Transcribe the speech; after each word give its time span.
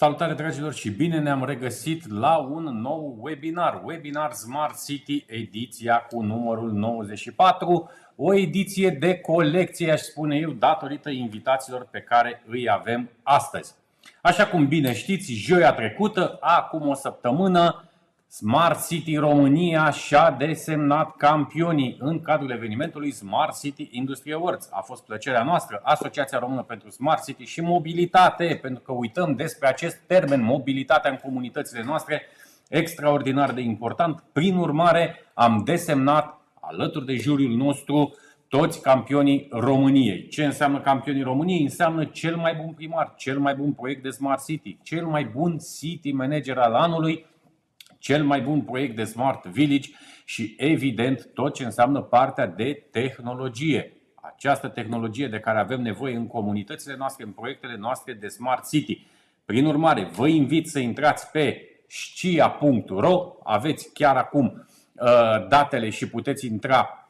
Salutare 0.00 0.34
dragilor 0.34 0.72
și 0.72 0.90
bine 0.90 1.18
ne-am 1.18 1.44
regăsit 1.44 2.10
la 2.10 2.36
un 2.36 2.62
nou 2.62 3.16
webinar, 3.20 3.82
Webinar 3.84 4.32
Smart 4.32 4.84
City 4.84 5.24
ediția 5.26 5.96
cu 5.96 6.22
numărul 6.22 6.72
94, 6.72 7.90
o 8.16 8.34
ediție 8.34 8.90
de 8.90 9.18
colecție, 9.18 9.92
aș 9.92 10.00
spune 10.00 10.36
eu, 10.36 10.50
datorită 10.50 11.10
invitațiilor 11.10 11.88
pe 11.90 12.00
care 12.00 12.42
îi 12.46 12.70
avem 12.70 13.10
astăzi. 13.22 13.74
Așa 14.22 14.46
cum 14.46 14.66
bine 14.66 14.94
știți, 14.94 15.32
joia 15.32 15.72
trecută, 15.72 16.36
acum 16.40 16.88
o 16.88 16.94
săptămână, 16.94 17.87
Smart 18.30 18.86
City 18.86 19.16
România 19.16 19.90
și-a 19.90 20.30
desemnat 20.30 21.16
campionii 21.16 21.96
în 22.00 22.20
cadrul 22.20 22.50
evenimentului 22.50 23.10
Smart 23.10 23.60
City 23.60 23.88
Industry 23.90 24.32
Awards. 24.32 24.68
A 24.72 24.80
fost 24.80 25.04
plăcerea 25.04 25.42
noastră, 25.42 25.80
Asociația 25.82 26.38
Română 26.38 26.62
pentru 26.62 26.90
Smart 26.90 27.24
City 27.24 27.44
și 27.44 27.60
Mobilitate, 27.60 28.58
pentru 28.62 28.82
că 28.82 28.92
uităm 28.92 29.34
despre 29.34 29.68
acest 29.68 29.96
termen, 30.06 30.42
mobilitatea 30.42 31.10
în 31.10 31.16
comunitățile 31.16 31.82
noastre, 31.84 32.22
extraordinar 32.68 33.52
de 33.52 33.60
important. 33.60 34.24
Prin 34.32 34.56
urmare, 34.56 35.14
am 35.34 35.62
desemnat 35.64 36.40
alături 36.60 37.06
de 37.06 37.14
juriul 37.14 37.56
nostru 37.56 38.14
toți 38.48 38.82
campionii 38.82 39.48
României. 39.50 40.28
Ce 40.28 40.44
înseamnă 40.44 40.80
campionii 40.80 41.22
României? 41.22 41.62
Înseamnă 41.62 42.04
cel 42.04 42.36
mai 42.36 42.54
bun 42.54 42.72
primar, 42.72 43.14
cel 43.16 43.38
mai 43.38 43.54
bun 43.54 43.72
proiect 43.72 44.02
de 44.02 44.10
Smart 44.10 44.44
City, 44.44 44.78
cel 44.82 45.06
mai 45.06 45.24
bun 45.24 45.58
city 45.78 46.12
manager 46.12 46.58
al 46.58 46.74
anului, 46.74 47.26
cel 47.98 48.24
mai 48.24 48.40
bun 48.40 48.62
proiect 48.62 48.96
de 48.96 49.04
Smart 49.04 49.46
Village 49.46 49.90
și, 50.24 50.54
evident, 50.58 51.30
tot 51.34 51.54
ce 51.54 51.64
înseamnă 51.64 52.00
partea 52.00 52.46
de 52.46 52.86
tehnologie. 52.90 53.92
Această 54.14 54.68
tehnologie 54.68 55.28
de 55.28 55.40
care 55.40 55.58
avem 55.58 55.80
nevoie 55.82 56.16
în 56.16 56.26
comunitățile 56.26 56.96
noastre, 56.96 57.24
în 57.24 57.30
proiectele 57.30 57.76
noastre 57.76 58.12
de 58.12 58.28
Smart 58.28 58.68
City. 58.68 59.06
Prin 59.44 59.64
urmare, 59.64 60.04
vă 60.04 60.28
invit 60.28 60.68
să 60.68 60.78
intrați 60.78 61.30
pe 61.30 61.62
scia.ro, 61.86 63.32
aveți 63.44 63.92
chiar 63.92 64.16
acum 64.16 64.66
uh, 64.92 65.48
datele 65.48 65.90
și 65.90 66.08
puteți 66.08 66.46
intra 66.46 67.08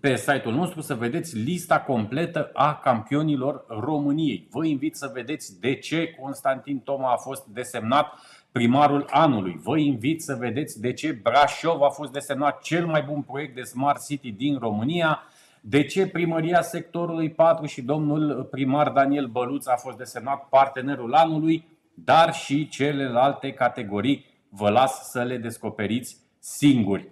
pe 0.00 0.16
site-ul 0.16 0.54
nostru 0.54 0.80
să 0.80 0.94
vedeți 0.94 1.36
lista 1.36 1.80
completă 1.80 2.50
a 2.52 2.74
campionilor 2.74 3.64
României. 3.68 4.48
Vă 4.50 4.64
invit 4.64 4.96
să 4.96 5.10
vedeți 5.14 5.60
de 5.60 5.74
ce 5.74 6.14
Constantin 6.20 6.78
Toma 6.78 7.12
a 7.12 7.16
fost 7.16 7.46
desemnat 7.46 8.12
primarul 8.58 9.06
anului. 9.10 9.60
Vă 9.62 9.78
invit 9.78 10.22
să 10.22 10.34
vedeți 10.34 10.80
de 10.80 10.92
ce 10.92 11.12
Brașov 11.12 11.82
a 11.82 11.88
fost 11.88 12.12
desemnat 12.12 12.62
cel 12.62 12.86
mai 12.86 13.02
bun 13.02 13.22
proiect 13.22 13.54
de 13.54 13.62
Smart 13.62 14.06
City 14.06 14.32
din 14.32 14.58
România, 14.58 15.22
de 15.60 15.84
ce 15.84 16.06
primăria 16.06 16.62
sectorului 16.62 17.30
4 17.30 17.66
și 17.66 17.82
domnul 17.82 18.48
primar 18.50 18.90
Daniel 18.90 19.26
Băluț 19.26 19.66
a 19.66 19.76
fost 19.76 19.96
desemnat 19.96 20.48
partenerul 20.48 21.14
anului, 21.14 21.66
dar 21.94 22.34
și 22.34 22.68
celelalte 22.68 23.52
categorii 23.52 24.24
vă 24.48 24.70
las 24.70 25.10
să 25.10 25.22
le 25.22 25.36
descoperiți 25.36 26.16
singuri. 26.38 27.08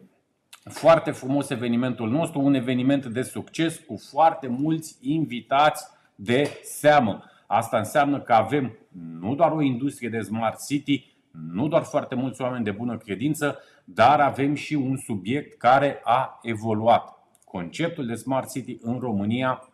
Foarte 0.65 1.11
frumos 1.11 1.51
evenimentul 1.51 2.11
nostru, 2.11 2.41
un 2.41 2.55
eveniment 2.55 3.07
de 3.07 3.23
succes 3.23 3.79
cu 3.79 3.97
foarte 4.11 4.47
mulți 4.49 4.97
invitați 5.01 5.87
de 6.15 6.61
seamă. 6.63 7.23
Asta 7.47 7.79
înseamnă 7.79 8.21
că 8.21 8.33
avem 8.33 8.79
nu 9.21 9.35
doar 9.35 9.53
o 9.53 9.63
industrie 9.63 10.09
de 10.09 10.21
Smart 10.21 10.67
City, 10.67 11.16
nu 11.53 11.69
doar 11.69 11.83
foarte 11.83 12.15
mulți 12.15 12.41
oameni 12.41 12.65
de 12.65 12.71
bună 12.71 12.97
credință, 12.97 13.59
dar 13.85 14.21
avem 14.21 14.55
și 14.55 14.75
un 14.75 14.97
subiect 14.97 15.59
care 15.59 16.01
a 16.05 16.39
evoluat. 16.43 17.15
Conceptul 17.45 18.07
de 18.07 18.15
Smart 18.15 18.51
City 18.51 18.79
în 18.81 18.99
România 18.99 19.69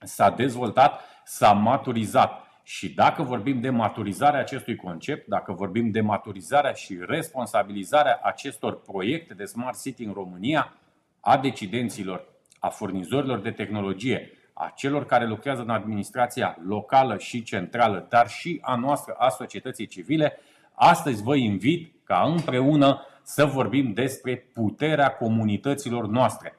s-a 0.00 0.30
dezvoltat, 0.30 1.00
s-a 1.24 1.52
maturizat. 1.52 2.42
Și 2.62 2.94
dacă 2.94 3.22
vorbim 3.22 3.60
de 3.60 3.70
maturizarea 3.70 4.40
acestui 4.40 4.76
concept, 4.76 5.28
dacă 5.28 5.52
vorbim 5.52 5.90
de 5.90 6.00
maturizarea 6.00 6.72
și 6.72 6.98
responsabilizarea 7.06 8.20
acestor 8.22 8.80
proiecte 8.80 9.34
de 9.34 9.44
Smart 9.44 9.82
City 9.82 10.04
în 10.04 10.12
România, 10.12 10.72
a 11.20 11.36
decidenților, 11.36 12.24
a 12.58 12.68
furnizorilor 12.68 13.38
de 13.38 13.50
tehnologie, 13.50 14.30
a 14.52 14.72
celor 14.76 15.06
care 15.06 15.26
lucrează 15.26 15.62
în 15.62 15.70
administrația 15.70 16.58
locală 16.66 17.18
și 17.18 17.42
centrală, 17.42 18.06
dar 18.08 18.28
și 18.28 18.58
a 18.62 18.76
noastră, 18.76 19.12
a 19.18 19.28
societății 19.28 19.86
civile, 19.86 20.38
Astăzi 20.74 21.22
vă 21.22 21.34
invit 21.34 21.94
ca 22.04 22.22
împreună 22.34 23.06
să 23.22 23.44
vorbim 23.44 23.92
despre 23.92 24.36
puterea 24.36 25.10
comunităților 25.10 26.06
noastre. 26.06 26.58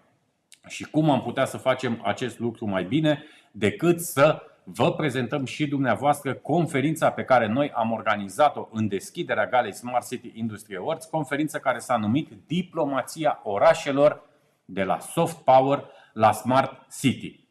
Și 0.68 0.84
cum 0.84 1.10
am 1.10 1.22
putea 1.22 1.46
să 1.46 1.58
facem 1.58 2.02
acest 2.04 2.40
lucru 2.40 2.66
mai 2.66 2.84
bine 2.84 3.24
decât 3.52 4.00
să 4.00 4.42
vă 4.64 4.94
prezentăm 4.94 5.46
și 5.46 5.68
dumneavoastră 5.68 6.34
conferința 6.34 7.12
pe 7.12 7.24
care 7.24 7.48
noi 7.48 7.72
am 7.72 7.92
organizat-o 7.92 8.68
în 8.72 8.88
deschiderea 8.88 9.48
Galei 9.48 9.74
Smart 9.74 10.08
City 10.08 10.32
Industry 10.34 10.78
Awards, 10.78 11.06
conferință 11.06 11.60
care 11.60 11.80
s-a 11.80 11.98
numit 11.98 12.30
Diplomația 12.48 13.40
orașelor 13.44 14.24
de 14.66 14.84
la 14.84 15.00
soft 15.00 15.38
power 15.38 15.86
la 16.14 16.32
smart 16.32 16.88
city. 17.00 17.45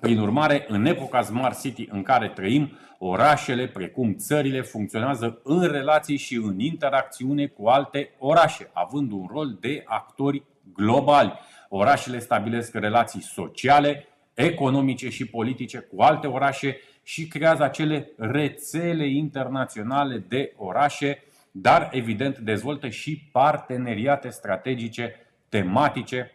Prin 0.00 0.18
urmare, 0.18 0.64
în 0.68 0.84
epoca 0.84 1.22
Smart 1.22 1.60
City 1.60 1.88
în 1.90 2.02
care 2.02 2.28
trăim, 2.28 2.78
orașele, 2.98 3.66
precum 3.66 4.14
țările, 4.14 4.60
funcționează 4.60 5.40
în 5.44 5.70
relații 5.70 6.16
și 6.16 6.34
în 6.34 6.60
interacțiune 6.60 7.46
cu 7.46 7.66
alte 7.66 8.10
orașe, 8.18 8.70
având 8.72 9.12
un 9.12 9.26
rol 9.32 9.56
de 9.60 9.82
actori 9.86 10.42
globali. 10.74 11.32
Orașele 11.68 12.18
stabilesc 12.18 12.74
relații 12.74 13.22
sociale, 13.22 14.06
economice 14.34 15.08
și 15.08 15.26
politice 15.26 15.78
cu 15.78 16.02
alte 16.02 16.26
orașe 16.26 16.76
și 17.02 17.26
creează 17.26 17.62
acele 17.62 18.10
rețele 18.16 19.06
internaționale 19.06 20.24
de 20.28 20.52
orașe, 20.56 21.24
dar 21.50 21.88
evident 21.92 22.38
dezvoltă 22.38 22.88
și 22.88 23.28
parteneriate 23.32 24.28
strategice 24.28 25.14
tematice 25.48 26.34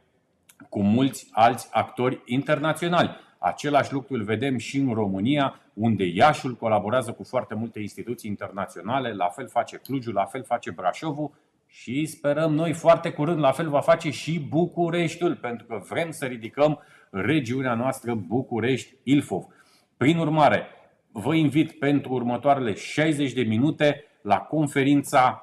cu 0.69 0.81
mulți 0.81 1.27
alți 1.31 1.67
actori 1.71 2.21
internaționali. 2.25 3.25
Același 3.37 3.93
lucru 3.93 4.13
îl 4.13 4.23
vedem 4.23 4.57
și 4.57 4.77
în 4.77 4.93
România, 4.93 5.59
unde 5.73 6.05
Iașul 6.05 6.55
colaborează 6.55 7.11
cu 7.11 7.23
foarte 7.23 7.55
multe 7.55 7.79
instituții 7.79 8.29
internaționale, 8.29 9.13
la 9.13 9.27
fel 9.27 9.47
face 9.47 9.77
Clujul, 9.77 10.13
la 10.13 10.25
fel 10.25 10.43
face 10.43 10.71
Brașovul 10.71 11.31
și 11.67 12.05
sperăm 12.05 12.53
noi 12.53 12.73
foarte 12.73 13.11
curând, 13.11 13.39
la 13.39 13.51
fel 13.51 13.69
va 13.69 13.81
face 13.81 14.09
și 14.09 14.39
Bucureștiul, 14.39 15.35
pentru 15.35 15.65
că 15.65 15.81
vrem 15.89 16.11
să 16.11 16.25
ridicăm 16.25 16.79
regiunea 17.09 17.73
noastră 17.73 18.13
București-Ilfov. 18.13 19.45
Prin 19.97 20.17
urmare, 20.17 20.65
vă 21.11 21.33
invit 21.35 21.71
pentru 21.71 22.13
următoarele 22.13 22.73
60 22.73 23.33
de 23.33 23.41
minute 23.41 24.03
la 24.21 24.37
conferința 24.37 25.41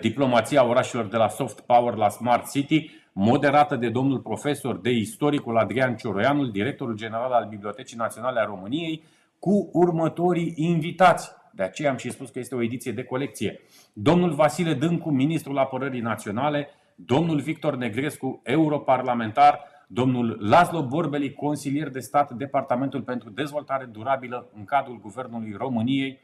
Diplomația 0.00 0.64
orașelor 0.64 1.06
de 1.06 1.16
la 1.16 1.28
Soft 1.28 1.60
Power 1.60 1.94
la 1.94 2.08
Smart 2.08 2.50
City, 2.50 2.90
moderată 3.18 3.76
de 3.76 3.88
domnul 3.88 4.18
profesor 4.18 4.80
de 4.80 4.90
istoricul 4.90 5.56
Adrian 5.56 5.96
Cioroianul, 5.96 6.50
directorul 6.50 6.96
general 6.96 7.32
al 7.32 7.46
Bibliotecii 7.48 7.96
Naționale 7.96 8.40
a 8.40 8.44
României, 8.44 9.04
cu 9.38 9.70
următorii 9.72 10.52
invitați. 10.56 11.30
De 11.52 11.62
aceea 11.62 11.90
am 11.90 11.96
și 11.96 12.10
spus 12.10 12.30
că 12.30 12.38
este 12.38 12.54
o 12.54 12.62
ediție 12.62 12.92
de 12.92 13.02
colecție. 13.04 13.60
Domnul 13.92 14.32
Vasile 14.32 14.74
Dâncu, 14.74 15.10
ministrul 15.10 15.58
apărării 15.58 16.00
naționale, 16.00 16.68
domnul 16.94 17.40
Victor 17.40 17.76
Negrescu, 17.76 18.40
europarlamentar, 18.44 19.60
domnul 19.86 20.36
Laszlo 20.40 20.86
Borbeli, 20.86 21.32
consilier 21.32 21.88
de 21.88 22.00
stat, 22.00 22.32
Departamentul 22.32 23.02
pentru 23.02 23.30
Dezvoltare 23.30 23.84
Durabilă 23.84 24.48
în 24.56 24.64
cadrul 24.64 25.00
Guvernului 25.00 25.54
României, 25.56 26.20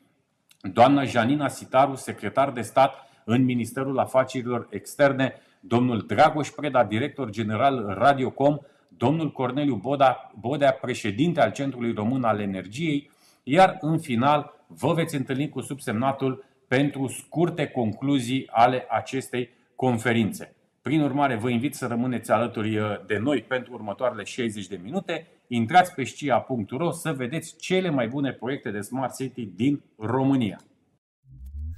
doamna 0.73 1.05
Janina 1.05 1.49
Sitaru, 1.49 1.95
secretar 1.95 2.51
de 2.51 2.61
stat 2.61 2.95
în 3.25 3.45
Ministerul 3.45 3.99
Afacerilor 3.99 4.67
Externe, 4.71 5.35
domnul 5.65 6.05
Dragoș 6.07 6.49
Preda, 6.49 6.85
director 6.85 7.31
general 7.31 7.95
Radiocom, 7.99 8.59
domnul 8.89 9.33
Corneliu 9.33 9.75
Boda, 9.75 10.33
Bodea, 10.39 10.73
președinte 10.73 11.41
al 11.41 11.53
Centrului 11.53 11.93
Român 11.93 12.25
al 12.25 12.41
Energiei, 12.41 13.11
iar 13.43 13.77
în 13.81 13.99
final 13.99 14.65
vă 14.67 14.93
veți 14.93 15.15
întâlni 15.17 15.49
cu 15.49 15.61
subsemnatul 15.61 16.45
pentru 16.69 17.07
scurte 17.07 17.67
concluzii 17.67 18.49
ale 18.51 18.87
acestei 18.91 19.51
conferințe. 19.77 20.55
Prin 20.83 21.03
urmare, 21.03 21.37
vă 21.37 21.49
invit 21.49 21.75
să 21.75 21.87
rămâneți 21.87 22.31
alături 22.31 22.79
uh, 22.79 22.87
de 23.07 23.19
noi 23.19 23.43
pentru 23.43 23.73
următoarele 23.73 24.25
60 24.25 24.67
de 24.67 24.81
minute, 24.83 25.27
intrați 25.47 25.95
pe 25.95 26.05
scia.ro 26.05 26.91
să 26.91 27.13
vedeți 27.13 27.57
cele 27.57 27.91
mai 27.91 28.09
bune 28.09 28.33
proiecte 28.33 28.71
de 28.71 28.81
Smart 28.81 29.17
City 29.17 29.47
din 29.47 29.83
România. 29.99 30.61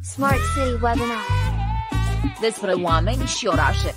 Smart 0.01 0.41
City 0.55 0.73
Webinar. 0.73 1.54
Despre 2.41 2.73
oameni 2.73 3.27
și 3.27 3.47
orașe. 3.47 3.95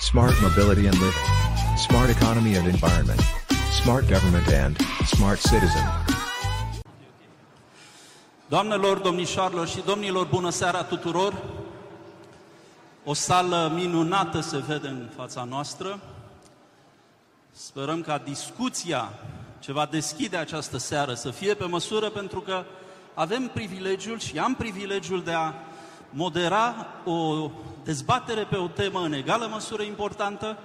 Smart 0.00 0.34
Mobility 0.40 0.86
and 0.86 0.94
Living. 0.94 1.12
Smart 1.76 2.08
Economy 2.08 2.56
and 2.56 2.66
Environment. 2.66 3.20
Smart 3.82 4.08
Government 4.08 4.46
and 4.64 4.76
Smart 5.06 5.40
Citizen. 5.40 6.04
Doamnelor, 8.48 8.98
domnișoarelor 8.98 9.68
și 9.68 9.82
domnilor, 9.86 10.26
bună 10.26 10.50
seara 10.50 10.82
tuturor! 10.82 11.42
O 13.04 13.14
sală 13.14 13.72
minunată 13.74 14.40
se 14.40 14.58
vede 14.58 14.88
în 14.88 15.08
fața 15.16 15.44
noastră. 15.44 16.00
Sperăm 17.52 18.00
ca 18.00 18.18
discuția 18.18 19.12
ce 19.58 19.72
va 19.72 19.88
deschide 19.90 20.36
această 20.36 20.76
seară 20.76 21.14
să 21.14 21.30
fie 21.30 21.54
pe 21.54 21.64
măsură, 21.64 22.08
pentru 22.08 22.40
că 22.40 22.64
avem 23.14 23.50
privilegiul 23.54 24.18
și 24.18 24.38
am 24.38 24.54
privilegiul 24.54 25.22
de 25.22 25.32
a 25.32 25.52
modera 26.16 26.86
o 27.04 27.50
dezbatere 27.84 28.44
pe 28.44 28.56
o 28.56 28.68
temă 28.68 29.00
în 29.00 29.12
egală 29.12 29.46
măsură 29.46 29.82
importantă 29.82 30.58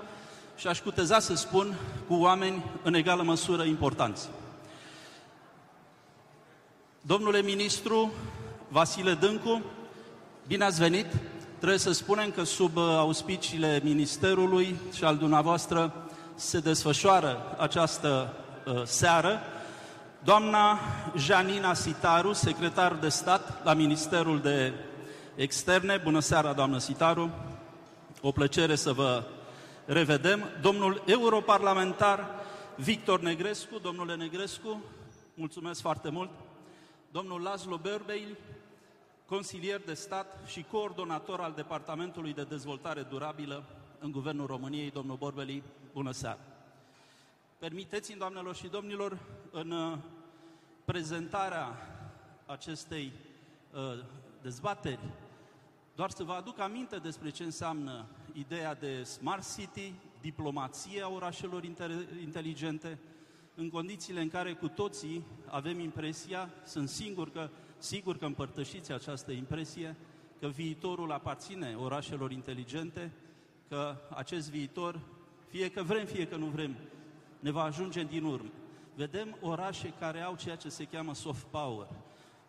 și 0.57 0.67
aș 0.67 0.79
cuteza 0.79 1.19
să 1.19 1.35
spun 1.35 1.75
cu 2.07 2.13
oameni 2.13 2.63
în 2.83 2.93
egală 2.93 3.23
măsură 3.23 3.63
importanți. 3.63 4.29
Domnule 7.01 7.41
ministru 7.41 8.11
Vasile 8.67 9.13
Dâncu, 9.13 9.61
bine 10.47 10.63
ați 10.63 10.79
venit! 10.79 11.05
Trebuie 11.57 11.79
să 11.79 11.91
spunem 11.91 12.31
că 12.31 12.43
sub 12.43 12.77
auspiciile 12.77 13.81
Ministerului 13.83 14.79
și 14.93 15.03
al 15.03 15.17
dumneavoastră 15.17 15.93
se 16.35 16.59
desfășoară 16.59 17.55
această 17.57 18.33
uh, 18.65 18.81
seară. 18.83 19.39
Doamna 20.23 20.79
Janina 21.17 21.73
Sitaru, 21.73 22.33
secretar 22.33 22.93
de 22.93 23.09
stat 23.09 23.63
la 23.63 23.73
Ministerul 23.73 24.39
de 24.39 24.73
Externe. 25.35 25.97
Bună 25.97 26.19
seara, 26.19 26.53
doamnă 26.53 26.77
Sitaru! 26.77 27.31
O 28.21 28.31
plăcere 28.31 28.75
să 28.75 28.93
vă 28.93 29.23
revedem. 29.85 30.43
Domnul 30.61 31.03
europarlamentar 31.05 32.29
Victor 32.75 33.19
Negrescu. 33.19 33.79
Domnule 33.79 34.15
Negrescu, 34.15 34.83
mulțumesc 35.33 35.81
foarte 35.81 36.09
mult. 36.09 36.29
Domnul 37.11 37.41
Laszlo 37.41 37.77
Börbeil, 37.77 38.37
consilier 39.25 39.81
de 39.85 39.93
stat 39.93 40.37
și 40.45 40.65
coordonator 40.71 41.39
al 41.39 41.53
Departamentului 41.55 42.33
de 42.33 42.43
Dezvoltare 42.43 43.01
Durabilă 43.01 43.63
în 43.99 44.11
Guvernul 44.11 44.45
României, 44.45 44.91
domnul 44.91 45.15
Borbeli, 45.15 45.63
bună 45.93 46.11
seara! 46.11 46.39
Permiteți-mi, 47.59 48.17
doamnelor 48.17 48.55
și 48.55 48.67
domnilor, 48.67 49.17
în 49.51 49.71
uh, 49.71 49.97
prezentarea 50.85 51.77
acestei 52.45 53.11
uh, 53.73 54.03
dezbateri, 54.41 54.99
doar 55.95 56.09
să 56.09 56.23
vă 56.23 56.31
aduc 56.31 56.59
aminte 56.59 56.97
despre 56.97 57.29
ce 57.29 57.43
înseamnă 57.43 58.05
ideea 58.33 58.75
de 58.75 59.03
Smart 59.03 59.55
City, 59.55 59.93
diplomația 60.21 61.09
orașelor 61.09 61.63
inteligente, 62.23 62.99
în 63.55 63.69
condițiile 63.69 64.21
în 64.21 64.29
care 64.29 64.53
cu 64.53 64.67
toții 64.67 65.25
avem 65.45 65.79
impresia, 65.79 66.49
sunt 66.65 66.89
singur 66.89 67.31
că, 67.31 67.49
sigur 67.77 68.17
că 68.17 68.25
împărtășiți 68.25 68.91
această 68.91 69.31
impresie, 69.31 69.95
că 70.39 70.47
viitorul 70.47 71.11
aparține 71.11 71.75
orașelor 71.79 72.31
inteligente, 72.31 73.11
că 73.69 73.95
acest 74.09 74.49
viitor, 74.49 74.99
fie 75.49 75.69
că 75.69 75.83
vrem, 75.83 76.05
fie 76.05 76.27
că 76.27 76.35
nu 76.35 76.45
vrem, 76.45 76.75
ne 77.39 77.51
va 77.51 77.63
ajunge 77.63 78.03
din 78.03 78.23
urmă. 78.23 78.49
Vedem 78.95 79.37
orașe 79.41 79.93
care 79.99 80.21
au 80.21 80.35
ceea 80.35 80.55
ce 80.55 80.69
se 80.69 80.85
cheamă 80.85 81.13
soft 81.13 81.43
power, 81.43 81.87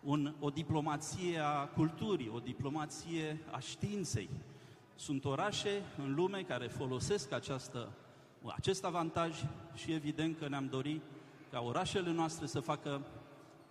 un, 0.03 0.33
o 0.39 0.49
diplomație 0.49 1.39
a 1.39 1.65
culturii, 1.65 2.31
o 2.33 2.39
diplomație 2.39 3.39
a 3.51 3.59
științei. 3.59 4.29
Sunt 4.95 5.25
orașe 5.25 5.81
în 5.97 6.13
lume 6.13 6.41
care 6.41 6.67
folosesc 6.67 7.31
această, 7.31 7.91
acest 8.55 8.83
avantaj 8.85 9.43
și 9.73 9.93
evident 9.93 10.37
că 10.37 10.47
ne-am 10.47 10.67
dorit 10.67 11.01
ca 11.51 11.61
orașele 11.61 12.11
noastre 12.11 12.45
să 12.45 12.59
facă 12.59 13.01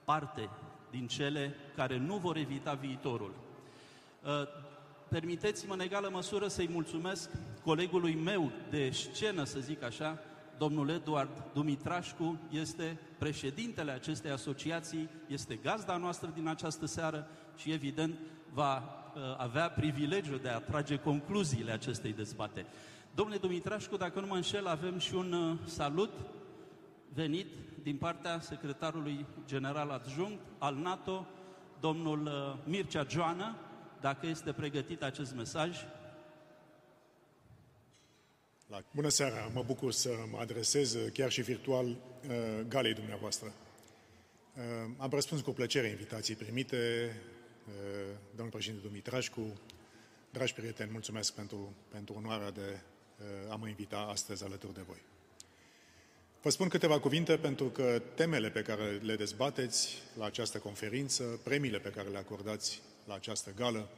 parte 0.04 0.48
din 0.90 1.06
cele 1.06 1.54
care 1.76 1.96
nu 1.96 2.16
vor 2.16 2.36
evita 2.36 2.74
viitorul. 2.74 3.34
Uh, 4.22 4.30
permiteți-mă 5.08 5.72
în 5.72 5.80
egală 5.80 6.08
măsură 6.12 6.48
să-i 6.48 6.68
mulțumesc 6.72 7.30
colegului 7.64 8.14
meu 8.14 8.50
de 8.70 8.90
scenă, 8.90 9.44
să 9.44 9.58
zic 9.58 9.82
așa, 9.82 10.18
domnul 10.62 10.88
Eduard 10.88 11.44
Dumitrașcu, 11.52 12.38
este 12.50 12.98
președintele 13.18 13.90
acestei 13.90 14.30
asociații, 14.30 15.08
este 15.28 15.54
gazda 15.54 15.96
noastră 15.96 16.30
din 16.34 16.48
această 16.48 16.86
seară 16.86 17.26
și 17.56 17.72
evident 17.72 18.18
va 18.52 18.76
uh, 18.76 19.22
avea 19.36 19.70
privilegiul 19.70 20.38
de 20.38 20.48
a 20.48 20.58
trage 20.58 20.96
concluziile 20.96 21.72
acestei 21.72 22.12
dezbateri. 22.12 22.66
Domnule 23.14 23.38
Dumitrașcu, 23.38 23.96
dacă 23.96 24.20
nu 24.20 24.26
mă 24.26 24.34
înșel, 24.34 24.66
avem 24.66 24.98
și 24.98 25.14
un 25.14 25.32
uh, 25.32 25.58
salut 25.64 26.10
venit 27.14 27.46
din 27.82 27.96
partea 27.96 28.40
secretarului 28.40 29.26
general 29.46 29.90
adjunct 29.90 30.40
al 30.58 30.74
NATO, 30.74 31.26
domnul 31.80 32.26
uh, 32.26 32.54
Mircea 32.64 33.06
Joană, 33.08 33.56
dacă 34.00 34.26
este 34.26 34.52
pregătit 34.52 35.02
acest 35.02 35.34
mesaj. 35.34 35.78
Bună 38.90 39.08
seara! 39.08 39.50
Mă 39.54 39.62
bucur 39.62 39.92
să 39.92 40.10
mă 40.30 40.38
adresez 40.38 40.94
uh, 40.94 41.12
chiar 41.12 41.30
și 41.30 41.42
virtual 41.42 41.86
uh, 41.86 41.96
galei 42.68 42.94
dumneavoastră. 42.94 43.52
Am 44.96 45.10
răspuns 45.10 45.40
cu 45.40 45.50
plăcere 45.50 45.88
invitații 45.88 46.34
primite, 46.34 46.76
domnul 48.30 48.52
președinte 48.52 48.86
Dumitrașcu, 48.86 49.60
dragi 50.30 50.54
prieteni, 50.54 50.90
mulțumesc 50.92 51.32
pentru, 51.32 51.74
pentru 51.88 52.14
onoarea 52.14 52.50
de 52.50 52.80
a 53.48 53.54
mă 53.54 53.68
invita 53.68 53.96
astăzi 54.10 54.44
alături 54.44 54.74
de 54.74 54.80
voi. 54.86 55.02
Vă 56.42 56.50
spun 56.50 56.68
câteva 56.68 57.00
cuvinte 57.00 57.36
pentru 57.36 57.64
că 57.64 58.02
temele 58.14 58.50
pe 58.50 58.62
care 58.62 58.98
le 59.02 59.16
dezbateți 59.16 60.02
la 60.18 60.24
această 60.24 60.58
conferință, 60.58 61.40
premiile 61.44 61.78
pe 61.78 61.90
care 61.90 62.08
le 62.08 62.18
acordați 62.18 62.82
la 63.06 63.14
această 63.14 63.52
gală, 63.56 63.88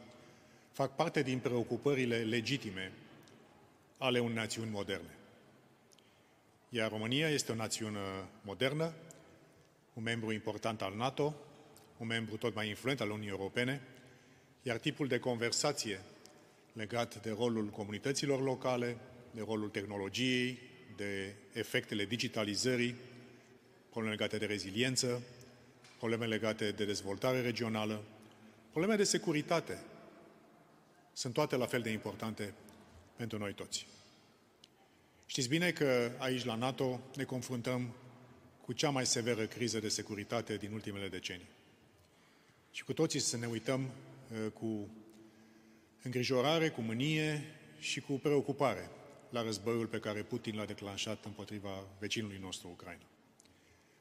fac 0.72 0.96
parte 0.96 1.22
din 1.22 1.38
preocupările 1.38 2.16
legitime 2.16 2.92
ale 4.04 4.18
unei 4.18 4.34
națiuni 4.34 4.70
moderne. 4.70 5.16
Iar 6.68 6.90
România 6.90 7.28
este 7.28 7.52
o 7.52 7.54
națiune 7.54 7.98
modernă, 8.42 8.94
un 9.92 10.02
membru 10.02 10.32
important 10.32 10.82
al 10.82 10.94
NATO, 10.96 11.34
un 11.96 12.06
membru 12.06 12.36
tot 12.36 12.54
mai 12.54 12.68
influent 12.68 13.00
al 13.00 13.08
Uniunii 13.08 13.30
Europene, 13.30 13.82
iar 14.62 14.78
tipul 14.78 15.06
de 15.06 15.18
conversație 15.18 16.00
legat 16.72 17.22
de 17.22 17.30
rolul 17.30 17.66
comunităților 17.68 18.42
locale, 18.42 18.96
de 19.30 19.42
rolul 19.46 19.68
tehnologiei, 19.68 20.58
de 20.96 21.34
efectele 21.52 22.04
digitalizării, 22.04 22.94
probleme 23.90 24.14
legate 24.14 24.38
de 24.38 24.46
reziliență, 24.46 25.22
probleme 25.98 26.26
legate 26.26 26.70
de 26.70 26.84
dezvoltare 26.84 27.40
regională, 27.40 28.02
probleme 28.70 28.96
de 28.96 29.04
securitate. 29.04 29.78
Sunt 31.12 31.34
toate 31.34 31.56
la 31.56 31.66
fel 31.66 31.82
de 31.82 31.90
importante 31.90 32.54
pentru 33.16 33.38
noi 33.38 33.52
toți. 33.52 33.86
Știți 35.26 35.48
bine 35.48 35.70
că 35.70 36.10
aici 36.18 36.44
la 36.44 36.54
NATO 36.54 37.00
ne 37.16 37.24
confruntăm 37.24 37.94
cu 38.64 38.72
cea 38.72 38.90
mai 38.90 39.06
severă 39.06 39.46
criză 39.46 39.78
de 39.78 39.88
securitate 39.88 40.56
din 40.56 40.72
ultimele 40.72 41.08
decenii. 41.08 41.48
Și 42.70 42.84
cu 42.84 42.92
toții 42.92 43.20
să 43.20 43.36
ne 43.36 43.46
uităm 43.46 43.82
uh, 43.82 44.50
cu 44.52 44.88
îngrijorare, 46.02 46.68
cu 46.68 46.80
mânie 46.80 47.42
și 47.78 48.00
cu 48.00 48.12
preocupare 48.12 48.90
la 49.30 49.42
războiul 49.42 49.86
pe 49.86 49.98
care 49.98 50.22
Putin 50.22 50.56
l-a 50.56 50.64
declanșat 50.64 51.24
împotriva 51.24 51.86
vecinului 51.98 52.38
nostru, 52.40 52.68
Ucraina. 52.68 53.04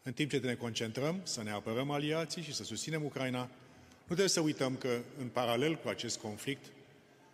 În 0.03 0.13
timp 0.13 0.29
ce 0.29 0.37
ne 0.37 0.55
concentrăm 0.55 1.21
să 1.23 1.43
ne 1.43 1.51
apărăm 1.51 1.91
aliații 1.91 2.41
și 2.41 2.53
să 2.53 2.63
susținem 2.63 3.03
Ucraina, 3.03 3.39
nu 3.39 4.05
trebuie 4.05 4.27
să 4.27 4.39
uităm 4.39 4.75
că, 4.75 5.01
în 5.19 5.27
paralel 5.27 5.75
cu 5.75 5.87
acest 5.87 6.19
conflict, 6.19 6.65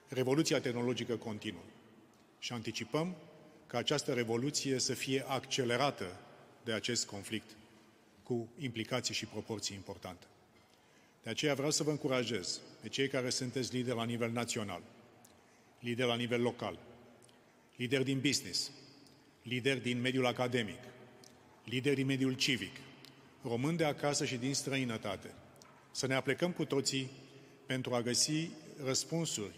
revoluția 0.08 0.60
tehnologică 0.60 1.16
continuă. 1.16 1.64
Și 2.40 2.54
anticipăm 2.54 3.16
ca 3.70 3.78
această 3.78 4.14
revoluție 4.14 4.80
să 4.80 4.94
fie 4.94 5.24
accelerată 5.28 6.20
de 6.64 6.72
acest 6.72 7.06
conflict 7.06 7.50
cu 8.24 8.50
implicații 8.58 9.14
și 9.14 9.26
proporții 9.26 9.76
importante. 9.76 10.26
De 11.24 11.30
aceea 11.30 11.54
vreau 11.54 11.72
să 11.72 11.84
vă 11.84 11.90
încurajez 11.90 12.60
pe 12.82 12.90
cei 12.90 13.08
care 13.08 13.30
sunteți 13.30 13.76
lideri 13.76 13.96
la 13.98 14.04
nivel 14.04 14.32
național, 14.32 14.82
lideri 15.80 16.08
la 16.08 16.16
nivel 16.16 16.42
local, 16.42 16.80
lideri 17.76 18.04
din 18.04 18.20
business, 18.20 18.72
lideri 19.44 19.82
din 19.82 20.02
mediul 20.02 20.26
academic, 20.26 20.80
lideri 21.64 21.96
din 21.96 22.06
mediul 22.06 22.34
civic, 22.34 22.76
români 23.44 23.78
de 23.78 23.86
acasă 23.86 24.26
și 24.26 24.36
din 24.36 24.54
străinătate, 24.54 25.34
să 25.92 26.08
ne 26.08 26.14
aplecăm 26.14 26.52
cu 26.52 26.66
toții 26.66 27.10
pentru 27.66 27.94
a 27.94 28.02
găsi 28.02 28.50
răspunsuri 28.84 29.56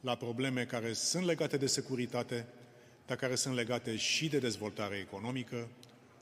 la 0.00 0.14
probleme 0.16 0.64
care 0.64 0.92
sunt 0.92 1.24
legate 1.24 1.56
de 1.56 1.66
securitate, 1.66 2.46
dar 3.08 3.16
care 3.16 3.34
sunt 3.34 3.54
legate 3.54 3.96
și 3.96 4.28
de 4.28 4.38
dezvoltare 4.38 4.96
economică 4.96 5.68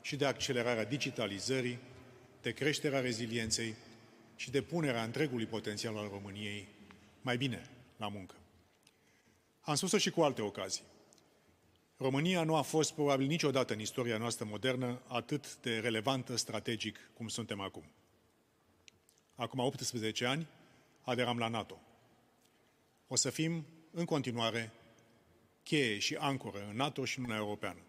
și 0.01 0.15
de 0.15 0.25
accelerarea 0.25 0.85
digitalizării, 0.85 1.79
de 2.41 2.51
creșterea 2.51 2.99
rezilienței 2.99 3.75
și 4.35 4.51
de 4.51 4.61
punerea 4.61 5.03
întregului 5.03 5.45
potențial 5.45 5.97
al 5.97 6.07
României 6.11 6.67
mai 7.21 7.37
bine 7.37 7.69
la 7.97 8.07
muncă. 8.07 8.35
Am 9.61 9.75
spus-o 9.75 9.97
și 9.97 10.09
cu 10.09 10.21
alte 10.21 10.41
ocazii. 10.41 10.83
România 11.97 12.43
nu 12.43 12.55
a 12.55 12.61
fost 12.61 12.93
probabil 12.93 13.27
niciodată 13.27 13.73
în 13.73 13.79
istoria 13.79 14.17
noastră 14.17 14.45
modernă 14.49 15.01
atât 15.07 15.55
de 15.55 15.79
relevantă 15.79 16.35
strategic 16.35 17.09
cum 17.13 17.27
suntem 17.27 17.61
acum. 17.61 17.83
Acum 19.35 19.59
18 19.59 20.25
ani 20.25 20.47
aderam 21.01 21.37
la 21.37 21.47
NATO. 21.47 21.81
O 23.07 23.15
să 23.15 23.29
fim 23.29 23.65
în 23.91 24.05
continuare 24.05 24.71
cheie 25.67 25.99
și 25.99 26.15
ancoră 26.15 26.67
în 26.69 26.75
NATO 26.75 27.05
și 27.05 27.17
în 27.17 27.23
Uniunea 27.23 27.45
Europeană. 27.45 27.79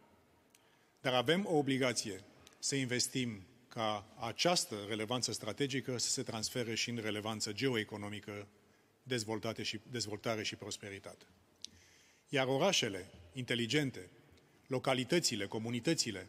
Dar 1.00 1.14
avem 1.14 1.46
o 1.46 1.56
obligație 1.56 2.24
să 2.58 2.74
investim 2.74 3.46
ca 3.68 4.16
această 4.16 4.76
relevanță 4.88 5.32
strategică 5.32 5.98
să 5.98 6.08
se 6.08 6.22
transfere 6.22 6.74
și 6.74 6.90
în 6.90 6.96
relevanță 6.96 7.52
geoeconomică, 7.52 8.48
dezvoltate 9.02 9.62
și, 9.62 9.80
dezvoltare 9.90 10.42
și 10.42 10.56
prosperitate. 10.56 11.24
Iar 12.28 12.46
orașele 12.46 13.10
inteligente, 13.32 14.10
localitățile, 14.66 15.46
comunitățile, 15.46 16.28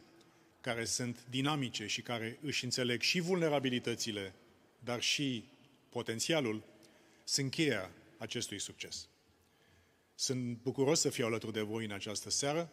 care 0.60 0.84
sunt 0.84 1.24
dinamice 1.30 1.86
și 1.86 2.02
care 2.02 2.38
își 2.42 2.64
înțeleg 2.64 3.00
și 3.00 3.20
vulnerabilitățile, 3.20 4.34
dar 4.78 5.02
și 5.02 5.44
potențialul, 5.88 6.62
sunt 7.24 7.50
cheia 7.50 7.90
acestui 8.18 8.58
succes. 8.58 9.08
Sunt 10.20 10.58
bucuros 10.62 11.00
să 11.00 11.10
fiu 11.10 11.26
alături 11.26 11.52
de 11.52 11.60
voi 11.60 11.84
în 11.84 11.90
această 11.90 12.30
seară. 12.30 12.72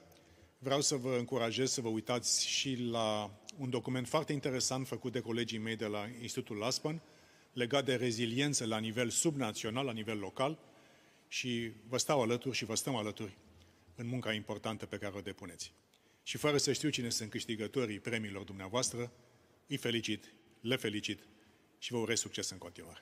Vreau 0.57 0.81
să 0.81 0.95
vă 0.95 1.15
încurajez 1.17 1.71
să 1.71 1.81
vă 1.81 1.87
uitați 1.87 2.47
și 2.47 2.75
la 2.75 3.39
un 3.57 3.69
document 3.69 4.07
foarte 4.07 4.33
interesant 4.33 4.87
făcut 4.87 5.11
de 5.11 5.19
colegii 5.19 5.57
mei 5.57 5.75
de 5.75 5.85
la 5.85 6.07
Institutul 6.21 6.63
Aspen, 6.63 7.01
legat 7.53 7.85
de 7.85 7.95
reziliență 7.95 8.65
la 8.65 8.77
nivel 8.77 9.09
subnațional, 9.09 9.85
la 9.85 9.91
nivel 9.91 10.19
local, 10.19 10.59
și 11.27 11.71
vă 11.87 11.97
stau 11.97 12.21
alături 12.21 12.55
și 12.55 12.65
vă 12.65 12.75
stăm 12.75 12.95
alături 12.95 13.37
în 13.95 14.07
munca 14.07 14.33
importantă 14.33 14.85
pe 14.85 14.97
care 14.97 15.15
o 15.17 15.21
depuneți. 15.21 15.73
Și 16.23 16.37
fără 16.37 16.57
să 16.57 16.73
știu 16.73 16.89
cine 16.89 17.09
sunt 17.09 17.29
câștigătorii 17.29 17.99
premiilor 17.99 18.43
dumneavoastră, 18.43 19.11
îi 19.67 19.77
felicit, 19.77 20.33
le 20.61 20.75
felicit 20.75 21.27
și 21.77 21.91
vă 21.91 21.97
urez 21.97 22.19
succes 22.19 22.49
în 22.49 22.57
continuare. 22.57 23.01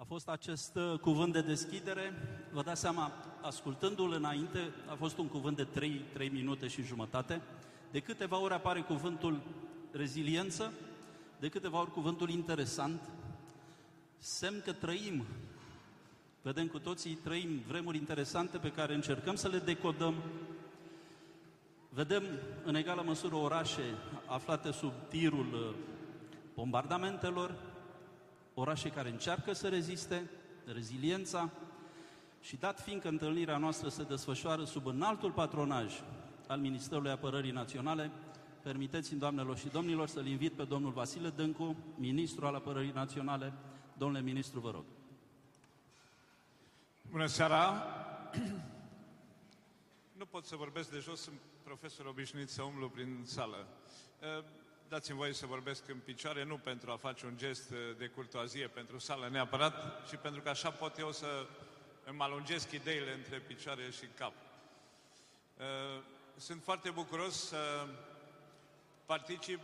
A 0.00 0.04
fost 0.04 0.28
acest 0.28 0.76
uh, 0.76 0.98
cuvânt 0.98 1.32
de 1.32 1.40
deschidere, 1.40 2.12
vă 2.52 2.62
dați 2.62 2.80
seama, 2.80 3.12
ascultându-l 3.40 4.12
înainte, 4.12 4.72
a 4.90 4.94
fost 4.94 5.18
un 5.18 5.26
cuvânt 5.26 5.56
de 5.56 5.64
3, 5.64 6.04
3 6.12 6.28
minute 6.28 6.68
și 6.68 6.82
jumătate. 6.82 7.40
De 7.90 8.00
câteva 8.00 8.38
ori 8.38 8.54
apare 8.54 8.80
cuvântul 8.80 9.40
reziliență, 9.92 10.72
de 11.40 11.48
câteva 11.48 11.80
ori 11.80 11.92
cuvântul 11.92 12.30
interesant, 12.30 13.00
semn 14.16 14.62
că 14.64 14.72
trăim, 14.72 15.24
vedem 16.42 16.66
cu 16.66 16.78
toții, 16.78 17.14
trăim 17.14 17.62
vremuri 17.66 17.96
interesante 17.96 18.58
pe 18.58 18.72
care 18.72 18.94
încercăm 18.94 19.34
să 19.34 19.48
le 19.48 19.58
decodăm. 19.58 20.14
Vedem 21.88 22.22
în 22.64 22.74
egală 22.74 23.02
măsură 23.02 23.34
orașe 23.34 23.94
aflate 24.26 24.70
sub 24.70 24.92
tirul 25.08 25.52
uh, 25.52 25.74
bombardamentelor, 26.54 27.54
orașe 28.60 28.90
care 28.90 29.08
încearcă 29.08 29.52
să 29.52 29.68
reziste, 29.68 30.30
reziliența, 30.64 31.50
și 32.40 32.56
dat 32.56 32.80
fiindcă 32.80 33.08
întâlnirea 33.08 33.56
noastră 33.56 33.88
se 33.88 34.02
desfășoară 34.02 34.64
sub 34.64 34.86
înaltul 34.86 35.32
patronaj 35.32 35.94
al 36.46 36.58
Ministerului 36.58 37.10
Apărării 37.10 37.50
Naționale, 37.50 38.10
permiteți-mi, 38.62 39.20
doamnelor 39.20 39.56
și 39.56 39.68
domnilor, 39.68 40.08
să-l 40.08 40.26
invit 40.26 40.52
pe 40.52 40.64
domnul 40.64 40.92
Vasile 40.92 41.30
Dâncu, 41.30 41.76
ministru 41.96 42.46
al 42.46 42.54
Apărării 42.54 42.90
Naționale. 42.90 43.52
Domnule 43.96 44.22
ministru, 44.22 44.60
vă 44.60 44.70
rog. 44.70 44.84
Bună 47.10 47.26
seara! 47.26 47.84
Nu 50.12 50.24
pot 50.24 50.44
să 50.44 50.56
vorbesc 50.56 50.90
de 50.90 50.98
jos, 50.98 51.20
sunt 51.20 51.40
profesor 51.62 52.06
obișnuit 52.06 52.48
să 52.48 52.62
umblu 52.62 52.88
prin 52.88 53.22
sală. 53.24 53.66
Dați-mi 54.90 55.16
voie 55.18 55.32
să 55.32 55.46
vorbesc 55.46 55.88
în 55.88 55.98
picioare, 55.98 56.44
nu 56.44 56.58
pentru 56.58 56.90
a 56.90 56.96
face 56.96 57.26
un 57.26 57.36
gest 57.36 57.70
de 57.98 58.06
curtoazie 58.06 58.66
pentru 58.66 58.98
sală 58.98 59.28
neapărat, 59.28 60.06
ci 60.08 60.16
pentru 60.16 60.40
că 60.40 60.48
așa 60.48 60.70
pot 60.70 60.98
eu 60.98 61.12
să 61.12 61.46
îmi 62.04 62.20
alungesc 62.20 62.70
ideile 62.70 63.12
între 63.12 63.38
picioare 63.38 63.90
și 63.90 64.06
cap. 64.16 64.32
Sunt 66.36 66.62
foarte 66.62 66.90
bucuros 66.90 67.46
să 67.46 67.86
particip 69.06 69.60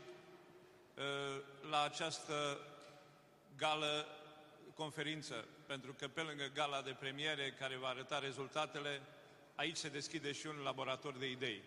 la 1.71 1.83
această 1.83 2.59
gală 3.57 4.07
conferință, 4.75 5.45
pentru 5.67 5.93
că 5.93 6.09
pe 6.09 6.21
lângă 6.21 6.51
gala 6.55 6.83
de 6.83 6.97
premiere 6.99 7.55
care 7.59 7.77
va 7.77 7.89
arăta 7.89 8.19
rezultatele, 8.19 9.03
aici 9.55 9.77
se 9.77 9.89
deschide 9.89 10.33
și 10.33 10.47
un 10.47 10.57
laborator 10.57 11.17
de 11.17 11.31
idei. 11.31 11.63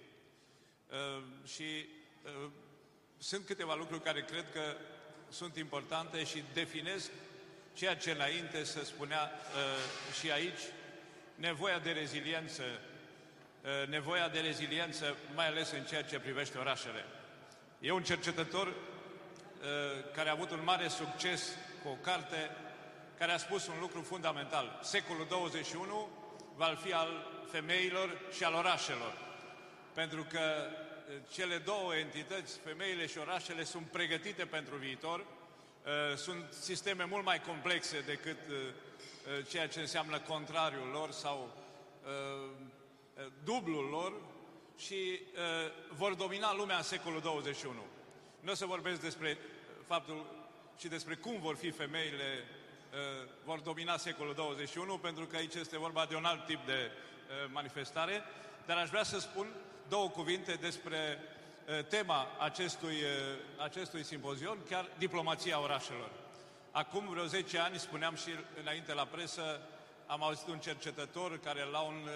Și 1.45 1.85
sunt 3.19 3.45
câteva 3.45 3.75
lucruri 3.75 4.01
care 4.01 4.21
cred 4.21 4.45
că 4.53 4.75
sunt 5.29 5.55
importante 5.55 6.23
și 6.23 6.43
definesc 6.53 7.09
ceea 7.73 7.95
ce 7.95 8.11
înainte 8.11 8.63
se 8.63 8.83
spunea 8.83 9.31
uh, 9.31 10.13
și 10.19 10.31
aici, 10.31 10.59
nevoia 11.35 11.79
de 11.79 11.91
reziliență, 11.91 12.63
uh, 12.63 13.87
nevoia 13.87 14.29
de 14.29 14.39
reziliență, 14.39 15.15
mai 15.35 15.47
ales 15.47 15.71
în 15.71 15.83
ceea 15.83 16.03
ce 16.03 16.19
privește 16.19 16.57
orașele. 16.57 17.05
E 17.79 17.91
un 17.91 18.03
cercetător 18.03 18.67
uh, 18.67 18.73
care 20.13 20.29
a 20.29 20.31
avut 20.31 20.51
un 20.51 20.63
mare 20.63 20.87
succes 20.87 21.49
cu 21.83 21.89
o 21.89 21.97
carte 22.01 22.51
care 23.17 23.31
a 23.31 23.37
spus 23.37 23.67
un 23.67 23.79
lucru 23.79 24.01
fundamental. 24.01 24.79
Secolul 24.83 25.25
21 25.29 26.09
va 26.55 26.77
fi 26.83 26.93
al 26.93 27.27
femeilor 27.51 28.17
și 28.35 28.43
al 28.43 28.53
orașelor. 28.53 29.13
Pentru 29.93 30.23
că 30.23 30.41
cele 31.31 31.57
două 31.57 31.95
entități, 31.95 32.59
femeile 32.59 33.05
și 33.07 33.17
orașele, 33.17 33.63
sunt 33.63 33.85
pregătite 33.85 34.45
pentru 34.45 34.75
viitor, 34.75 35.19
uh, 35.19 36.17
sunt 36.17 36.53
sisteme 36.59 37.03
mult 37.03 37.25
mai 37.25 37.41
complexe 37.41 37.99
decât 37.99 38.37
uh, 38.49 38.55
uh, 38.55 39.45
ceea 39.47 39.67
ce 39.67 39.79
înseamnă 39.79 40.19
contrariul 40.19 40.87
lor 40.87 41.11
sau 41.11 41.57
dublul 43.43 43.85
lor 43.85 44.13
și 44.77 45.19
vor 45.89 46.13
domina 46.13 46.53
lumea 46.53 46.77
în 46.77 46.83
secolul 46.83 47.19
21. 47.21 47.73
Nu 48.39 48.51
o 48.51 48.55
să 48.55 48.65
vorbesc 48.65 49.01
despre 49.01 49.37
faptul 49.87 50.25
și 50.77 50.87
despre 50.87 51.15
cum 51.15 51.39
vor 51.39 51.55
fi 51.55 51.71
femeile 51.71 52.43
vor 53.43 53.59
domina 53.59 53.97
secolul 53.97 54.33
21, 54.33 54.97
pentru 54.97 55.25
că 55.25 55.35
aici 55.35 55.53
este 55.53 55.77
vorba 55.77 56.05
de 56.05 56.15
un 56.15 56.25
alt 56.25 56.45
tip 56.45 56.65
de 56.65 56.91
manifestare, 57.51 58.23
dar 58.65 58.77
aș 58.77 58.89
vrea 58.89 59.03
să 59.03 59.19
spun 59.19 59.47
două 59.89 60.09
cuvinte 60.09 60.53
despre 60.53 61.19
tema 61.87 62.27
acestui, 62.39 62.95
acestui 63.57 64.03
simpozion, 64.03 64.57
chiar 64.69 64.89
diplomația 64.97 65.61
orașelor. 65.61 66.11
Acum 66.71 67.07
vreo 67.09 67.25
10 67.25 67.57
ani, 67.57 67.79
spuneam 67.79 68.15
și 68.15 68.29
înainte 68.61 68.93
la 68.93 69.05
presă, 69.05 69.61
am 70.07 70.23
auzit 70.23 70.47
un 70.47 70.59
cercetător 70.59 71.39
care 71.39 71.63
la 71.63 71.79
un, 71.79 72.09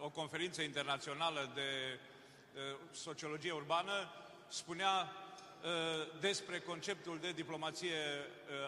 o 0.00 0.08
conferință 0.08 0.62
internațională 0.62 1.50
de 1.54 1.98
sociologie 2.92 3.52
urbană 3.52 4.10
spunea 4.48 5.12
despre 6.20 6.58
conceptul 6.58 7.18
de 7.20 7.32
diplomație 7.32 7.96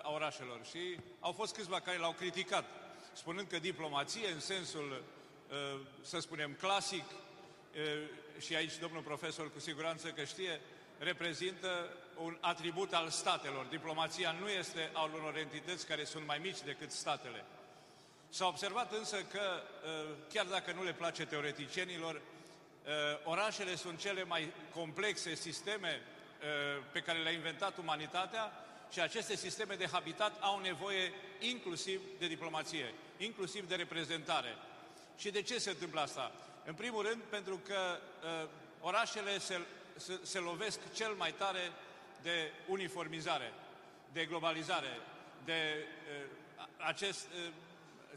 a 0.03 0.11
orașelor 0.11 0.61
și 0.71 0.99
au 1.21 1.33
fost 1.33 1.55
câțiva 1.55 1.81
care 1.81 1.99
l-au 1.99 2.13
criticat, 2.13 2.65
spunând 3.13 3.49
că 3.49 3.59
diplomație 3.59 4.29
în 4.33 4.41
sensul, 4.41 5.03
să 6.03 6.19
spunem, 6.19 6.57
clasic, 6.59 7.05
și 8.39 8.55
aici 8.55 8.79
domnul 8.79 9.03
profesor 9.03 9.53
cu 9.53 9.61
siguranță 9.61 10.09
că 10.09 10.25
știe, 10.25 10.61
reprezintă 10.99 11.97
un 12.17 12.37
atribut 12.41 12.93
al 12.95 13.09
statelor. 13.09 13.67
Diplomația 13.67 14.37
nu 14.41 14.49
este 14.49 14.91
al 14.93 15.11
unor 15.15 15.37
entități 15.37 15.87
care 15.87 16.05
sunt 16.05 16.27
mai 16.27 16.39
mici 16.39 16.61
decât 16.61 16.91
statele. 16.91 17.45
S-a 18.29 18.47
observat 18.47 18.93
însă 18.93 19.17
că, 19.17 19.63
chiar 20.33 20.47
dacă 20.47 20.73
nu 20.73 20.85
le 20.85 20.93
place 20.93 21.25
teoreticienilor, 21.25 22.21
orașele 23.25 23.75
sunt 23.75 24.01
cele 24.01 24.25
mai 24.25 24.53
complexe 24.75 25.35
sisteme 25.35 26.03
pe 26.93 27.01
care 27.01 27.19
le-a 27.19 27.33
inventat 27.33 27.77
umanitatea 27.77 28.53
și 28.91 29.01
aceste 29.01 29.37
sisteme 29.37 29.75
de 29.75 29.89
habitat 29.93 30.37
au 30.41 30.61
nevoie 30.61 31.13
inclusiv 31.39 32.01
de 32.19 32.27
diplomație, 32.27 32.95
inclusiv 33.17 33.69
de 33.69 33.75
reprezentare. 33.75 34.57
Și 35.19 35.31
de 35.31 35.43
ce 35.43 35.59
se 35.59 35.71
întâmplă 35.71 36.01
asta? 36.01 36.33
În 36.69 36.75
primul 36.75 37.03
rând, 37.03 37.23
pentru 37.23 37.61
că 37.67 37.99
uh, 38.43 38.49
orașele 38.81 39.39
se, 39.39 39.61
se, 39.97 40.19
se 40.23 40.39
lovesc 40.39 40.93
cel 40.95 41.13
mai 41.13 41.33
tare 41.33 41.73
de 42.23 42.53
uniformizare, 42.67 43.53
de 44.13 44.25
globalizare, 44.25 45.01
de 45.45 45.87
uh, 46.59 46.67
acest 46.77 47.27
uh, 47.27 47.53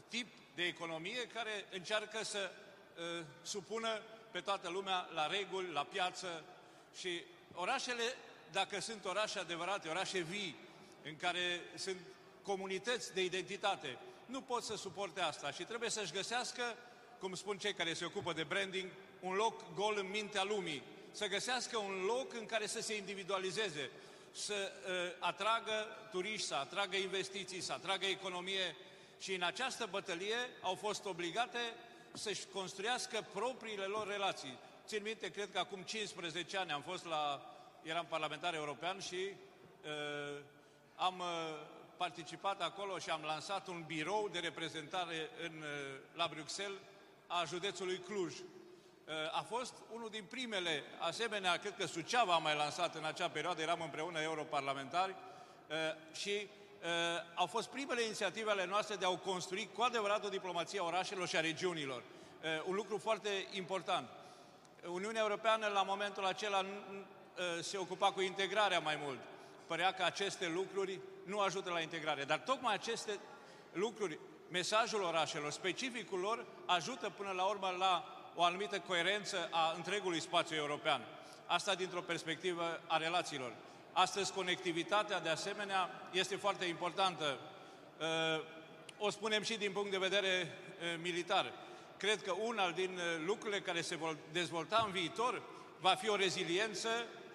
tip 0.08 0.26
de 0.54 0.62
economie 0.62 1.26
care 1.26 1.64
încearcă 1.70 2.24
să 2.24 2.50
uh, 2.50 3.24
supună 3.42 4.00
pe 4.30 4.40
toată 4.40 4.68
lumea 4.68 5.08
la 5.14 5.26
reguli, 5.26 5.72
la 5.72 5.84
piață. 5.84 6.42
Și 6.98 7.22
orașele, 7.54 8.02
dacă 8.50 8.80
sunt 8.80 9.04
orașe 9.04 9.38
adevărate, 9.38 9.88
orașe 9.88 10.18
vii, 10.18 10.56
în 11.04 11.16
care 11.16 11.60
sunt 11.74 12.00
comunități 12.42 13.14
de 13.14 13.24
identitate, 13.24 13.98
nu 14.26 14.40
pot 14.40 14.62
să 14.62 14.76
suporte 14.76 15.20
asta 15.20 15.50
și 15.50 15.64
trebuie 15.64 15.90
să-și 15.90 16.12
găsească, 16.12 16.62
cum 17.22 17.34
spun 17.34 17.58
cei 17.58 17.74
care 17.74 17.92
se 17.92 18.04
ocupă 18.04 18.32
de 18.32 18.42
branding, 18.42 18.90
un 19.20 19.34
loc 19.34 19.74
gol 19.74 19.96
în 19.98 20.10
mintea 20.10 20.44
lumii, 20.44 20.82
să 21.10 21.26
găsească 21.26 21.78
un 21.78 22.04
loc 22.06 22.34
în 22.34 22.46
care 22.46 22.66
să 22.66 22.80
se 22.80 22.96
individualizeze, 22.96 23.90
să 24.32 24.54
uh, 24.54 24.92
atragă 25.18 25.86
turiști, 26.10 26.46
să 26.46 26.54
atragă 26.54 26.96
investiții, 26.96 27.60
să 27.60 27.72
atragă 27.72 28.06
economie. 28.06 28.76
Și 29.20 29.34
în 29.34 29.42
această 29.42 29.88
bătălie 29.90 30.36
au 30.60 30.74
fost 30.74 31.04
obligate 31.04 31.58
să-și 32.12 32.46
construiască 32.52 33.26
propriile 33.32 33.84
lor 33.84 34.06
relații. 34.06 34.58
Țin 34.86 35.02
minte, 35.02 35.30
cred 35.30 35.50
că 35.52 35.58
acum 35.58 35.82
15 35.82 36.56
ani 36.56 36.70
am 36.70 36.82
fost 36.82 37.04
la, 37.04 37.52
eram 37.82 38.06
parlamentar 38.08 38.54
european 38.54 39.00
și 39.00 39.16
uh, 39.84 40.40
am 40.94 41.18
uh, 41.18 41.26
participat 41.96 42.62
acolo 42.62 42.98
și 42.98 43.10
am 43.10 43.22
lansat 43.24 43.66
un 43.66 43.84
birou 43.86 44.28
de 44.32 44.38
reprezentare 44.38 45.30
în, 45.42 45.52
uh, 45.62 45.98
la 46.14 46.28
Bruxelles 46.30 46.78
a 47.40 47.44
județului 47.44 47.98
Cluj. 47.98 48.32
Uh, 48.32 49.14
a 49.32 49.42
fost 49.48 49.74
unul 49.92 50.08
din 50.10 50.24
primele, 50.30 50.82
asemenea, 50.98 51.56
cred 51.56 51.74
că 51.76 51.86
Suceava 51.86 52.34
a 52.34 52.38
mai 52.38 52.56
lansat 52.56 52.94
în 52.94 53.04
acea 53.04 53.28
perioadă, 53.28 53.62
eram 53.62 53.80
împreună 53.80 54.20
europarlamentari 54.20 55.14
uh, 55.14 55.76
și 56.16 56.30
uh, 56.30 56.88
au 57.34 57.46
fost 57.46 57.68
primele 57.68 58.02
inițiative 58.02 58.50
ale 58.50 58.66
noastre 58.66 58.96
de 58.96 59.04
a 59.04 59.08
construi 59.08 59.68
cu 59.74 59.82
adevărat 59.82 60.24
o 60.24 60.28
diplomație 60.28 60.80
a 60.80 60.84
orașelor 60.84 61.28
și 61.28 61.36
a 61.36 61.40
regiunilor. 61.40 62.02
Uh, 62.02 62.48
un 62.66 62.74
lucru 62.74 62.98
foarte 62.98 63.28
important. 63.50 64.08
Uniunea 64.86 65.22
Europeană 65.22 65.66
la 65.66 65.82
momentul 65.82 66.24
acela 66.24 66.58
uh, 66.60 66.66
se 67.62 67.76
ocupa 67.76 68.12
cu 68.12 68.20
integrarea 68.20 68.78
mai 68.78 68.98
mult. 69.02 69.18
Părea 69.66 69.92
că 69.92 70.02
aceste 70.02 70.48
lucruri 70.48 71.00
nu 71.24 71.40
ajută 71.40 71.70
la 71.70 71.80
integrare, 71.80 72.24
dar 72.24 72.38
tocmai 72.38 72.74
aceste 72.74 73.18
lucruri, 73.72 74.18
mesajul 74.52 75.02
orașelor, 75.02 75.50
specificul 75.50 76.18
lor, 76.18 76.44
ajută 76.66 77.12
până 77.16 77.32
la 77.36 77.42
urmă 77.42 77.74
la 77.78 78.04
o 78.34 78.42
anumită 78.42 78.78
coerență 78.78 79.48
a 79.50 79.72
întregului 79.76 80.20
spațiu 80.20 80.56
european. 80.56 81.00
Asta 81.46 81.74
dintr-o 81.74 82.00
perspectivă 82.00 82.80
a 82.86 82.96
relațiilor. 82.96 83.52
Astăzi, 83.92 84.32
conectivitatea, 84.32 85.20
de 85.20 85.28
asemenea, 85.28 85.90
este 86.10 86.36
foarte 86.36 86.64
importantă. 86.64 87.38
Uh, 87.98 88.44
o 88.98 89.10
spunem 89.10 89.42
și 89.42 89.56
din 89.56 89.72
punct 89.72 89.90
de 89.90 89.98
vedere 89.98 90.28
uh, 90.40 90.98
militar. 91.02 91.52
Cred 91.96 92.22
că 92.22 92.32
unul 92.32 92.72
din 92.74 92.90
uh, 92.96 93.24
lucrurile 93.26 93.60
care 93.60 93.80
se 93.80 93.96
vor 93.96 94.16
dezvolta 94.32 94.82
în 94.86 94.92
viitor 94.92 95.42
va 95.80 95.94
fi 95.94 96.08
o 96.08 96.16
reziliență 96.16 96.88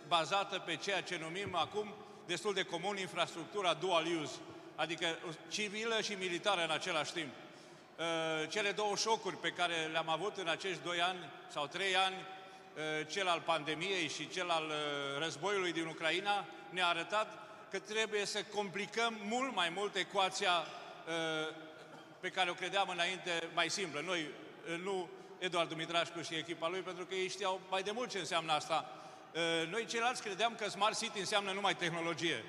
bazată 0.07 0.59
pe 0.59 0.75
ceea 0.75 1.01
ce 1.01 1.17
numim 1.17 1.55
acum 1.55 1.93
destul 2.25 2.53
de 2.53 2.63
comun 2.63 2.97
infrastructura 2.97 3.73
dual 3.73 4.05
use, 4.21 4.35
adică 4.77 5.17
civilă 5.49 6.01
și 6.01 6.13
militară 6.13 6.63
în 6.63 6.71
același 6.71 7.11
timp. 7.11 7.33
Cele 8.49 8.71
două 8.71 8.95
șocuri 8.95 9.37
pe 9.37 9.49
care 9.49 9.75
le-am 9.91 10.09
avut 10.09 10.37
în 10.37 10.47
acești 10.47 10.83
doi 10.83 11.01
ani 11.01 11.19
sau 11.51 11.67
trei 11.67 11.95
ani, 11.95 12.15
cel 13.07 13.27
al 13.27 13.41
pandemiei 13.45 14.07
și 14.07 14.29
cel 14.29 14.49
al 14.49 14.71
războiului 15.19 15.71
din 15.71 15.85
Ucraina, 15.85 16.45
ne-a 16.69 16.87
arătat 16.87 17.47
că 17.71 17.79
trebuie 17.79 18.25
să 18.25 18.43
complicăm 18.43 19.15
mult 19.23 19.55
mai 19.55 19.69
mult 19.69 19.95
ecuația 19.95 20.65
pe 22.19 22.29
care 22.29 22.49
o 22.49 22.53
credeam 22.53 22.89
înainte 22.89 23.49
mai 23.53 23.69
simplă. 23.69 24.01
Noi, 24.05 24.27
nu 24.83 25.09
Eduard 25.39 25.69
Dumitrașcu 25.69 26.21
și 26.21 26.35
echipa 26.35 26.67
lui, 26.67 26.79
pentru 26.79 27.05
că 27.05 27.15
ei 27.15 27.29
știau 27.29 27.61
mai 27.69 27.83
de 27.83 27.91
mult 27.91 28.09
ce 28.09 28.17
înseamnă 28.17 28.51
asta. 28.51 28.91
Noi 29.69 29.85
ceilalți 29.85 30.21
credeam 30.21 30.55
că 30.55 30.69
Smart 30.69 30.99
City 30.99 31.19
înseamnă 31.19 31.51
numai 31.51 31.75
tehnologie. 31.75 32.43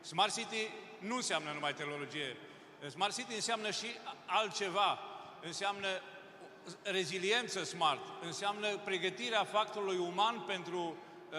Smart 0.00 0.34
City 0.36 0.70
nu 0.98 1.16
înseamnă 1.16 1.52
numai 1.52 1.74
tehnologie. 1.74 2.36
Smart 2.90 3.14
City 3.14 3.34
înseamnă 3.34 3.70
și 3.70 3.86
altceva. 4.26 4.98
Înseamnă 5.42 5.88
reziliență 6.82 7.64
smart, 7.64 8.00
înseamnă 8.22 8.76
pregătirea 8.76 9.44
factorului 9.44 9.98
uman 9.98 10.40
pentru, 10.46 10.96
uh, 11.30 11.36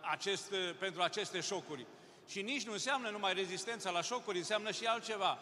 acest, 0.00 0.54
pentru 0.78 1.02
aceste 1.02 1.40
șocuri. 1.40 1.86
Și 2.28 2.42
nici 2.42 2.66
nu 2.66 2.72
înseamnă 2.72 3.08
numai 3.08 3.34
rezistența 3.34 3.90
la 3.90 4.02
șocuri, 4.02 4.38
înseamnă 4.38 4.70
și 4.70 4.84
altceva. 4.84 5.38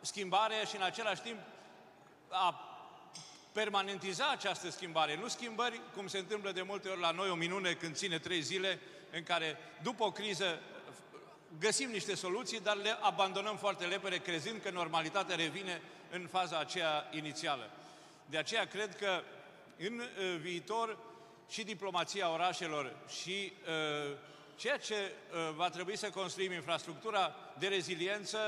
Schimbarea 0.00 0.64
și 0.64 0.76
în 0.76 0.82
același 0.82 1.20
timp 1.20 1.38
a 2.28 2.64
permanentiza 3.52 4.28
această 4.30 4.70
schimbare. 4.70 5.16
Nu 5.16 5.28
schimbări, 5.28 5.80
cum 5.94 6.06
se 6.06 6.18
întâmplă 6.18 6.52
de 6.52 6.62
multe 6.62 6.88
ori 6.88 7.00
la 7.00 7.10
noi, 7.10 7.30
o 7.30 7.34
minune 7.34 7.72
când 7.72 7.94
ține 7.94 8.18
trei 8.18 8.40
zile, 8.40 8.80
în 9.12 9.22
care 9.22 9.56
după 9.82 10.04
o 10.04 10.12
criză 10.12 10.60
găsim 11.58 11.90
niște 11.90 12.14
soluții, 12.14 12.60
dar 12.60 12.76
le 12.76 12.96
abandonăm 13.00 13.56
foarte 13.56 13.84
lepede, 13.84 14.16
crezând 14.16 14.62
că 14.62 14.70
normalitatea 14.70 15.36
revine 15.36 15.82
în 16.10 16.26
faza 16.30 16.58
aceea 16.58 17.08
inițială. 17.10 17.70
De 18.26 18.38
aceea 18.38 18.66
cred 18.66 18.96
că 18.96 19.22
în 19.78 19.98
uh, 19.98 20.36
viitor 20.40 20.98
și 21.48 21.64
diplomația 21.64 22.32
orașelor 22.32 22.96
și 23.22 23.52
uh, 23.62 24.16
ceea 24.56 24.76
ce 24.76 24.94
uh, 24.94 25.54
va 25.54 25.68
trebui 25.68 25.96
să 25.96 26.10
construim 26.10 26.52
infrastructura 26.52 27.34
de 27.58 27.66
reziliență 27.66 28.38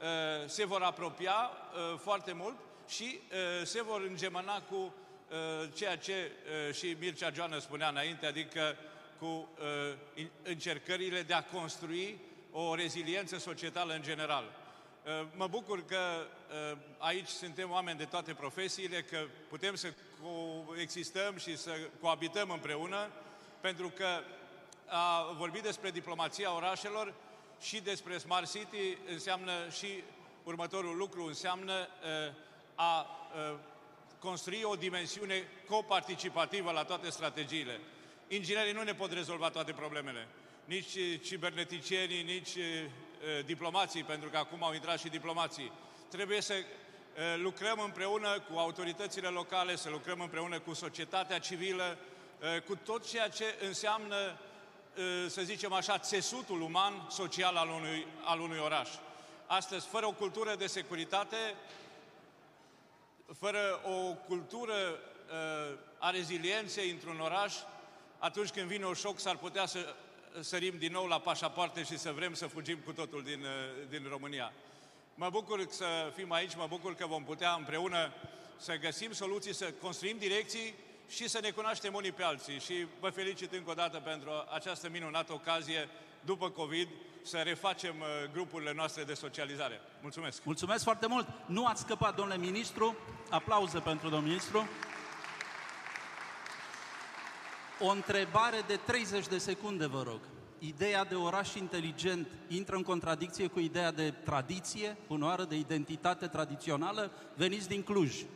uh, 0.00 0.48
se 0.48 0.64
vor 0.64 0.82
apropia 0.82 1.34
uh, 1.34 1.98
foarte 1.98 2.32
mult 2.32 2.56
și 2.88 3.18
uh, 3.30 3.66
se 3.66 3.82
vor 3.82 4.00
îngemăna 4.08 4.62
cu 4.62 4.74
uh, 4.74 5.68
ceea 5.74 5.96
ce 5.96 6.30
uh, 6.68 6.74
și 6.74 6.96
Mircea 7.00 7.30
Joană 7.30 7.58
spunea 7.58 7.88
înainte, 7.88 8.26
adică 8.26 8.76
cu 9.18 9.26
uh, 9.26 10.26
încercările 10.42 11.22
de 11.22 11.32
a 11.32 11.44
construi 11.44 12.18
o 12.56 12.74
reziliență 12.74 13.38
societală 13.38 13.94
în 13.94 14.02
general. 14.02 14.44
Uh, 14.44 15.26
mă 15.36 15.46
bucur 15.46 15.84
că 15.84 15.96
uh, 15.96 16.78
aici 16.98 17.28
suntem 17.28 17.70
oameni 17.70 17.98
de 17.98 18.04
toate 18.04 18.34
profesiile, 18.34 19.02
că 19.02 19.18
putem 19.48 19.74
să 19.74 19.92
coexistăm 20.66 21.36
și 21.36 21.56
să 21.56 21.70
coabităm 22.00 22.50
împreună, 22.50 23.10
pentru 23.60 23.88
că 23.88 24.06
a 24.86 25.32
vorbi 25.36 25.60
despre 25.60 25.90
diplomația 25.90 26.54
orașelor 26.54 27.14
și 27.60 27.80
despre 27.80 28.18
Smart 28.18 28.50
City 28.50 28.98
înseamnă 29.12 29.52
și 29.70 30.02
următorul 30.44 30.96
lucru, 30.96 31.24
înseamnă 31.24 31.72
uh, 31.72 32.34
a 32.74 33.06
construi 34.18 34.62
o 34.62 34.74
dimensiune 34.74 35.48
coparticipativă 35.68 36.70
la 36.70 36.84
toate 36.84 37.10
strategiile. 37.10 37.80
Inginerii 38.28 38.72
nu 38.72 38.82
ne 38.82 38.94
pot 38.94 39.12
rezolva 39.12 39.50
toate 39.50 39.72
problemele 39.72 40.28
nici 40.64 40.98
ciberneticienii, 41.22 42.22
nici 42.22 42.56
diplomații, 43.44 44.02
pentru 44.02 44.28
că 44.28 44.36
acum 44.36 44.62
au 44.62 44.74
intrat 44.74 44.98
și 44.98 45.08
diplomații. 45.08 45.72
Trebuie 46.10 46.40
să 46.40 46.54
lucrăm 47.36 47.80
împreună 47.84 48.40
cu 48.40 48.58
autoritățile 48.58 49.28
locale, 49.28 49.76
să 49.76 49.90
lucrăm 49.90 50.20
împreună 50.20 50.58
cu 50.58 50.72
societatea 50.72 51.38
civilă, 51.38 51.98
cu 52.66 52.76
tot 52.76 53.08
ceea 53.08 53.28
ce 53.28 53.44
înseamnă, 53.60 54.38
să 55.26 55.42
zicem 55.42 55.72
așa, 55.72 55.98
țesutul 55.98 56.60
uman, 56.60 57.06
social 57.10 57.56
al 57.56 57.68
unui, 57.68 58.06
al 58.24 58.40
unui 58.40 58.58
oraș. 58.58 58.88
Astăzi, 59.46 59.86
fără 59.86 60.06
o 60.06 60.12
cultură 60.12 60.54
de 60.54 60.66
securitate, 60.66 61.54
fără 63.38 63.80
o 63.84 64.12
cultură 64.26 64.98
a 65.98 66.10
rezilienței 66.10 66.90
într-un 66.90 67.20
oraș, 67.20 67.54
atunci 68.18 68.50
când 68.50 68.66
vine 68.66 68.86
un 68.86 68.94
șoc, 68.94 69.18
s-ar 69.18 69.36
putea 69.36 69.66
să 69.66 69.94
sărim 70.40 70.74
din 70.78 70.92
nou 70.92 71.06
la 71.06 71.18
pașapoarte 71.18 71.82
și 71.82 71.98
să 71.98 72.12
vrem 72.12 72.34
să 72.34 72.46
fugim 72.46 72.78
cu 72.84 72.92
totul 72.92 73.22
din, 73.22 73.40
uh, 73.40 73.88
din 73.88 74.06
România. 74.08 74.52
Mă 75.14 75.28
bucur 75.30 75.66
să 75.68 76.12
fim 76.16 76.32
aici, 76.32 76.56
mă 76.56 76.66
bucur 76.68 76.94
că 76.94 77.06
vom 77.06 77.24
putea 77.24 77.54
împreună 77.58 78.12
să 78.56 78.76
găsim 78.76 79.12
soluții, 79.12 79.54
să 79.54 79.72
construim 79.80 80.16
direcții 80.18 80.74
și 81.08 81.28
să 81.28 81.38
ne 81.42 81.50
cunoaștem 81.50 81.94
unii 81.94 82.12
pe 82.12 82.22
alții. 82.22 82.60
Și 82.60 82.86
vă 83.00 83.08
felicit 83.10 83.52
încă 83.52 83.70
o 83.70 83.74
dată 83.74 83.98
pentru 83.98 84.30
această 84.54 84.88
minunată 84.88 85.32
ocazie 85.32 85.88
după 86.20 86.50
COVID 86.50 86.88
să 87.22 87.36
refacem 87.36 87.94
uh, 88.00 88.06
grupurile 88.32 88.72
noastre 88.72 89.02
de 89.02 89.14
socializare. 89.14 89.80
Mulțumesc! 90.00 90.44
Mulțumesc 90.44 90.82
foarte 90.82 91.06
mult! 91.06 91.28
Nu 91.46 91.66
ați 91.66 91.80
scăpat, 91.80 92.14
domnule 92.14 92.38
ministru. 92.38 92.96
Aplauze 93.30 93.78
pentru 93.78 94.08
domnul 94.08 94.28
ministru. 94.28 94.68
O 97.80 97.88
întrebare 97.88 98.60
de 98.66 98.76
30 98.76 99.26
de 99.26 99.38
secunde, 99.38 99.86
vă 99.86 100.02
rog. 100.02 100.20
Ideea 100.58 101.04
de 101.04 101.14
oraș 101.14 101.54
inteligent 101.54 102.28
intră 102.48 102.76
în 102.76 102.82
contradicție 102.82 103.46
cu 103.46 103.60
ideea 103.60 103.90
de 103.92 104.10
tradiție, 104.10 104.96
unoară 105.06 105.44
de 105.44 105.56
identitate 105.56 106.26
tradițională? 106.26 107.10
Veniți 107.34 107.68
din 107.68 107.82
Cluj. 107.82 108.20
Uh, 108.20 108.28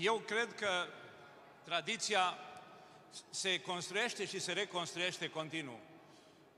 eu 0.00 0.22
cred 0.26 0.54
că 0.54 0.68
tradiția 1.64 2.34
se 3.30 3.60
construiește 3.60 4.26
și 4.26 4.40
se 4.40 4.52
reconstruiește 4.52 5.28
continuu. 5.28 5.80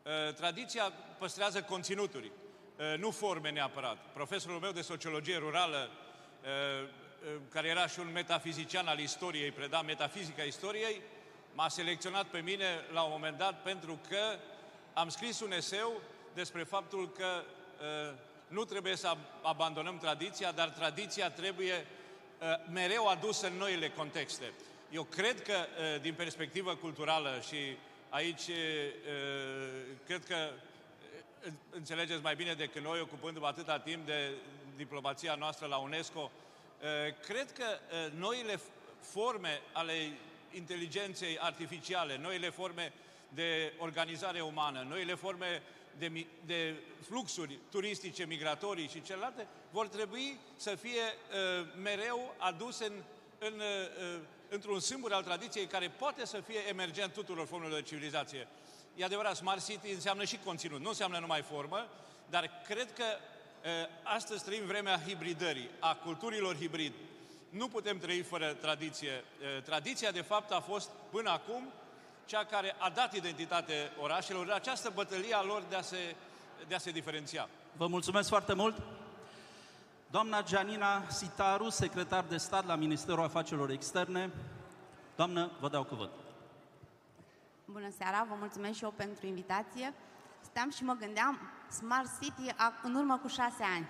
Uh, 0.02 0.35
tradiția 0.35 0.92
păstrează 1.18 1.62
conținuturi, 1.62 2.30
uh, 2.76 2.98
nu 2.98 3.11
forme 3.11 3.50
neapărat. 3.50 3.96
Profesorul 4.12 4.61
meu 4.61 4.72
de 4.72 4.80
sociologie 4.80 5.37
rurală 5.37 5.90
care 7.48 7.68
era 7.68 7.87
și 7.87 7.98
un 7.98 8.12
metafizician 8.12 8.87
al 8.87 8.98
istoriei, 8.98 9.50
preda 9.50 9.83
metafizica 9.83 10.42
istoriei, 10.42 11.00
m-a 11.54 11.68
selecționat 11.68 12.26
pe 12.26 12.38
mine 12.38 12.64
la 12.92 13.02
un 13.02 13.11
moment 13.12 13.38
dat 13.38 13.62
pentru 13.62 14.00
că 14.09 14.38
am 14.92 15.09
scris 15.09 15.40
un 15.40 15.52
eseu 15.52 16.00
despre 16.35 16.62
faptul 16.62 17.11
că 17.11 17.42
uh, 17.80 18.14
nu 18.48 18.64
trebuie 18.64 18.96
să 18.96 19.16
abandonăm 19.42 19.98
tradiția, 19.98 20.52
dar 20.52 20.68
tradiția 20.68 21.30
trebuie 21.30 21.74
uh, 21.74 22.46
mereu 22.72 23.06
adusă 23.06 23.46
în 23.46 23.56
noile 23.56 23.88
contexte. 23.88 24.52
Eu 24.90 25.02
cred 25.02 25.42
că, 25.42 25.52
uh, 25.54 26.00
din 26.00 26.14
perspectivă 26.14 26.74
culturală 26.74 27.42
și 27.48 27.76
aici 28.09 28.50
cred 30.06 30.24
că 30.24 30.37
înțelegeți 31.70 32.22
mai 32.22 32.35
bine 32.35 32.54
decât 32.54 32.83
noi, 32.83 33.00
ocupându-vă 33.00 33.46
atâta 33.46 33.78
timp 33.78 34.06
de 34.06 34.30
diplomația 34.76 35.35
noastră 35.35 35.66
la 35.66 35.76
UNESCO, 35.76 36.30
cred 37.27 37.53
că 37.53 37.64
noile 38.14 38.61
forme 39.01 39.61
ale 39.73 40.12
inteligenței 40.53 41.38
artificiale, 41.38 42.19
noile 42.19 42.51
forme 42.51 42.93
de 43.29 43.73
organizare 43.79 44.40
umană, 44.40 44.87
noile 44.88 45.14
forme 45.14 45.62
de, 45.99 46.27
de 46.47 46.75
fluxuri 47.07 47.59
turistice, 47.71 48.25
migratorii 48.25 48.88
și 48.88 49.03
celelalte, 49.03 49.47
vor 49.71 49.88
trebui 49.88 50.38
să 50.57 50.75
fie 50.75 50.90
uh, 51.01 51.66
mereu 51.83 52.35
aduse 52.38 52.85
în, 52.85 53.03
în, 53.38 53.55
uh, 53.55 54.21
într-un 54.49 54.81
simbol 54.81 55.12
al 55.12 55.23
tradiției 55.23 55.66
care 55.66 55.88
poate 55.88 56.27
să 56.27 56.40
fie 56.40 56.61
emergent 56.69 57.12
tuturor 57.12 57.47
formelor 57.47 57.81
de 57.81 57.87
civilizație. 57.87 58.49
E 58.97 59.05
adevărat, 59.05 59.37
Smart 59.37 59.66
City 59.66 59.90
înseamnă 59.90 60.25
și 60.25 60.38
conținut, 60.45 60.81
nu 60.81 60.88
înseamnă 60.88 61.19
numai 61.19 61.43
formă, 61.43 61.88
dar 62.31 62.51
cred 62.66 62.93
că 62.93 63.05
uh, 63.05 63.39
astăzi 64.03 64.44
trăim 64.44 64.66
vremea 64.66 65.01
hibridării, 65.07 65.70
a 65.79 65.94
culturilor 65.94 66.57
hibrid. 66.57 66.92
Nu 67.51 67.68
putem 67.68 67.99
trăi 67.99 68.23
fără 68.23 68.53
tradiție. 68.53 69.11
Uh, 69.11 69.62
tradiția, 69.62 70.11
de 70.11 70.20
fapt, 70.20 70.53
a 70.53 70.61
fost 70.61 70.90
până 71.11 71.31
acum 71.31 71.73
cea 72.25 72.44
care 72.44 72.75
a 72.79 72.90
dat 72.90 73.14
identitate 73.14 73.92
orașelor, 74.01 74.51
această 74.51 74.90
bătălie 74.94 75.35
a 75.35 75.42
lor 75.42 75.62
de 75.68 75.77
a 75.77 75.83
se, 75.83 76.16
de 76.68 76.75
a 76.75 76.79
se 76.79 76.90
diferenția. 76.90 77.49
Vă 77.77 77.87
mulțumesc 77.87 78.29
foarte 78.29 78.55
mult! 78.55 78.83
Doamna 80.11 80.42
Gianina 80.42 81.09
Sitaru, 81.09 81.68
secretar 81.68 82.25
de 82.25 82.37
stat 82.37 82.66
la 82.66 82.75
Ministerul 82.75 83.23
Afacerilor 83.23 83.70
Externe. 83.70 84.31
Doamnă, 85.16 85.51
vă 85.61 85.68
dau 85.68 85.85
cuvânt. 85.85 86.11
Bună 87.64 87.90
seara, 87.99 88.27
vă 88.29 88.35
mulțumesc 88.38 88.77
și 88.77 88.85
eu 88.85 88.90
pentru 88.96 89.27
invitație. 89.27 89.94
Steam 90.40 90.70
și 90.70 90.85
mă 90.85 90.96
gândeam, 91.01 91.38
Smart 91.70 92.20
City 92.20 92.54
a, 92.56 92.72
în 92.83 92.94
urmă 92.94 93.18
cu 93.18 93.28
șase 93.28 93.62
ani. 93.76 93.88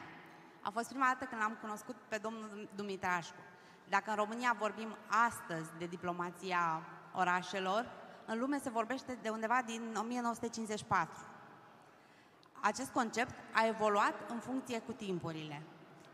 A 0.61 0.71
fost 0.71 0.89
prima 0.89 1.07
dată 1.07 1.25
când 1.25 1.41
l-am 1.41 1.57
cunoscut 1.61 1.97
pe 2.09 2.19
domnul 2.19 2.69
Dumitrașcu. 2.75 3.41
Dacă 3.89 4.11
în 4.11 4.17
România 4.17 4.57
vorbim 4.59 4.97
astăzi 5.27 5.71
de 5.79 5.87
diplomația 5.87 6.83
orașelor, 7.15 7.87
în 8.27 8.39
lume 8.39 8.59
se 8.59 8.71
vorbește 8.71 9.19
de 9.23 9.29
undeva 9.29 9.63
din 9.67 9.97
1954. 9.99 11.19
Acest 12.61 12.91
concept 12.91 13.35
a 13.55 13.67
evoluat 13.67 14.15
în 14.31 14.39
funcție 14.39 14.79
cu 14.79 14.93
timpurile. 14.93 15.63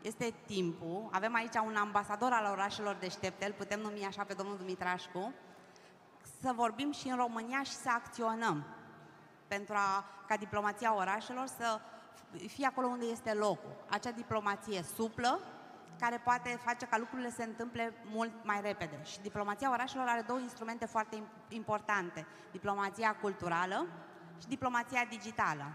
Este 0.01 0.33
timpul, 0.45 1.09
avem 1.11 1.33
aici 1.33 1.55
un 1.65 1.75
ambasador 1.75 2.31
al 2.31 2.51
orașelor 2.51 2.95
deștepte, 2.95 3.45
îl 3.45 3.53
putem 3.53 3.79
numi 3.79 4.05
așa 4.05 4.23
pe 4.23 4.33
domnul 4.33 4.57
Dumitrașcu, 4.57 5.33
să 6.41 6.51
vorbim 6.55 6.91
și 6.91 7.07
în 7.07 7.15
România 7.15 7.63
și 7.63 7.71
să 7.71 7.89
acționăm 7.89 8.63
pentru 9.47 9.73
a, 9.73 10.05
ca 10.27 10.35
diplomația 10.37 10.95
orașelor 10.95 11.47
să 11.47 11.79
fie 12.47 12.65
acolo 12.65 12.87
unde 12.87 13.05
este 13.05 13.33
locul. 13.33 13.75
Acea 13.89 14.11
diplomație 14.11 14.83
suplă, 14.95 15.39
care 15.99 16.21
poate 16.23 16.59
face 16.65 16.85
ca 16.85 16.97
lucrurile 16.97 17.29
se 17.29 17.43
întâmple 17.43 17.93
mult 18.11 18.31
mai 18.43 18.61
repede. 18.61 18.99
Și 19.03 19.21
diplomația 19.21 19.71
orașelor 19.71 20.07
are 20.07 20.23
două 20.27 20.39
instrumente 20.39 20.85
foarte 20.85 21.23
importante. 21.49 22.25
Diplomația 22.51 23.15
culturală 23.15 23.87
și 24.41 24.47
diplomația 24.47 25.05
digitală. 25.09 25.65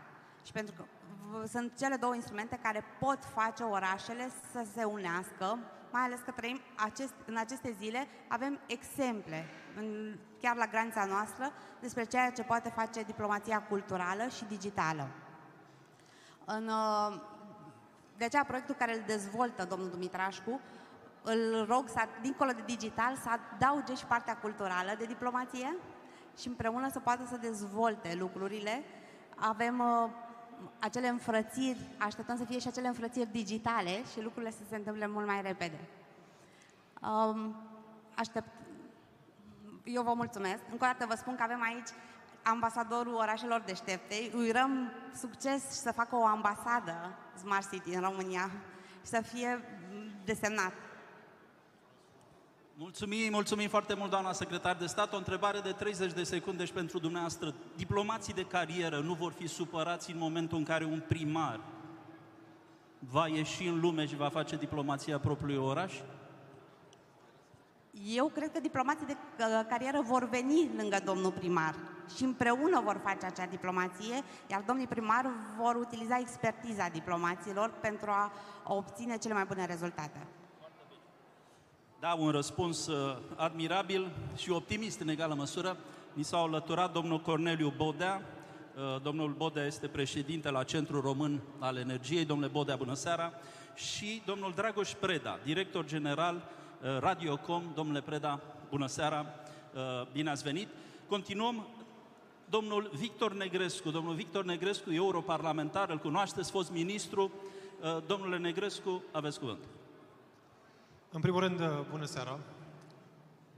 Și 0.44 0.52
pentru 0.52 0.74
că 0.74 0.84
sunt 1.46 1.78
cele 1.78 1.96
două 1.96 2.14
instrumente 2.14 2.58
care 2.62 2.84
pot 2.98 3.18
face 3.24 3.62
orașele 3.62 4.30
să 4.52 4.66
se 4.74 4.84
unească, 4.84 5.58
mai 5.92 6.02
ales 6.02 6.20
că 6.24 6.30
trăim 6.30 6.60
acest, 6.76 7.14
în 7.26 7.36
aceste 7.36 7.74
zile, 7.78 8.06
avem 8.28 8.58
exemple, 8.66 9.46
în, 9.76 10.16
chiar 10.40 10.56
la 10.56 10.66
granița 10.66 11.04
noastră, 11.04 11.52
despre 11.80 12.04
ceea 12.04 12.30
ce 12.30 12.42
poate 12.42 12.68
face 12.68 13.02
diplomația 13.02 13.62
culturală 13.62 14.28
și 14.36 14.44
digitală. 14.44 15.08
În, 16.44 16.70
de 18.16 18.24
aceea, 18.24 18.44
proiectul 18.44 18.74
care 18.74 18.94
îl 18.94 19.02
dezvoltă 19.06 19.64
domnul 19.64 19.90
Dumitrașcu, 19.90 20.60
îl 21.22 21.64
rog, 21.68 21.88
să, 21.88 22.00
dincolo 22.20 22.50
de 22.50 22.62
digital, 22.66 23.16
să 23.16 23.28
adauge 23.28 23.94
și 23.94 24.04
partea 24.04 24.36
culturală 24.36 24.94
de 24.98 25.04
diplomație 25.04 25.76
și 26.38 26.48
împreună 26.48 26.90
să 26.90 27.00
poată 27.00 27.26
să 27.26 27.36
dezvolte 27.36 28.14
lucrurile. 28.18 28.82
Avem 29.36 29.78
uh, 29.78 30.10
acele 30.78 31.08
înfrățiri, 31.08 31.78
așteptăm 31.98 32.36
să 32.36 32.44
fie 32.44 32.58
și 32.58 32.68
acele 32.68 32.86
înfrățiri 32.86 33.30
digitale 33.32 34.04
și 34.12 34.22
lucrurile 34.22 34.50
să 34.50 34.62
se 34.68 34.76
întâmple 34.76 35.06
mult 35.06 35.26
mai 35.26 35.42
repede. 35.42 35.80
Um, 37.02 37.56
aștept... 38.14 38.48
Eu 39.84 40.02
vă 40.02 40.12
mulțumesc. 40.14 40.62
Încă 40.70 40.84
o 40.84 40.86
dată 40.86 41.06
vă 41.06 41.14
spun 41.14 41.34
că 41.34 41.42
avem 41.42 41.62
aici 41.62 41.88
ambasadorul 42.42 43.14
orașelor 43.14 43.60
deștepte. 43.60 44.14
Îi 44.32 44.48
urăm 44.48 44.92
succes 45.20 45.72
și 45.72 45.78
să 45.78 45.92
facă 45.92 46.16
o 46.16 46.24
ambasadă 46.24 47.18
Smart 47.38 47.70
City 47.70 47.94
în 47.94 48.00
România 48.00 48.50
și 49.00 49.08
să 49.08 49.22
fie 49.22 49.60
desemnat. 50.24 50.72
Mulțumim, 52.82 53.32
mulțumim 53.32 53.68
foarte 53.68 53.94
mult, 53.94 54.10
doamna 54.10 54.32
secretar 54.32 54.76
de 54.76 54.86
stat. 54.86 55.12
O 55.12 55.16
întrebare 55.16 55.60
de 55.60 55.72
30 55.72 56.12
de 56.12 56.22
secunde 56.22 56.64
și 56.64 56.72
pentru 56.72 56.98
dumneavoastră. 56.98 57.54
Diplomații 57.76 58.34
de 58.34 58.44
carieră 58.44 58.98
nu 58.98 59.14
vor 59.14 59.32
fi 59.32 59.46
supărați 59.46 60.10
în 60.10 60.18
momentul 60.18 60.58
în 60.58 60.64
care 60.64 60.84
un 60.84 61.02
primar 61.08 61.60
va 62.98 63.26
ieși 63.26 63.66
în 63.66 63.80
lume 63.80 64.06
și 64.06 64.16
va 64.16 64.28
face 64.28 64.56
diplomația 64.56 65.18
propriului 65.18 65.66
oraș? 65.66 65.94
Eu 68.06 68.28
cred 68.28 68.52
că 68.52 68.60
diplomații 68.60 69.06
de 69.06 69.16
carieră 69.68 70.00
vor 70.00 70.28
veni 70.28 70.70
lângă 70.76 70.96
domnul 71.04 71.32
primar 71.32 71.74
și 72.16 72.24
împreună 72.24 72.80
vor 72.84 73.00
face 73.04 73.26
acea 73.26 73.46
diplomație, 73.46 74.22
iar 74.50 74.62
domnii 74.66 74.86
primar 74.86 75.30
vor 75.58 75.76
utiliza 75.76 76.18
expertiza 76.18 76.88
diplomaților 76.88 77.70
pentru 77.80 78.10
a 78.10 78.32
obține 78.64 79.16
cele 79.16 79.34
mai 79.34 79.44
bune 79.44 79.66
rezultate. 79.66 80.26
Da, 82.02 82.16
un 82.18 82.30
răspuns 82.30 82.86
uh, 82.86 83.16
admirabil 83.36 84.10
și 84.36 84.50
optimist 84.50 85.00
în 85.00 85.08
egală 85.08 85.34
măsură. 85.34 85.76
Mi 86.12 86.22
s-a 86.22 86.36
alăturat 86.36 86.92
domnul 86.92 87.20
Corneliu 87.20 87.72
Bodea. 87.76 88.22
Uh, 88.76 89.02
domnul 89.02 89.30
Bodea 89.30 89.66
este 89.66 89.86
președinte 89.86 90.50
la 90.50 90.62
Centrul 90.62 91.00
Român 91.00 91.40
al 91.58 91.76
Energiei. 91.76 92.24
Domnule 92.24 92.50
Bodea, 92.50 92.76
bună 92.76 92.94
seara! 92.94 93.32
Și 93.74 94.22
domnul 94.26 94.52
Dragoș 94.54 94.90
Preda, 94.90 95.38
director 95.44 95.84
general 95.84 96.34
uh, 96.34 96.98
Radiocom. 97.00 97.62
Domnule 97.74 98.00
Preda, 98.00 98.40
bună 98.70 98.86
seara! 98.86 99.26
Bine 100.12 100.30
ați 100.30 100.42
venit! 100.42 100.68
Continuăm 101.08 101.66
domnul 102.50 102.90
Victor 102.94 103.32
Negrescu. 103.32 103.90
Domnul 103.90 104.14
Victor 104.14 104.44
Negrescu, 104.44 104.92
europarlamentar, 104.92 105.90
îl 105.90 105.98
cunoașteți, 105.98 106.50
fost 106.50 106.72
ministru. 106.72 107.32
Domnule 108.06 108.38
Negrescu, 108.38 109.02
aveți 109.12 109.38
cuvântul. 109.38 109.68
În 111.14 111.20
primul 111.20 111.40
rând, 111.40 111.60
uh, 111.60 111.66
bună 111.90 112.04
seara! 112.04 112.38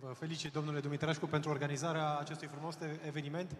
Vă 0.01 0.13
felicit, 0.13 0.53
domnule 0.53 0.81
Dumitrașcu, 0.81 1.27
pentru 1.27 1.51
organizarea 1.51 2.19
acestui 2.19 2.49
frumos 2.49 2.79
eveniment 3.07 3.57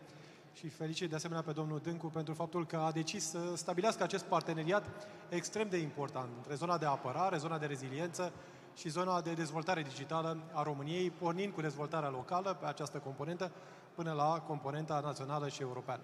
și 0.53 0.69
felicit 0.69 1.09
de 1.09 1.15
asemenea 1.15 1.43
pe 1.43 1.53
domnul 1.53 1.81
Dâncu 1.83 2.07
pentru 2.07 2.35
faptul 2.35 2.67
că 2.67 2.77
a 2.77 2.93
decis 2.93 3.29
să 3.29 3.39
stabilească 3.55 4.03
acest 4.03 4.25
parteneriat 4.25 5.09
extrem 5.29 5.69
de 5.69 5.77
important 5.77 6.29
între 6.37 6.55
zona 6.55 6.79
de 6.79 6.87
apărare, 6.87 7.37
zona 7.37 7.59
de 7.59 7.67
reziliență 7.67 8.33
și 8.77 8.89
zona 8.89 9.21
de 9.21 9.33
dezvoltare 9.33 9.83
digitală 9.83 10.39
a 10.53 10.63
României, 10.63 11.11
pornind 11.11 11.53
cu 11.53 11.61
dezvoltarea 11.61 12.09
locală 12.09 12.57
pe 12.61 12.67
această 12.67 12.99
componentă 12.99 13.51
până 13.95 14.13
la 14.13 14.41
componenta 14.47 15.01
națională 15.01 15.49
și 15.49 15.63
europeană. 15.63 16.03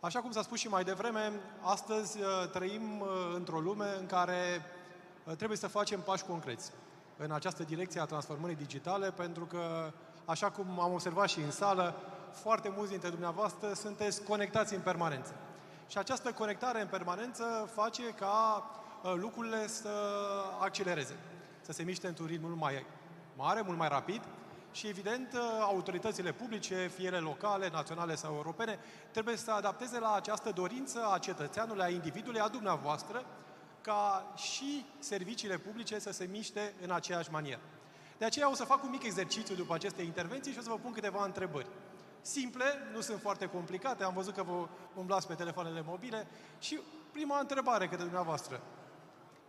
Așa 0.00 0.20
cum 0.20 0.30
s-a 0.30 0.42
spus 0.42 0.58
și 0.58 0.68
mai 0.68 0.84
devreme, 0.84 1.32
astăzi 1.60 2.18
uh, 2.20 2.50
trăim 2.52 3.00
uh, 3.00 3.08
într-o 3.34 3.60
lume 3.60 3.86
în 4.00 4.06
care 4.06 4.36
Uh, 4.60 4.77
trebuie 5.36 5.58
să 5.58 5.66
facem 5.66 6.00
pași 6.00 6.24
concreți 6.24 6.72
în 7.16 7.30
această 7.30 7.62
direcție 7.62 8.00
a 8.00 8.04
transformării 8.04 8.56
digitale, 8.56 9.10
pentru 9.10 9.44
că, 9.44 9.92
așa 10.24 10.50
cum 10.50 10.80
am 10.80 10.92
observat 10.92 11.28
și 11.28 11.38
în 11.38 11.50
sală, 11.50 11.94
foarte 12.32 12.72
mulți 12.76 12.90
dintre 12.90 13.08
dumneavoastră 13.08 13.72
sunteți 13.72 14.22
conectați 14.22 14.74
în 14.74 14.80
permanență. 14.80 15.34
Și 15.88 15.98
această 15.98 16.32
conectare 16.32 16.80
în 16.80 16.86
permanență 16.86 17.70
face 17.74 18.02
ca 18.02 18.64
uh, 19.02 19.14
lucrurile 19.16 19.66
să 19.66 19.88
accelereze, 20.60 21.16
să 21.60 21.72
se 21.72 21.82
miște 21.82 22.06
într-un 22.06 22.26
ritm 22.26 22.44
mult 22.44 22.56
mai 22.56 22.86
mare, 23.36 23.60
mult 23.60 23.78
mai 23.78 23.88
rapid 23.88 24.22
și, 24.72 24.86
evident, 24.86 25.32
uh, 25.32 25.40
autoritățile 25.60 26.32
publice, 26.32 26.90
fie 26.94 27.06
ele 27.06 27.18
locale, 27.18 27.68
naționale 27.72 28.14
sau 28.14 28.34
europene, 28.34 28.78
trebuie 29.10 29.36
să 29.36 29.50
adapteze 29.50 29.98
la 29.98 30.14
această 30.14 30.50
dorință 30.50 31.10
a 31.12 31.18
cetățeanului, 31.18 31.82
a 31.82 31.88
individului, 31.88 32.40
a 32.40 32.48
dumneavoastră, 32.48 33.24
ca 33.80 34.32
și 34.36 34.86
serviciile 34.98 35.58
publice 35.58 35.98
să 35.98 36.10
se 36.10 36.28
miște 36.30 36.74
în 36.82 36.90
aceeași 36.90 37.30
manieră. 37.30 37.60
De 38.18 38.24
aceea 38.24 38.50
o 38.50 38.54
să 38.54 38.64
fac 38.64 38.82
un 38.82 38.90
mic 38.90 39.02
exercițiu 39.02 39.54
după 39.54 39.74
aceste 39.74 40.02
intervenții 40.02 40.52
și 40.52 40.58
o 40.58 40.62
să 40.62 40.68
vă 40.68 40.78
pun 40.78 40.92
câteva 40.92 41.24
întrebări. 41.24 41.66
Simple, 42.20 42.64
nu 42.92 43.00
sunt 43.00 43.20
foarte 43.20 43.46
complicate, 43.46 44.04
am 44.04 44.14
văzut 44.14 44.34
că 44.34 44.42
vă 44.42 44.68
umblați 44.94 45.26
pe 45.26 45.34
telefoanele 45.34 45.82
mobile 45.86 46.26
și 46.58 46.80
prima 47.12 47.38
întrebare 47.38 47.88
către 47.88 48.04
dumneavoastră. 48.04 48.60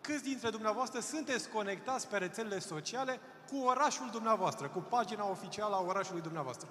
Câți 0.01 0.23
dintre 0.23 0.49
dumneavoastră 0.49 0.99
sunteți 0.99 1.49
conectați 1.49 2.07
pe 2.07 2.17
rețelele 2.17 2.59
sociale 2.59 3.19
cu 3.51 3.57
orașul 3.57 4.09
dumneavoastră, 4.09 4.67
cu 4.67 4.79
pagina 4.79 5.29
oficială 5.29 5.75
a 5.75 5.81
orașului 5.81 6.21
dumneavoastră? 6.21 6.67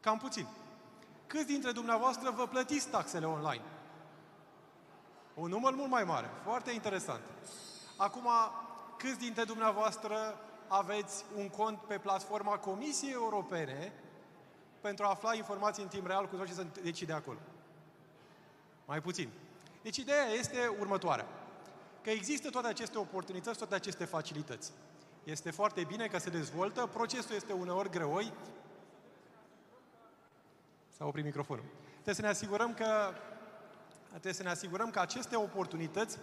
Cam 0.00 0.18
puțin. 0.18 0.46
Câți 1.26 1.46
dintre 1.46 1.72
dumneavoastră 1.72 2.30
vă 2.30 2.46
plătiți 2.46 2.88
taxele 2.88 3.26
online? 3.26 3.62
Un 5.40 5.48
număr 5.48 5.74
mult 5.74 5.90
mai 5.90 6.04
mare. 6.04 6.30
Foarte 6.44 6.70
interesant. 6.70 7.20
Acum, 7.96 8.28
câți 8.96 9.18
dintre 9.18 9.44
dumneavoastră 9.44 10.16
aveți 10.68 11.24
un 11.36 11.48
cont 11.48 11.78
pe 11.78 11.98
platforma 11.98 12.58
Comisiei 12.58 13.12
Europene 13.12 13.92
pentru 14.80 15.04
a 15.04 15.08
afla 15.08 15.34
informații 15.34 15.82
în 15.82 15.88
timp 15.88 16.06
real 16.06 16.28
cu 16.28 16.36
tot 16.36 16.46
ce 16.46 16.52
se 16.52 16.66
decide 16.82 17.12
acolo? 17.12 17.38
Mai 18.84 19.00
puțin. 19.00 19.28
Deci 19.82 19.96
ideea 19.96 20.26
este 20.26 20.76
următoarea. 20.78 21.26
Că 22.02 22.10
există 22.10 22.50
toate 22.50 22.68
aceste 22.68 22.98
oportunități, 22.98 23.58
toate 23.58 23.74
aceste 23.74 24.04
facilități. 24.04 24.72
Este 25.24 25.50
foarte 25.50 25.84
bine 25.84 26.06
că 26.06 26.18
se 26.18 26.30
dezvoltă, 26.30 26.86
procesul 26.86 27.34
este 27.34 27.52
uneori 27.52 27.90
greoi. 27.90 28.32
S-a 30.96 31.06
oprit 31.06 31.24
microfonul. 31.24 31.64
Trebuie 31.92 32.14
să 32.14 32.22
ne 32.22 32.28
asigurăm 32.28 32.74
că 32.74 33.12
trebuie 34.08 34.32
să 34.32 34.42
ne 34.42 34.50
asigurăm 34.50 34.90
că 34.90 35.00
aceste 35.00 35.36
oportunități 35.36 36.18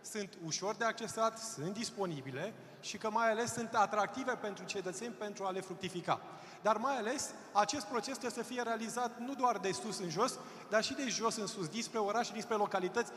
sunt 0.00 0.38
ușor 0.44 0.74
de 0.74 0.84
accesat, 0.84 1.38
sunt 1.38 1.72
disponibile 1.72 2.52
și 2.80 2.98
că 2.98 3.10
mai 3.10 3.30
ales 3.30 3.52
sunt 3.52 3.74
atractive 3.74 4.32
pentru 4.32 4.64
cetățeni 4.64 5.12
pentru 5.12 5.44
a 5.44 5.50
le 5.50 5.60
fructifica. 5.60 6.20
Dar 6.62 6.76
mai 6.76 6.96
ales, 6.96 7.30
acest 7.52 7.86
proces 7.86 8.18
trebuie 8.18 8.44
să 8.44 8.52
fie 8.52 8.62
realizat 8.62 9.18
nu 9.18 9.34
doar 9.34 9.58
de 9.58 9.72
sus 9.72 9.98
în 9.98 10.10
jos, 10.10 10.38
dar 10.70 10.82
și 10.82 10.94
de 10.94 11.08
jos 11.08 11.36
în 11.36 11.46
sus, 11.46 11.68
dinspre 11.68 11.98
orașe, 11.98 12.32
dinspre 12.32 12.56
localități, 12.56 13.12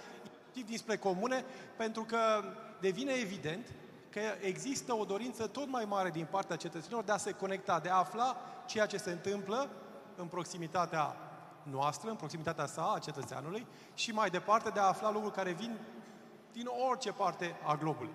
dinspre 0.66 0.98
comune, 0.98 1.46
pentru 1.78 2.04
că 2.04 2.18
devine 2.80 3.12
evident 3.12 3.68
că 4.10 4.20
există 4.42 4.94
o 4.94 5.06
dorință 5.06 5.48
tot 5.48 5.70
mai 5.70 5.86
mare 5.86 6.10
din 6.10 6.28
partea 6.30 6.56
cetățenilor 6.56 7.04
de 7.04 7.12
a 7.12 7.18
se 7.18 7.32
conecta, 7.32 7.80
de 7.80 7.90
a 7.90 7.96
afla 7.96 8.38
ceea 8.66 8.86
ce 8.86 8.98
se 8.98 9.12
întâmplă 9.12 9.70
în 10.16 10.28
proximitatea 10.28 11.16
noastră, 11.72 12.10
în 12.10 12.16
proximitatea 12.16 12.66
sa, 12.66 12.94
a 12.96 13.00
cetățeanului, 13.00 13.68
și 13.94 14.12
mai 14.12 14.30
departe 14.30 14.70
de 14.70 14.80
a 14.80 14.84
afla 14.84 15.12
lucruri 15.12 15.36
care 15.36 15.52
vin 15.52 15.78
din 16.52 16.68
orice 16.90 17.12
parte 17.12 17.56
a 17.66 17.76
globului. 17.76 18.14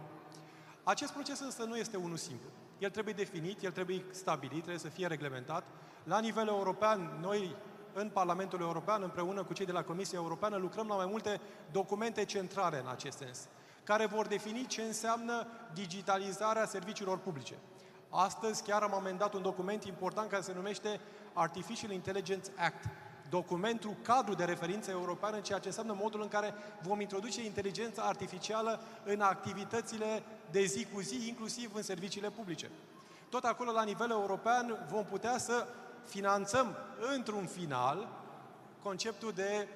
Acest 0.83 1.12
proces 1.12 1.41
însă 1.41 1.65
nu 1.65 1.77
este 1.77 1.97
unul 1.97 2.17
simplu. 2.17 2.49
El 2.79 2.91
trebuie 2.91 3.15
definit, 3.15 3.62
el 3.62 3.71
trebuie 3.71 4.05
stabilit, 4.11 4.59
trebuie 4.59 4.79
să 4.79 4.88
fie 4.88 5.07
reglementat. 5.07 5.65
La 6.05 6.21
nivel 6.21 6.49
european, 6.49 7.19
noi 7.21 7.57
în 7.93 8.09
Parlamentul 8.09 8.61
European, 8.61 9.03
împreună 9.03 9.45
cu 9.45 9.53
cei 9.53 9.67
de 9.67 9.73
la 9.73 9.83
Comisia 9.83 10.19
Europeană, 10.19 10.57
lucrăm 10.57 10.87
la 10.87 10.95
mai 10.95 11.07
multe 11.07 11.41
documente 11.73 12.25
centrale 12.25 12.79
în 12.79 12.88
acest 12.88 13.19
sens, 13.19 13.49
care 13.85 14.07
vor 14.07 14.27
defini 14.27 14.67
ce 14.67 14.83
înseamnă 14.83 15.47
digitalizarea 15.73 16.67
serviciilor 16.67 17.19
publice. 17.19 17.55
Astăzi 18.11 18.62
chiar 18.62 18.83
am 18.83 18.95
amendat 18.95 19.35
un 19.35 19.43
document 19.43 19.85
important 19.85 20.31
care 20.31 20.43
se 20.43 20.53
numește 20.55 21.01
Artificial 21.33 21.91
Intelligence 21.91 22.51
Act, 22.57 22.85
documentul 23.38 23.95
cadru 24.03 24.35
de 24.35 24.45
referință 24.45 24.90
europeană 24.90 25.37
în 25.37 25.42
ceea 25.42 25.59
ce 25.59 25.66
înseamnă 25.66 25.97
modul 26.01 26.23
în 26.23 26.29
care 26.29 26.55
vom 26.83 27.01
introduce 27.01 27.45
inteligența 27.45 28.03
artificială 28.03 28.81
în 29.05 29.21
activitățile 29.21 30.23
de 30.51 30.64
zi 30.64 30.87
cu 30.92 31.01
zi, 31.01 31.29
inclusiv 31.29 31.75
în 31.75 31.83
serviciile 31.83 32.31
publice. 32.31 32.71
Tot 33.29 33.45
acolo, 33.45 33.71
la 33.73 33.83
nivel 33.83 34.11
european, 34.11 34.87
vom 34.90 35.05
putea 35.05 35.38
să 35.38 35.66
finanțăm 36.05 36.77
într-un 37.14 37.47
final 37.47 38.09
conceptul 38.83 39.33
de 39.35 39.68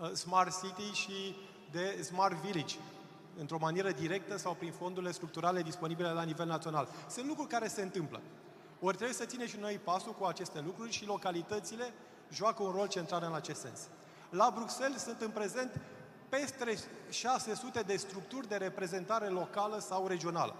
uh, 0.00 0.10
Smart 0.10 0.60
City 0.62 0.92
și 0.92 1.36
de 1.70 2.02
Smart 2.02 2.36
Village, 2.36 2.76
într-o 3.38 3.58
manieră 3.60 3.90
directă 3.90 4.36
sau 4.36 4.54
prin 4.54 4.72
fondurile 4.72 5.12
structurale 5.12 5.62
disponibile 5.62 6.10
la 6.10 6.22
nivel 6.22 6.46
național. 6.46 6.88
Sunt 7.08 7.26
lucruri 7.26 7.48
care 7.48 7.68
se 7.68 7.82
întâmplă. 7.82 8.20
Ori 8.80 8.96
trebuie 8.96 9.16
să 9.16 9.24
ținem 9.24 9.46
și 9.46 9.56
noi 9.60 9.80
pasul 9.84 10.12
cu 10.12 10.24
aceste 10.24 10.60
lucruri 10.60 10.92
și 10.92 11.06
localitățile 11.06 11.92
joacă 12.34 12.62
un 12.62 12.70
rol 12.70 12.88
central 12.88 13.22
în 13.26 13.34
acest 13.34 13.60
sens. 13.60 13.80
La 14.30 14.52
Bruxelles 14.54 15.02
sunt 15.02 15.20
în 15.20 15.30
prezent 15.30 15.80
peste 16.28 16.78
600 17.10 17.80
de 17.80 17.96
structuri 17.96 18.48
de 18.48 18.56
reprezentare 18.56 19.26
locală 19.26 19.78
sau 19.78 20.06
regională. 20.06 20.54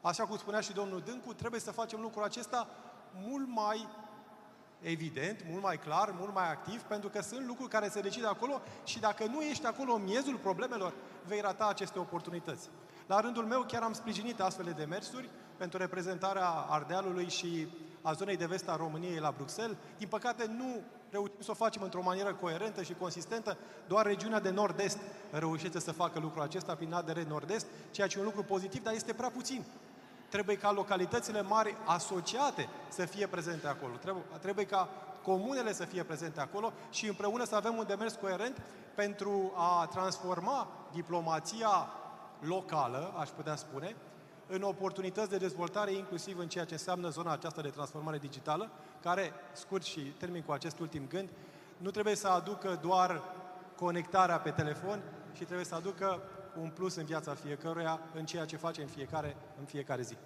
Așa 0.00 0.24
cum 0.24 0.36
spunea 0.36 0.60
și 0.60 0.72
domnul 0.72 1.00
Dâncu, 1.00 1.32
trebuie 1.34 1.60
să 1.60 1.70
facem 1.70 2.00
lucrul 2.00 2.22
acesta 2.22 2.68
mult 3.12 3.48
mai 3.48 3.88
evident, 4.80 5.44
mult 5.48 5.62
mai 5.62 5.78
clar, 5.78 6.14
mult 6.18 6.34
mai 6.34 6.50
activ, 6.50 6.82
pentru 6.82 7.08
că 7.08 7.22
sunt 7.22 7.46
lucruri 7.46 7.70
care 7.70 7.88
se 7.88 8.00
decide 8.00 8.26
acolo 8.26 8.60
și 8.84 9.00
dacă 9.00 9.24
nu 9.24 9.40
ești 9.40 9.66
acolo 9.66 9.92
în 9.92 10.04
miezul 10.04 10.36
problemelor, 10.36 10.92
vei 11.26 11.40
rata 11.40 11.66
aceste 11.66 11.98
oportunități. 11.98 12.68
La 13.06 13.20
rândul 13.20 13.44
meu 13.44 13.62
chiar 13.62 13.82
am 13.82 13.92
sprijinit 13.92 14.40
astfel 14.40 14.64
de 14.64 14.70
demersuri 14.70 15.30
pentru 15.56 15.78
reprezentarea 15.78 16.48
Ardealului 16.48 17.28
și 17.28 17.68
a 18.08 18.12
zonei 18.12 18.36
de 18.36 18.46
vest 18.46 18.68
a 18.68 18.76
României 18.76 19.18
la 19.18 19.34
Bruxelles. 19.36 19.76
Din 19.98 20.08
păcate, 20.08 20.46
nu 20.46 20.80
reușim 21.10 21.34
să 21.38 21.50
o 21.50 21.54
facem 21.54 21.82
într-o 21.82 22.02
manieră 22.02 22.34
coerentă 22.34 22.82
și 22.82 22.94
consistentă. 22.94 23.56
Doar 23.86 24.06
regiunea 24.06 24.40
de 24.40 24.50
nord-est 24.50 24.98
reușește 25.30 25.80
să 25.80 25.92
facă 25.92 26.18
lucrul 26.18 26.42
acesta 26.42 26.74
prin 26.74 26.92
ADR 26.92 27.18
nord-est, 27.18 27.66
ceea 27.90 28.06
ce 28.06 28.16
e 28.16 28.20
un 28.20 28.26
lucru 28.26 28.42
pozitiv, 28.42 28.82
dar 28.82 28.94
este 28.94 29.12
prea 29.12 29.30
puțin. 29.30 29.64
Trebuie 30.28 30.56
ca 30.56 30.72
localitățile 30.72 31.42
mari 31.42 31.76
asociate 31.84 32.68
să 32.88 33.04
fie 33.04 33.26
prezente 33.26 33.66
acolo. 33.66 33.94
Trebuie, 33.94 34.24
trebuie 34.40 34.66
ca 34.66 34.88
comunele 35.22 35.72
să 35.72 35.84
fie 35.84 36.02
prezente 36.02 36.40
acolo 36.40 36.72
și 36.90 37.08
împreună 37.08 37.44
să 37.44 37.54
avem 37.54 37.76
un 37.76 37.84
demers 37.86 38.14
coerent 38.14 38.62
pentru 38.94 39.52
a 39.56 39.86
transforma 39.86 40.68
diplomația 40.92 41.88
locală, 42.40 43.14
aș 43.18 43.28
putea 43.28 43.56
spune, 43.56 43.96
în 44.48 44.62
oportunități 44.62 45.30
de 45.30 45.36
dezvoltare, 45.36 45.92
inclusiv 45.92 46.38
în 46.38 46.48
ceea 46.48 46.64
ce 46.64 46.72
înseamnă 46.72 47.08
zona 47.08 47.32
aceasta 47.32 47.60
de 47.60 47.68
transformare 47.68 48.18
digitală, 48.18 48.70
care, 49.02 49.32
scurt 49.52 49.84
și 49.84 50.00
termin 50.00 50.42
cu 50.42 50.52
acest 50.52 50.78
ultim 50.78 51.06
gând, 51.08 51.28
nu 51.76 51.90
trebuie 51.90 52.14
să 52.14 52.28
aducă 52.28 52.78
doar 52.82 53.22
conectarea 53.76 54.38
pe 54.38 54.50
telefon, 54.50 55.02
și 55.38 55.44
trebuie 55.44 55.64
să 55.64 55.74
aducă 55.74 56.22
un 56.60 56.70
plus 56.70 56.94
în 56.94 57.04
viața 57.04 57.34
fiecăruia, 57.34 58.00
în 58.14 58.24
ceea 58.24 58.44
ce 58.44 58.56
face 58.56 58.82
în 58.82 58.88
fiecare, 58.88 59.36
în 59.58 59.64
fiecare 59.64 60.02
zi. 60.02 60.16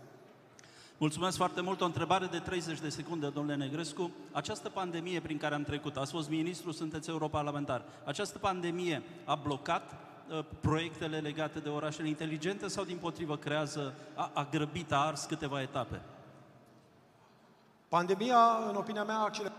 Mulțumesc 0.99 1.37
foarte 1.37 1.61
mult. 1.61 1.81
O 1.81 1.85
întrebare 1.85 2.27
de 2.27 2.39
30 2.39 2.81
de 2.81 2.89
secunde, 2.89 3.29
domnule 3.29 3.57
Negrescu. 3.57 4.11
Această 4.33 4.69
pandemie 4.69 5.21
prin 5.21 5.39
care 5.39 5.55
am 5.55 5.63
trecut, 5.63 5.97
ați 5.97 6.13
fost 6.13 6.29
ministru, 6.29 6.71
sunteți 6.71 7.11
europarlamentar, 7.11 7.85
această 8.05 8.39
pandemie 8.39 9.03
a 9.25 9.35
blocat 9.35 9.83
Uh, 9.93 10.12
proiectele 10.61 11.19
legate 11.19 11.59
de 11.59 11.69
orașele 11.69 12.09
inteligente 12.09 12.69
sau 12.69 12.85
din 12.85 12.97
potrivă 12.97 13.37
creează, 13.37 13.95
a, 14.15 14.31
a 14.35 14.49
grăbit, 14.51 14.93
a 14.93 14.97
ars 14.97 15.25
câteva 15.25 15.63
etape? 15.63 16.01
Pandemia, 17.89 18.59
în 18.69 18.75
opinia 18.75 19.05
mea, 19.05 19.17
a 19.17 19.25
accelerat 19.25 19.57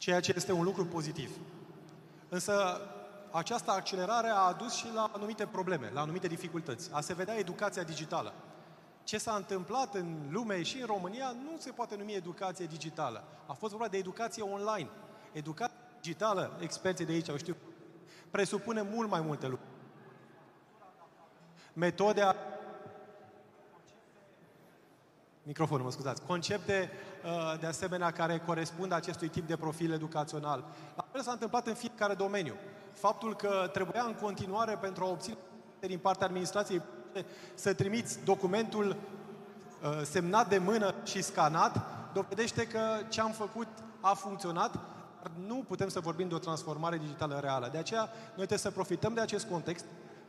ceea 0.00 0.20
ce 0.20 0.32
este 0.36 0.52
un 0.52 0.64
lucru 0.64 0.86
pozitiv. 0.86 1.30
Însă 2.28 2.80
această 3.30 3.70
accelerare 3.70 4.28
a 4.28 4.38
adus 4.38 4.74
și 4.74 4.86
la 4.94 5.10
anumite 5.14 5.46
probleme, 5.46 5.90
la 5.92 6.00
anumite 6.00 6.26
dificultăți. 6.26 6.90
A 6.92 7.00
se 7.00 7.14
vedea 7.14 7.38
educația 7.38 7.82
digitală. 7.82 8.32
Ce 9.04 9.18
s-a 9.18 9.34
întâmplat 9.34 9.94
în 9.94 10.28
lume 10.30 10.62
și 10.62 10.80
în 10.80 10.86
România 10.86 11.30
nu 11.44 11.58
se 11.58 11.70
poate 11.70 11.96
numi 11.96 12.14
educație 12.14 12.66
digitală. 12.66 13.24
A 13.46 13.52
fost 13.52 13.72
vorba 13.72 13.88
de 13.88 13.96
educație 13.96 14.42
online. 14.42 14.88
Educație 15.32 15.76
digitală, 16.00 16.56
experții 16.60 17.06
de 17.06 17.12
aici 17.12 17.28
au 17.28 17.36
știut 17.36 17.56
presupune 18.30 18.82
mult 18.92 19.10
mai 19.10 19.20
multe 19.20 19.46
lucruri. 19.46 19.70
Metode 21.72 22.22
Microfonul, 25.42 25.84
mă 25.84 25.90
scuzați. 25.90 26.22
Concepte, 26.26 26.90
uh, 27.24 27.60
de 27.60 27.66
asemenea, 27.66 28.10
care 28.10 28.42
corespund 28.46 28.92
acestui 28.92 29.28
tip 29.28 29.46
de 29.46 29.56
profil 29.56 29.92
educațional. 29.92 30.64
La 30.96 31.04
fel 31.12 31.22
s-a 31.22 31.32
întâmplat 31.32 31.66
în 31.66 31.74
fiecare 31.74 32.14
domeniu. 32.14 32.54
Faptul 32.92 33.36
că 33.36 33.70
trebuia 33.72 34.02
în 34.02 34.14
continuare 34.14 34.78
pentru 34.80 35.04
a 35.04 35.08
obține 35.08 35.36
din 35.80 35.98
partea 35.98 36.26
administrației 36.26 36.82
să 37.54 37.74
trimiți 37.74 38.18
documentul 38.24 38.88
uh, 38.88 40.00
semnat 40.02 40.48
de 40.48 40.58
mână 40.58 40.94
și 41.04 41.22
scanat, 41.22 41.80
dovedește 42.12 42.66
că 42.66 42.80
ce 43.08 43.20
am 43.20 43.30
făcut 43.30 43.68
a 44.00 44.14
funcționat 44.14 44.78
nu 45.46 45.64
putem 45.68 45.88
să 45.88 46.00
vorbim 46.00 46.28
de 46.28 46.34
o 46.34 46.38
transformare 46.38 46.98
digitală 46.98 47.38
reală. 47.40 47.68
De 47.72 47.78
aceea, 47.78 48.00
noi 48.26 48.34
trebuie 48.34 48.58
să 48.58 48.70
profităm 48.70 49.14
de 49.14 49.20
acest 49.20 49.46
context 49.46 49.84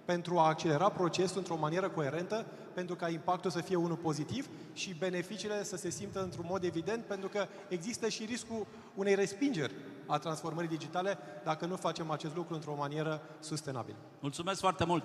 pentru 0.06 0.38
a 0.38 0.48
accelera 0.48 0.90
procesul 0.90 1.38
într-o 1.38 1.56
manieră 1.56 1.90
coerentă, 1.90 2.46
pentru 2.74 2.96
ca 2.96 3.10
impactul 3.10 3.52
să 3.52 3.62
fie 3.62 3.76
unul 3.76 3.96
pozitiv 3.96 4.48
și 4.74 4.96
beneficiile 5.00 5.64
să 5.64 5.76
se 5.76 5.90
simtă 5.90 6.22
într-un 6.22 6.46
mod 6.48 6.64
evident, 6.64 7.04
pentru 7.04 7.28
că 7.28 7.48
există 7.68 8.10
și 8.10 8.26
riscul 8.26 8.68
unei 8.96 9.16
respingeri 9.16 9.74
a 10.06 10.18
transformării 10.18 10.70
digitale 10.70 11.18
dacă 11.44 11.66
nu 11.66 11.76
facem 11.76 12.12
acest 12.12 12.36
lucru 12.36 12.54
într-o 12.54 12.76
manieră 12.76 13.22
sustenabilă. 13.40 13.98
Mulțumesc 14.20 14.60
foarte 14.60 14.86
mult! 14.86 15.04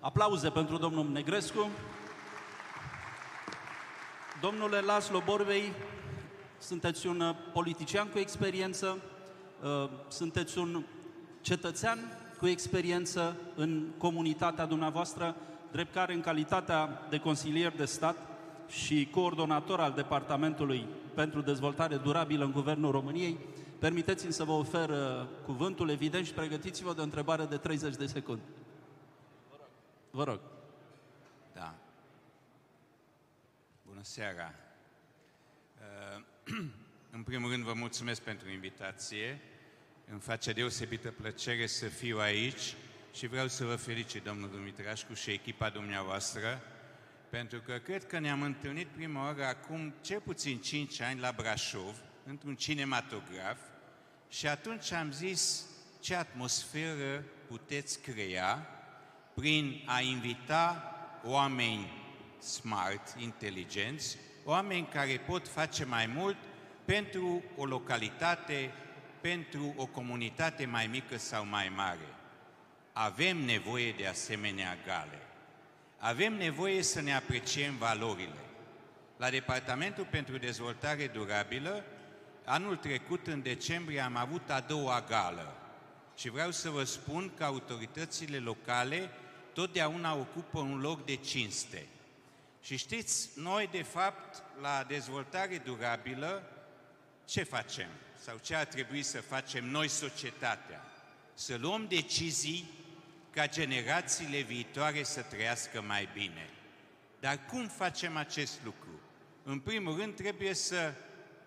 Aplauze 0.00 0.48
pentru 0.48 0.76
domnul 0.76 1.08
Negrescu. 1.10 1.68
Domnule 4.40 4.80
Laslo 4.80 5.22
Borbei, 5.24 5.72
sunteți 6.60 7.06
un 7.06 7.20
uh, 7.20 7.34
politician 7.52 8.08
cu 8.08 8.18
experiență, 8.18 8.98
uh, 9.62 9.90
sunteți 10.08 10.58
un 10.58 10.84
cetățean 11.40 11.98
cu 12.38 12.46
experiență 12.46 13.36
în 13.54 13.86
comunitatea 13.98 14.66
dumneavoastră, 14.66 15.36
drept 15.72 15.92
care 15.92 16.12
în 16.12 16.20
calitatea 16.20 17.06
de 17.10 17.18
consilier 17.18 17.72
de 17.76 17.84
stat 17.84 18.16
și 18.68 19.08
coordonator 19.10 19.80
al 19.80 19.92
Departamentului 19.92 20.86
pentru 21.14 21.40
Dezvoltare 21.40 21.96
Durabilă 21.96 22.44
în 22.44 22.52
Guvernul 22.52 22.90
României, 22.90 23.38
permiteți-mi 23.78 24.32
să 24.32 24.44
vă 24.44 24.52
ofer 24.52 24.88
uh, 24.88 25.26
cuvântul, 25.44 25.90
evident, 25.90 26.26
și 26.26 26.32
pregătiți-vă 26.32 26.94
de 26.94 27.00
o 27.00 27.04
întrebare 27.04 27.44
de 27.44 27.56
30 27.56 27.96
de 27.96 28.06
secunde. 28.06 28.42
Vă 30.10 30.24
rog. 30.24 30.40
Da. 31.54 31.74
Bună 33.86 34.00
seara. 34.02 34.54
Uh, 35.78 36.24
în 37.16 37.22
primul 37.22 37.50
rând 37.50 37.64
vă 37.64 37.72
mulțumesc 37.72 38.20
pentru 38.20 38.50
invitație. 38.50 39.40
Îmi 40.10 40.20
face 40.20 40.52
deosebită 40.52 41.10
plăcere 41.10 41.66
să 41.66 41.86
fiu 41.86 42.18
aici 42.18 42.74
și 43.12 43.26
vreau 43.26 43.48
să 43.48 43.64
vă 43.64 43.76
felicit, 43.76 44.22
domnul 44.22 44.50
Dumitrașcu 44.50 45.14
și 45.14 45.30
echipa 45.30 45.68
dumneavoastră, 45.68 46.62
pentru 47.30 47.60
că 47.60 47.78
cred 47.78 48.06
că 48.06 48.18
ne-am 48.18 48.42
întâlnit 48.42 48.86
prima 48.86 49.24
oară 49.24 49.44
acum 49.44 49.94
cel 50.00 50.20
puțin 50.20 50.58
5 50.58 51.00
ani 51.00 51.20
la 51.20 51.32
Brașov, 51.36 51.96
într-un 52.24 52.54
cinematograf, 52.54 53.58
și 54.28 54.46
atunci 54.46 54.92
am 54.92 55.12
zis 55.12 55.64
ce 56.00 56.14
atmosferă 56.14 57.24
puteți 57.46 58.00
crea 58.00 58.66
prin 59.34 59.82
a 59.86 60.00
invita 60.00 60.94
oameni 61.24 61.90
smart, 62.38 63.14
inteligenți, 63.18 64.18
oameni 64.44 64.88
care 64.92 65.20
pot 65.26 65.48
face 65.48 65.84
mai 65.84 66.06
mult 66.06 66.36
pentru 66.84 67.42
o 67.56 67.64
localitate, 67.64 68.72
pentru 69.20 69.74
o 69.76 69.86
comunitate 69.86 70.66
mai 70.66 70.86
mică 70.86 71.18
sau 71.18 71.46
mai 71.46 71.72
mare. 71.76 72.08
Avem 72.92 73.36
nevoie 73.36 73.92
de 73.92 74.06
asemenea 74.06 74.76
gale. 74.86 75.18
Avem 75.98 76.34
nevoie 76.34 76.82
să 76.82 77.00
ne 77.00 77.14
apreciem 77.14 77.76
valorile. 77.76 78.44
La 79.16 79.30
Departamentul 79.30 80.06
pentru 80.10 80.38
Dezvoltare 80.38 81.06
Durabilă, 81.06 81.84
anul 82.44 82.76
trecut, 82.76 83.26
în 83.26 83.42
decembrie, 83.42 84.00
am 84.00 84.16
avut 84.16 84.50
a 84.50 84.60
doua 84.60 85.04
gală. 85.08 85.54
Și 86.16 86.30
vreau 86.30 86.50
să 86.50 86.70
vă 86.70 86.84
spun 86.84 87.30
că 87.36 87.44
autoritățile 87.44 88.38
locale 88.38 89.10
totdeauna 89.52 90.14
ocupă 90.14 90.58
un 90.58 90.80
loc 90.80 91.04
de 91.04 91.14
cinste. 91.14 91.86
Și 92.62 92.76
știți, 92.76 93.28
noi 93.36 93.68
de 93.72 93.82
fapt 93.82 94.42
la 94.60 94.84
dezvoltare 94.88 95.58
durabilă 95.58 96.50
ce 97.24 97.42
facem? 97.42 97.88
Sau 98.24 98.38
ce 98.42 98.54
ar 98.54 98.64
trebui 98.64 99.02
să 99.02 99.20
facem 99.20 99.64
noi 99.64 99.88
societatea? 99.88 100.84
Să 101.34 101.56
luăm 101.56 101.86
decizii 101.88 102.70
ca 103.30 103.48
generațiile 103.48 104.40
viitoare 104.40 105.02
să 105.02 105.22
trăiască 105.22 105.82
mai 105.82 106.08
bine. 106.12 106.50
Dar 107.20 107.38
cum 107.46 107.68
facem 107.68 108.16
acest 108.16 108.58
lucru? 108.64 109.00
În 109.42 109.58
primul 109.58 109.96
rând 109.96 110.14
trebuie 110.14 110.54
să 110.54 110.92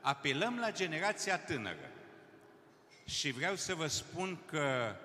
apelăm 0.01 0.59
la 0.59 0.72
generația 0.72 1.38
tânără. 1.38 1.91
Și 3.05 3.32
vreau 3.32 3.55
să 3.55 3.76
vă 3.76 3.88
spun 3.88 4.39
că 4.45 4.95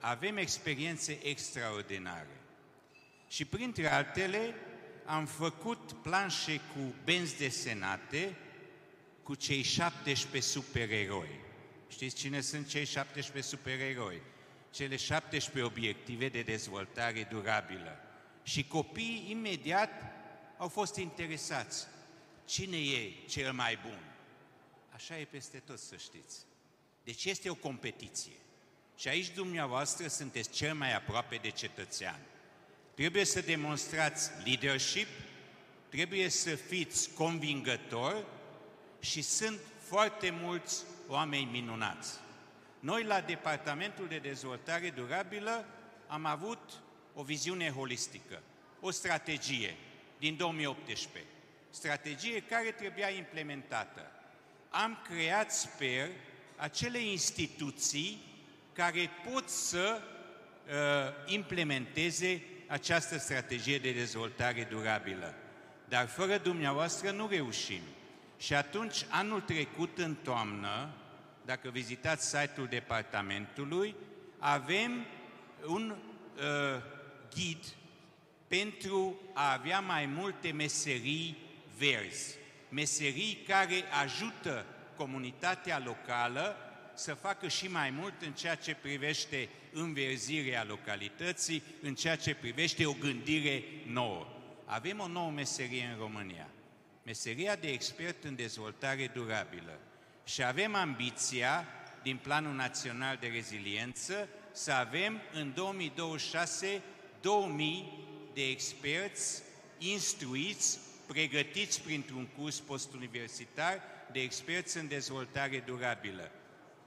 avem 0.00 0.36
experiențe 0.36 1.18
extraordinare. 1.22 2.40
Și 3.28 3.44
printre 3.44 3.92
altele, 3.92 4.54
am 5.04 5.26
făcut 5.26 5.92
planșe 5.92 6.56
cu 6.56 6.94
benzi 7.04 7.36
desenate 7.36 8.36
cu 9.22 9.34
cei 9.34 9.62
17 9.62 10.50
supereroi. 10.50 11.40
Știți 11.88 12.16
cine 12.16 12.40
sunt 12.40 12.68
cei 12.68 12.84
17 12.84 13.56
supereroi? 13.56 14.20
Cele 14.70 14.96
17 14.96 15.72
obiective 15.72 16.28
de 16.28 16.42
dezvoltare 16.42 17.22
durabilă. 17.30 17.98
Și 18.42 18.66
copiii 18.66 19.26
imediat 19.30 19.90
au 20.56 20.68
fost 20.68 20.96
interesați. 20.96 21.86
Cine 22.44 22.76
e 22.76 23.12
cel 23.28 23.52
mai 23.52 23.78
bun? 23.82 23.98
Așa 24.90 25.18
e 25.18 25.24
peste 25.24 25.58
tot, 25.58 25.78
să 25.78 25.96
știți. 25.96 26.38
Deci 27.04 27.24
este 27.24 27.50
o 27.50 27.54
competiție. 27.54 28.32
Și 28.96 29.08
aici 29.08 29.30
dumneavoastră 29.30 30.08
sunteți 30.08 30.50
cel 30.50 30.74
mai 30.74 30.94
aproape 30.94 31.36
de 31.36 31.50
cetățean. 31.50 32.20
Trebuie 32.94 33.24
să 33.24 33.40
demonstrați 33.40 34.30
leadership, 34.44 35.08
trebuie 35.88 36.28
să 36.28 36.54
fiți 36.54 37.10
convingători 37.10 38.24
și 39.00 39.22
sunt 39.22 39.60
foarte 39.78 40.30
mulți 40.30 40.82
oameni 41.08 41.48
minunați. 41.50 42.18
Noi 42.80 43.04
la 43.04 43.20
Departamentul 43.20 44.08
de 44.08 44.18
Dezvoltare 44.18 44.90
Durabilă 44.90 45.66
am 46.06 46.24
avut 46.24 46.82
o 47.14 47.22
viziune 47.22 47.70
holistică, 47.70 48.42
o 48.80 48.90
strategie 48.90 49.76
din 50.18 50.36
2018, 50.36 51.30
strategie 51.70 52.40
care 52.40 52.70
trebuia 52.70 53.08
implementată. 53.08 54.10
Am 54.70 54.98
creat, 55.08 55.52
sper, 55.52 56.08
acele 56.56 56.98
instituții 56.98 58.18
care 58.72 59.10
pot 59.32 59.48
să 59.48 60.00
uh, 60.66 61.32
implementeze 61.32 62.42
această 62.66 63.18
strategie 63.18 63.78
de 63.78 63.92
dezvoltare 63.92 64.66
durabilă. 64.70 65.34
Dar 65.88 66.06
fără 66.06 66.38
dumneavoastră 66.38 67.10
nu 67.10 67.28
reușim. 67.28 67.82
Și 68.38 68.54
atunci, 68.54 69.06
anul 69.08 69.40
trecut, 69.40 69.98
în 69.98 70.14
toamnă, 70.14 70.90
dacă 71.44 71.68
vizitați 71.68 72.26
site-ul 72.26 72.66
departamentului, 72.66 73.94
avem 74.38 75.06
un 75.66 75.94
uh, 76.36 76.82
ghid 77.34 77.64
pentru 78.48 79.20
a 79.32 79.52
avea 79.52 79.80
mai 79.80 80.06
multe 80.06 80.52
meserii 80.52 81.36
verzi, 81.78 82.34
meserii 82.68 83.44
care 83.48 83.84
ajută 84.02 84.66
comunitatea 84.96 85.82
locală 85.84 86.56
să 86.94 87.14
facă 87.14 87.48
și 87.48 87.68
mai 87.68 87.90
mult 87.90 88.22
în 88.22 88.32
ceea 88.32 88.54
ce 88.54 88.74
privește 88.74 89.48
înverzirea 89.72 90.64
localității, 90.64 91.62
în 91.82 91.94
ceea 91.94 92.16
ce 92.16 92.34
privește 92.34 92.86
o 92.86 92.92
gândire 92.92 93.62
nouă. 93.86 94.26
Avem 94.64 95.00
o 95.00 95.06
nouă 95.06 95.30
meserie 95.30 95.88
în 95.92 95.98
România, 95.98 96.48
meseria 97.02 97.56
de 97.56 97.68
expert 97.68 98.24
în 98.24 98.34
dezvoltare 98.34 99.10
durabilă. 99.14 99.78
Și 100.24 100.42
avem 100.42 100.74
ambiția, 100.74 101.68
din 102.02 102.16
Planul 102.16 102.54
Național 102.54 103.16
de 103.20 103.26
Reziliență, 103.26 104.28
să 104.52 104.72
avem 104.72 105.20
în 105.32 105.52
2026 105.54 106.82
2000 107.20 108.06
de 108.34 108.48
experți 108.48 109.42
instruiți, 109.78 110.78
pregătiți 111.06 111.82
printr-un 111.82 112.26
curs 112.38 112.60
postuniversitar 112.60 113.82
de 114.12 114.20
experți 114.20 114.76
în 114.76 114.88
dezvoltare 114.88 115.62
durabilă. 115.66 116.30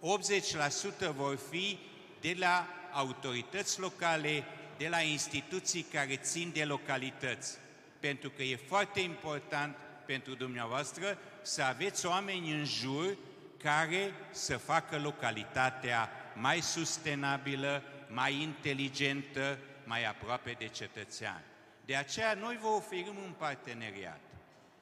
80% 0.07 1.15
vor 1.15 1.39
fi 1.49 1.77
de 2.21 2.35
la 2.37 2.67
autorități 2.91 3.79
locale, 3.79 4.43
de 4.77 4.87
la 4.87 5.01
instituții 5.01 5.81
care 5.81 6.15
țin 6.15 6.51
de 6.53 6.63
localități. 6.63 7.57
Pentru 7.99 8.29
că 8.29 8.43
e 8.43 8.55
foarte 8.55 8.99
important 8.99 9.75
pentru 10.05 10.33
dumneavoastră 10.33 11.17
să 11.41 11.61
aveți 11.61 12.05
oameni 12.05 12.51
în 12.51 12.65
jur 12.65 13.17
care 13.63 14.13
să 14.31 14.57
facă 14.57 14.99
localitatea 14.99 16.09
mai 16.35 16.61
sustenabilă, 16.61 17.83
mai 18.07 18.41
inteligentă, 18.41 19.57
mai 19.83 20.05
aproape 20.05 20.55
de 20.59 20.67
cetățean. 20.67 21.43
De 21.85 21.95
aceea 21.95 22.33
noi 22.33 22.57
vă 22.61 22.67
oferim 22.67 23.15
un 23.23 23.33
parteneriat. 23.37 24.19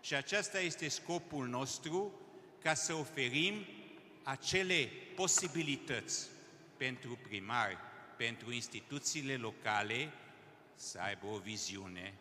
Și 0.01 0.15
acesta 0.15 0.59
este 0.59 0.87
scopul 0.87 1.47
nostru, 1.47 2.11
ca 2.61 2.73
să 2.73 2.93
oferim 2.93 3.65
acele 4.23 4.89
posibilități 5.15 6.27
pentru 6.77 7.19
primari, 7.27 7.77
pentru 8.17 8.51
instituțiile 8.51 9.35
locale 9.35 10.11
să 10.75 10.99
aibă 10.99 11.25
o 11.25 11.37
viziune, 11.37 12.13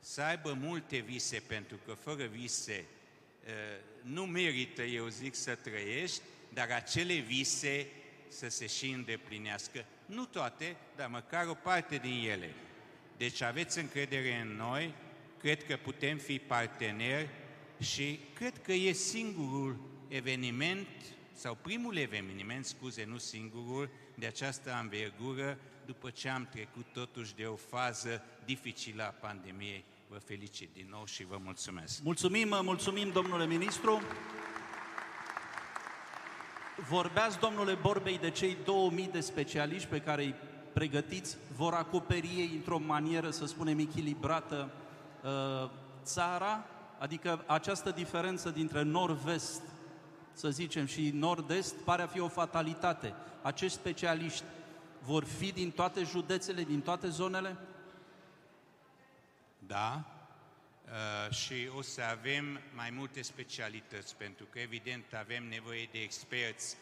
să 0.00 0.22
aibă 0.22 0.52
multe 0.52 0.98
vise, 0.98 1.42
pentru 1.46 1.76
că 1.86 1.92
fără 1.92 2.26
vise 2.26 2.84
nu 4.02 4.26
merită, 4.26 4.82
eu 4.82 5.08
zic, 5.08 5.34
să 5.34 5.54
trăiești, 5.54 6.20
dar 6.52 6.70
acele 6.70 7.14
vise 7.14 7.86
să 8.28 8.48
se 8.48 8.66
și 8.66 8.90
îndeplinească. 8.90 9.84
Nu 10.06 10.24
toate, 10.24 10.76
dar 10.96 11.08
măcar 11.08 11.46
o 11.46 11.54
parte 11.54 11.96
din 11.96 12.28
ele. 12.28 12.54
Deci 13.16 13.40
aveți 13.40 13.78
încredere 13.78 14.34
în 14.34 14.56
noi, 14.56 14.94
cred 15.38 15.64
că 15.64 15.76
putem 15.76 16.18
fi 16.18 16.38
parteneri 16.38 17.28
și 17.80 18.20
cred 18.34 18.62
că 18.62 18.72
e 18.72 18.92
singurul 18.92 19.80
eveniment 20.08 20.88
sau 21.40 21.56
primul 21.60 21.96
eveniment, 21.96 22.64
scuze, 22.64 23.04
nu 23.04 23.18
singurul, 23.18 23.90
de 24.14 24.26
această 24.26 24.72
anvergură, 24.72 25.58
după 25.86 26.10
ce 26.10 26.28
am 26.28 26.48
trecut 26.50 26.86
totuși 26.92 27.34
de 27.34 27.44
o 27.44 27.54
fază 27.54 28.22
dificilă 28.44 29.02
a 29.02 29.14
pandemiei. 29.26 29.84
Vă 30.08 30.18
felicit 30.18 30.68
din 30.72 30.86
nou 30.90 31.04
și 31.04 31.24
vă 31.24 31.38
mulțumesc. 31.42 32.02
Mulțumim, 32.02 32.60
mulțumim, 32.62 33.10
domnule 33.10 33.46
ministru. 33.46 34.00
Vorbeați, 36.88 37.38
domnule 37.38 37.74
Borbei, 37.74 38.18
de 38.18 38.30
cei 38.30 38.56
2000 38.64 39.08
de 39.12 39.20
specialiști 39.20 39.88
pe 39.88 40.00
care 40.00 40.24
îi 40.24 40.34
pregătiți, 40.72 41.36
vor 41.56 41.72
acoperi 41.72 42.34
ei 42.36 42.50
într-o 42.54 42.78
manieră, 42.78 43.30
să 43.30 43.46
spunem, 43.46 43.78
echilibrată 43.78 44.72
uh, 45.22 45.70
țara, 46.02 46.64
adică 46.98 47.44
această 47.46 47.90
diferență 47.90 48.50
dintre 48.50 48.82
nord-vest, 48.82 49.62
să 50.32 50.50
zicem, 50.50 50.86
și 50.86 51.10
nord-est, 51.14 51.74
pare 51.74 52.02
a 52.02 52.06
fi 52.06 52.20
o 52.20 52.28
fatalitate. 52.28 53.14
Acești 53.42 53.78
specialiști 53.78 54.44
vor 55.02 55.24
fi 55.24 55.52
din 55.52 55.70
toate 55.70 56.02
județele, 56.02 56.62
din 56.62 56.80
toate 56.80 57.08
zonele? 57.08 57.56
Da, 59.58 60.04
uh, 60.84 61.34
și 61.34 61.68
o 61.76 61.82
să 61.82 62.00
avem 62.02 62.60
mai 62.74 62.90
multe 62.90 63.22
specialități, 63.22 64.16
pentru 64.16 64.46
că 64.50 64.58
evident 64.58 65.04
avem 65.14 65.48
nevoie 65.48 65.88
de 65.92 65.98
experți 65.98 66.76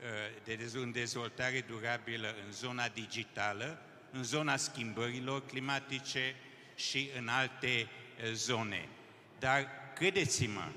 uh, 0.00 0.42
de 0.44 0.56
dez- 0.56 0.74
în 0.74 0.92
dezvoltare 0.92 1.64
durabilă 1.68 2.34
în 2.46 2.52
zona 2.52 2.88
digitală, 2.88 3.78
în 4.10 4.22
zona 4.22 4.56
schimbărilor 4.56 5.46
climatice 5.46 6.34
și 6.74 7.10
în 7.18 7.28
alte 7.28 7.88
uh, 8.22 8.32
zone. 8.32 8.88
Dar 9.38 9.68
credeți-mă, 9.94 10.68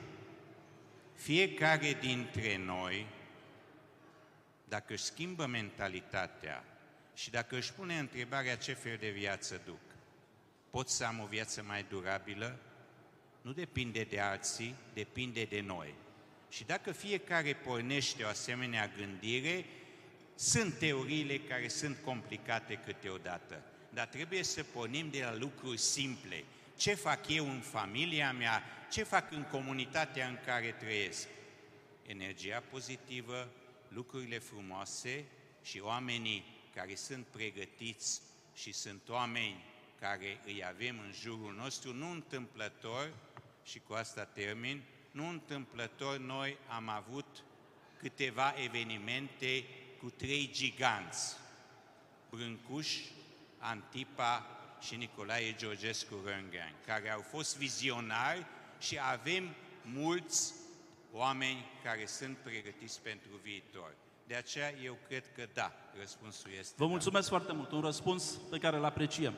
fiecare 1.18 1.97
dintre 1.99 2.57
noi, 2.57 3.07
dacă 4.68 4.93
își 4.93 5.03
schimbă 5.03 5.45
mentalitatea 5.45 6.63
și 7.13 7.30
dacă 7.30 7.57
își 7.57 7.74
pune 7.74 7.97
întrebarea 7.97 8.57
ce 8.57 8.74
fel 8.74 8.97
de 8.97 9.09
viață 9.09 9.61
duc, 9.65 9.80
pot 10.70 10.89
să 10.89 11.05
am 11.05 11.20
o 11.20 11.26
viață 11.26 11.63
mai 11.68 11.86
durabilă? 11.89 12.59
Nu 13.41 13.51
depinde 13.51 14.03
de 14.03 14.20
alții, 14.20 14.76
depinde 14.93 15.43
de 15.43 15.61
noi. 15.61 15.93
Și 16.49 16.63
dacă 16.63 16.91
fiecare 16.91 17.53
pornește 17.53 18.24
o 18.24 18.28
asemenea 18.28 18.91
gândire, 18.97 19.65
sunt 20.36 20.78
teoriile 20.78 21.38
care 21.38 21.68
sunt 21.68 21.97
complicate 22.03 22.82
câteodată, 22.86 23.63
dar 23.89 24.05
trebuie 24.05 24.43
să 24.43 24.63
pornim 24.63 25.09
de 25.09 25.22
la 25.22 25.36
lucruri 25.36 25.78
simple. 25.78 26.43
Ce 26.78 26.94
fac 26.94 27.28
eu 27.28 27.50
în 27.50 27.60
familia 27.60 28.32
mea? 28.32 28.64
Ce 28.92 29.04
fac 29.04 29.32
în 29.32 29.44
comunitatea 29.44 30.28
în 30.28 30.38
care 30.46 30.72
trăiesc? 30.72 31.28
Energia 32.06 32.64
pozitivă, 32.70 33.50
lucrurile 33.88 34.38
frumoase 34.40 35.26
și 35.64 35.80
oamenii 35.80 36.46
care 36.76 36.96
sunt 36.96 37.26
pregătiți 37.26 38.22
și 38.54 38.72
sunt 38.72 39.10
oameni 39.10 39.64
care 40.00 40.42
îi 40.46 40.64
avem 40.66 41.00
în 41.00 41.14
jurul 41.22 41.54
nostru, 41.54 41.94
nu 41.94 42.12
întâmplător, 42.12 43.14
și 43.64 43.80
cu 43.80 43.94
asta 43.94 44.24
termin, 44.24 44.84
nu 45.12 45.28
întâmplător 45.28 46.18
noi 46.18 46.58
am 46.68 46.90
avut 46.90 47.44
câteva 48.00 48.54
evenimente 48.64 49.64
cu 50.00 50.10
trei 50.10 50.50
giganți, 50.54 51.38
Brâncuș, 52.30 52.98
Antipa 53.58 54.57
și 54.80 54.96
Nicolae 54.96 55.56
Georgescu 55.58 56.16
Rânghean, 56.26 56.74
care 56.86 57.10
au 57.12 57.22
fost 57.22 57.58
vizionari 57.58 58.46
și 58.80 59.00
avem 59.12 59.56
mulți 59.82 60.54
oameni 61.12 61.66
care 61.84 62.06
sunt 62.06 62.38
pregătiți 62.38 63.02
pentru 63.02 63.30
viitor. 63.44 63.96
De 64.28 64.36
aceea 64.36 64.72
eu 64.84 64.98
cred 65.08 65.24
că 65.36 65.48
da, 65.54 65.72
răspunsul 66.00 66.52
este 66.60 66.74
Vă 66.78 66.88
mulțumesc 66.88 67.28
foarte 67.28 67.54
mult, 67.54 67.72
un 67.72 67.82
răspuns 67.82 68.40
pe 68.50 68.58
care 68.58 68.78
îl 68.78 68.86
apreciem. 68.86 69.34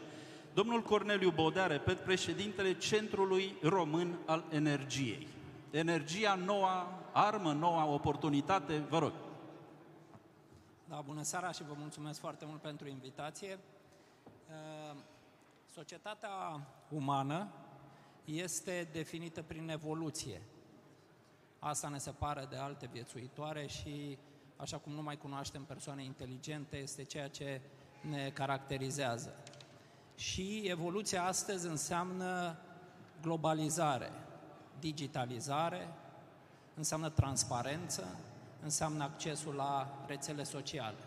Domnul 0.54 0.82
Corneliu 0.82 1.32
Bodea, 1.32 1.68
repet, 1.68 2.00
președintele 2.00 2.78
Centrului 2.78 3.56
Român 3.62 4.20
al 4.26 4.44
Energiei. 4.52 5.28
Energia, 5.72 6.36
noua 6.36 7.00
armă, 7.12 7.54
noua 7.54 7.86
oportunitate, 7.86 8.78
vă 8.78 9.00
rog. 9.00 9.14
Da, 10.86 11.02
bună 11.06 11.22
seara 11.22 11.52
și 11.52 11.64
vă 11.64 11.74
mulțumesc 11.78 12.20
foarte 12.20 12.46
mult 12.46 12.62
pentru 12.62 12.88
invitație. 12.88 13.60
Uh, 14.50 14.96
Societatea 15.80 16.68
umană 16.90 17.48
este 18.26 18.88
definită 18.92 19.42
prin 19.42 19.70
evoluție. 19.70 20.42
Asta 21.60 21.88
ne 21.88 21.98
separă 21.98 22.48
de 22.50 22.56
alte 22.56 22.90
viețuitoare 22.92 23.68
și, 23.68 24.18
așa 24.56 24.78
cum 24.78 24.92
nu 24.92 25.02
mai 25.02 25.18
cunoaștem 25.18 25.64
persoane 25.64 26.04
inteligente, 26.04 26.78
este 26.78 27.04
ceea 27.04 27.28
ce 27.28 27.62
ne 28.02 28.30
caracterizează. 28.30 29.36
Și 30.16 30.62
evoluția 30.66 31.24
astăzi 31.24 31.68
înseamnă 31.68 32.58
globalizare, 33.22 34.12
digitalizare, 34.80 35.94
înseamnă 36.76 37.10
transparență, 37.10 38.20
înseamnă 38.64 39.04
accesul 39.04 39.54
la 39.54 40.04
rețele 40.08 40.44
sociale. 40.44 40.98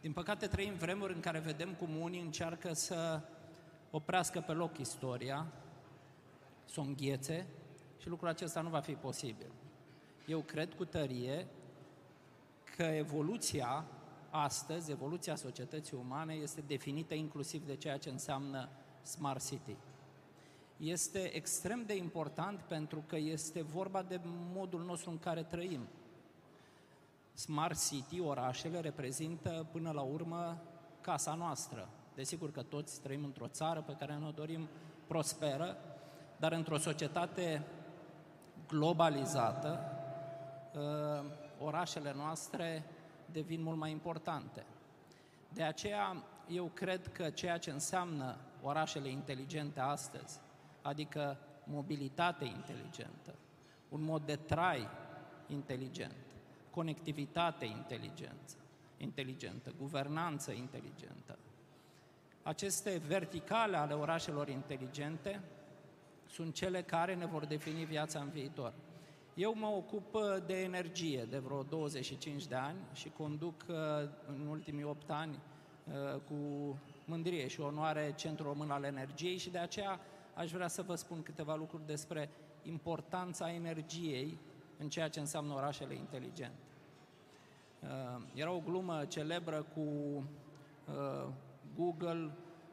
Din 0.00 0.12
păcate 0.12 0.46
trăim 0.46 0.74
vremuri 0.74 1.14
în 1.14 1.20
care 1.20 1.38
vedem 1.38 1.74
cum 1.74 1.96
unii 2.00 2.20
încearcă 2.20 2.72
să 2.72 3.20
oprească 3.94 4.40
pe 4.40 4.52
loc 4.52 4.78
istoria, 4.78 5.46
să 6.64 6.80
o 6.80 6.82
înghețe 6.82 7.46
și 7.98 8.08
lucrul 8.08 8.28
acesta 8.28 8.60
nu 8.60 8.68
va 8.68 8.80
fi 8.80 8.92
posibil. 8.92 9.50
Eu 10.26 10.40
cred 10.40 10.74
cu 10.74 10.84
tărie 10.84 11.46
că 12.76 12.82
evoluția 12.82 13.84
astăzi, 14.30 14.90
evoluția 14.90 15.34
societății 15.34 15.96
umane 15.96 16.34
este 16.34 16.60
definită 16.66 17.14
inclusiv 17.14 17.66
de 17.66 17.76
ceea 17.76 17.98
ce 17.98 18.08
înseamnă 18.08 18.68
Smart 19.02 19.48
City. 19.48 19.76
Este 20.76 21.34
extrem 21.34 21.84
de 21.86 21.96
important 21.96 22.60
pentru 22.60 23.04
că 23.06 23.16
este 23.16 23.62
vorba 23.62 24.02
de 24.02 24.20
modul 24.52 24.84
nostru 24.84 25.10
în 25.10 25.18
care 25.18 25.42
trăim. 25.42 25.88
Smart 27.34 27.88
City, 27.88 28.20
orașele, 28.20 28.80
reprezintă 28.80 29.66
până 29.72 29.90
la 29.90 30.02
urmă 30.02 30.62
casa 31.00 31.34
noastră. 31.34 31.88
Desigur 32.14 32.50
că 32.50 32.62
toți 32.62 33.00
trăim 33.00 33.24
într-o 33.24 33.48
țară 33.48 33.80
pe 33.80 33.96
care 33.98 34.14
ne 34.14 34.30
dorim 34.34 34.68
prosperă, 35.06 35.76
dar 36.36 36.52
într-o 36.52 36.78
societate 36.78 37.62
globalizată, 38.68 39.80
ă, 40.74 41.24
orașele 41.58 42.12
noastre 42.16 42.84
devin 43.32 43.62
mult 43.62 43.78
mai 43.78 43.90
importante. 43.90 44.64
De 45.48 45.62
aceea, 45.62 46.22
eu 46.48 46.70
cred 46.74 47.12
că 47.12 47.30
ceea 47.30 47.58
ce 47.58 47.70
înseamnă 47.70 48.36
orașele 48.62 49.08
inteligente 49.08 49.80
astăzi, 49.80 50.40
adică 50.82 51.38
mobilitate 51.64 52.44
inteligentă, 52.44 53.34
un 53.88 54.02
mod 54.02 54.22
de 54.22 54.36
trai 54.36 54.88
inteligent, 55.46 56.24
conectivitate 56.70 57.64
inteligență, 57.64 58.56
inteligentă, 58.96 59.72
guvernanță 59.78 60.52
inteligentă. 60.52 61.38
Aceste 62.42 63.02
verticale 63.06 63.76
ale 63.76 63.94
orașelor 63.94 64.48
inteligente 64.48 65.40
sunt 66.28 66.54
cele 66.54 66.82
care 66.82 67.14
ne 67.14 67.26
vor 67.26 67.44
defini 67.44 67.84
viața 67.84 68.20
în 68.20 68.28
viitor. 68.28 68.72
Eu 69.34 69.54
mă 69.56 69.66
ocup 69.66 70.14
uh, 70.14 70.22
de 70.46 70.60
energie 70.60 71.26
de 71.30 71.38
vreo 71.38 71.62
25 71.62 72.46
de 72.46 72.54
ani 72.54 72.78
și 72.92 73.08
conduc 73.08 73.54
uh, 73.68 73.76
în 74.26 74.46
ultimii 74.46 74.84
8 74.84 75.10
ani 75.10 75.38
uh, 75.86 76.20
cu 76.28 76.34
mândrie 77.04 77.46
și 77.46 77.60
onoare 77.60 78.12
Centrul 78.16 78.46
Român 78.46 78.70
al 78.70 78.84
Energiei 78.84 79.36
și 79.36 79.50
de 79.50 79.58
aceea 79.58 80.00
aș 80.34 80.50
vrea 80.50 80.68
să 80.68 80.82
vă 80.82 80.94
spun 80.94 81.22
câteva 81.22 81.54
lucruri 81.54 81.86
despre 81.86 82.30
importanța 82.62 83.52
energiei 83.52 84.38
în 84.78 84.88
ceea 84.88 85.08
ce 85.08 85.20
înseamnă 85.20 85.54
orașele 85.54 85.94
inteligente. 85.94 86.60
Era 88.34 88.50
o 88.50 88.60
glumă 88.64 89.04
celebră 89.04 89.66
cu 89.74 89.82
Google, 91.76 92.30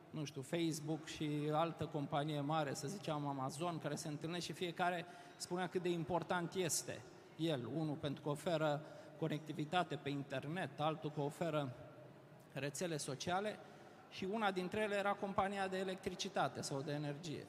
nu 0.09 0.23
știu, 0.23 0.41
Facebook 0.41 1.05
și 1.05 1.49
altă 1.51 1.85
companie 1.85 2.41
mare, 2.41 2.73
să 2.73 2.87
zicem 2.87 3.27
Amazon, 3.27 3.79
care 3.79 3.95
se 3.95 4.07
întâlnesc 4.07 4.45
și 4.45 4.53
fiecare 4.53 5.05
spunea 5.35 5.67
cât 5.67 5.81
de 5.81 5.89
important 5.89 6.53
este 6.53 7.01
el. 7.37 7.69
Unul 7.75 7.95
pentru 7.95 8.21
că 8.21 8.29
oferă 8.29 8.81
conectivitate 9.19 9.95
pe 9.95 10.09
internet, 10.09 10.79
altul 10.79 11.11
că 11.11 11.21
oferă 11.21 11.75
rețele 12.53 12.97
sociale 12.97 13.59
și 14.09 14.27
una 14.31 14.51
dintre 14.51 14.81
ele 14.81 14.95
era 14.95 15.13
compania 15.13 15.67
de 15.67 15.77
electricitate 15.77 16.61
sau 16.61 16.81
de 16.81 16.91
energie. 16.91 17.45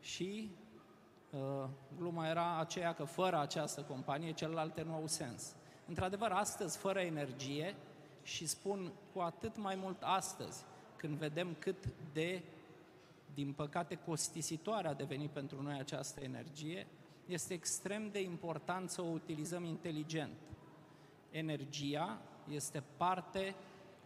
Și 0.00 0.50
uh, 1.30 1.68
gluma 1.96 2.28
era 2.28 2.58
aceea 2.58 2.94
că 2.94 3.04
fără 3.04 3.38
această 3.38 3.82
companie 3.82 4.32
celelalte 4.32 4.82
nu 4.82 4.94
au 4.94 5.06
sens. 5.06 5.54
Într-adevăr, 5.86 6.30
astăzi, 6.30 6.78
fără 6.78 7.00
energie, 7.00 7.74
și 8.22 8.46
spun 8.46 8.92
cu 9.12 9.20
atât 9.20 9.56
mai 9.56 9.74
mult 9.74 10.02
astăzi, 10.02 10.64
când 11.00 11.16
vedem 11.16 11.56
cât 11.58 11.88
de, 12.12 12.42
din 13.34 13.52
păcate, 13.52 13.94
costisitoare 13.94 14.88
a 14.88 14.94
devenit 14.94 15.30
pentru 15.30 15.62
noi 15.62 15.78
această 15.78 16.20
energie, 16.20 16.86
este 17.26 17.54
extrem 17.54 18.08
de 18.10 18.22
important 18.22 18.90
să 18.90 19.02
o 19.02 19.04
utilizăm 19.04 19.64
inteligent. 19.64 20.36
energia 21.30 22.20
este 22.48 22.82
parte 22.96 23.54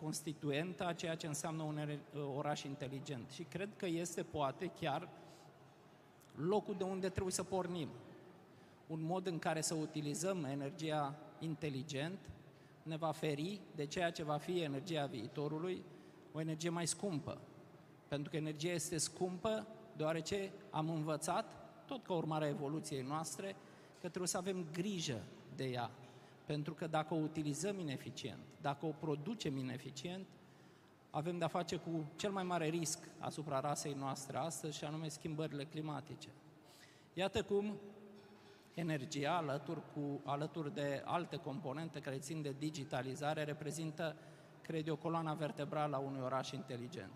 constituentă 0.00 0.86
a 0.86 0.92
ceea 0.92 1.14
ce 1.14 1.26
înseamnă 1.26 1.62
un 1.62 1.78
er- 1.78 2.18
oraș 2.36 2.62
inteligent. 2.62 3.30
Și 3.30 3.42
cred 3.42 3.68
că 3.76 3.86
este 3.86 4.22
poate 4.22 4.66
chiar 4.80 5.08
locul 6.34 6.74
de 6.78 6.84
unde 6.84 7.08
trebuie 7.08 7.32
să 7.32 7.42
pornim. 7.42 7.88
Un 8.86 9.02
mod 9.02 9.26
în 9.26 9.38
care 9.38 9.60
să 9.60 9.74
utilizăm 9.74 10.44
energia 10.44 11.14
inteligent 11.38 12.18
ne 12.82 12.96
va 12.96 13.12
feri 13.12 13.60
de 13.74 13.86
ceea 13.86 14.10
ce 14.10 14.22
va 14.22 14.36
fi 14.36 14.60
energia 14.60 15.06
viitorului, 15.06 15.84
o 16.34 16.40
energie 16.40 16.70
mai 16.70 16.86
scumpă. 16.86 17.38
Pentru 18.08 18.30
că 18.30 18.36
energia 18.36 18.72
este 18.72 18.98
scumpă 18.98 19.66
deoarece 19.96 20.52
am 20.70 20.90
învățat, 20.90 21.44
tot 21.86 22.04
ca 22.04 22.12
urmare 22.12 22.44
a 22.44 22.48
evoluției 22.48 23.02
noastre, 23.02 23.56
că 24.00 24.08
trebuie 24.08 24.26
să 24.28 24.36
avem 24.36 24.66
grijă 24.72 25.22
de 25.56 25.64
ea. 25.64 25.90
Pentru 26.44 26.74
că 26.74 26.86
dacă 26.86 27.14
o 27.14 27.16
utilizăm 27.16 27.78
ineficient, 27.78 28.40
dacă 28.60 28.86
o 28.86 28.94
producem 29.00 29.56
ineficient, 29.56 30.26
avem 31.10 31.38
de-a 31.38 31.48
face 31.48 31.76
cu 31.76 32.04
cel 32.16 32.30
mai 32.30 32.42
mare 32.42 32.68
risc 32.68 32.98
asupra 33.18 33.60
rasei 33.60 33.92
noastre 33.92 34.36
astăzi, 34.36 34.76
și 34.76 34.84
anume 34.84 35.08
schimbările 35.08 35.64
climatice. 35.64 36.28
Iată 37.12 37.42
cum 37.42 37.74
energia, 38.74 39.36
alături, 39.36 39.80
cu, 39.92 40.20
alături 40.24 40.74
de 40.74 41.02
alte 41.04 41.36
componente 41.36 42.00
care 42.00 42.18
țin 42.18 42.42
de 42.42 42.54
digitalizare, 42.58 43.44
reprezintă, 43.44 44.16
cred 44.66 44.86
eu, 44.86 44.96
coloana 44.96 45.34
vertebrală 45.34 45.96
a 45.96 45.98
unui 45.98 46.20
oraș 46.24 46.50
inteligent. 46.50 47.12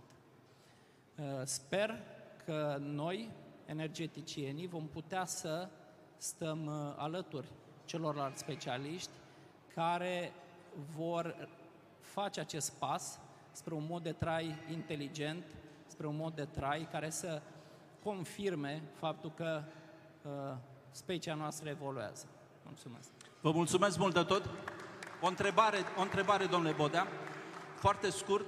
Uh, 1.16 1.24
sper 1.44 2.02
că 2.44 2.76
noi, 2.80 3.30
energeticienii, 3.66 4.66
vom 4.66 4.86
putea 4.86 5.24
să 5.24 5.68
stăm 6.16 6.66
uh, 6.66 6.94
alături 6.96 7.48
celorlalți 7.84 8.40
specialiști 8.40 9.10
care 9.74 10.32
vor 10.96 11.48
face 12.00 12.40
acest 12.40 12.72
pas 12.72 13.20
spre 13.50 13.74
un 13.74 13.86
mod 13.88 14.02
de 14.02 14.12
trai 14.12 14.54
inteligent, 14.70 15.44
spre 15.86 16.06
un 16.06 16.16
mod 16.16 16.34
de 16.34 16.44
trai 16.44 16.88
care 16.90 17.10
să 17.10 17.42
confirme 18.02 18.82
faptul 18.94 19.32
că 19.36 19.62
uh, 20.22 20.30
specia 20.90 21.34
noastră 21.34 21.68
evoluează. 21.68 22.26
Mulțumesc! 22.64 23.10
Vă 23.40 23.50
mulțumesc 23.50 23.98
mult 23.98 24.14
de 24.14 24.22
tot. 24.22 24.50
O 25.20 25.26
întrebare, 25.26 25.78
o 25.98 26.02
întrebare 26.02 26.46
domnule 26.46 26.72
Bodea, 26.72 27.06
foarte 27.78 28.10
scurt. 28.10 28.46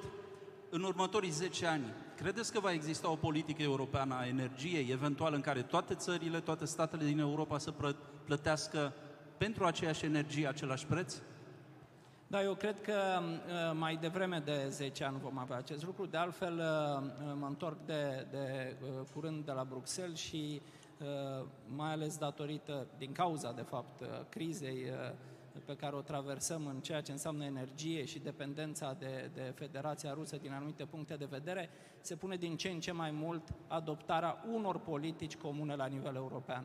În 0.70 0.83
următorii 0.83 1.31
10 1.31 1.66
ani, 1.66 1.85
credeți 2.16 2.53
că 2.53 2.61
va 2.61 2.72
exista 2.72 3.11
o 3.11 3.16
politică 3.16 3.62
europeană 3.62 4.14
a 4.14 4.26
energiei, 4.26 4.91
eventual 4.91 5.35
în 5.35 5.41
care 5.41 5.62
toate 5.62 5.95
țările, 5.95 6.41
toate 6.41 6.64
statele 6.64 7.05
din 7.05 7.18
Europa 7.18 7.59
să 7.59 7.74
plătească 8.24 8.93
pentru 9.37 9.64
aceeași 9.64 10.05
energie 10.05 10.49
același 10.49 10.87
preț? 10.87 11.16
Da, 12.26 12.43
eu 12.43 12.55
cred 12.55 12.81
că 12.81 12.93
uh, 12.93 13.76
mai 13.78 13.97
devreme 13.97 14.43
de 14.45 14.66
10 14.68 15.05
ani 15.05 15.18
vom 15.22 15.39
avea 15.39 15.57
acest 15.57 15.85
lucru. 15.85 16.07
De 16.07 16.16
altfel, 16.16 16.55
uh, 16.55 17.07
mă 17.39 17.47
întorc 17.47 17.76
de, 17.87 18.26
de 18.31 18.76
uh, 18.83 18.89
curând 19.14 19.45
de 19.45 19.53
la 19.53 19.64
Bruxelles 19.64 20.18
și 20.18 20.61
mai 21.66 21.93
ales 21.93 22.16
datorită, 22.16 22.87
din 22.99 23.12
cauza, 23.12 23.53
de 23.53 23.62
fapt, 23.62 24.03
crizei 24.28 24.93
pe 25.64 25.76
care 25.76 25.96
o 25.96 26.01
traversăm 26.01 26.66
în 26.66 26.80
ceea 26.80 27.01
ce 27.01 27.12
înseamnă 27.12 27.44
energie 27.44 28.05
și 28.05 28.18
dependența 28.18 28.96
de, 28.98 29.30
de 29.34 29.53
Federația 29.55 30.12
Rusă 30.12 30.36
din 30.36 30.53
anumite 30.53 30.84
puncte 30.84 31.14
de 31.14 31.24
vedere, 31.30 31.70
se 32.01 32.16
pune 32.16 32.36
din 32.36 32.57
ce 32.57 32.68
în 32.68 32.80
ce 32.80 32.92
mai 32.92 33.11
mult 33.11 33.42
adoptarea 33.66 34.44
unor 34.53 34.78
politici 34.78 35.36
comune 35.36 35.74
la 35.74 35.86
nivel 35.86 36.14
european. 36.14 36.64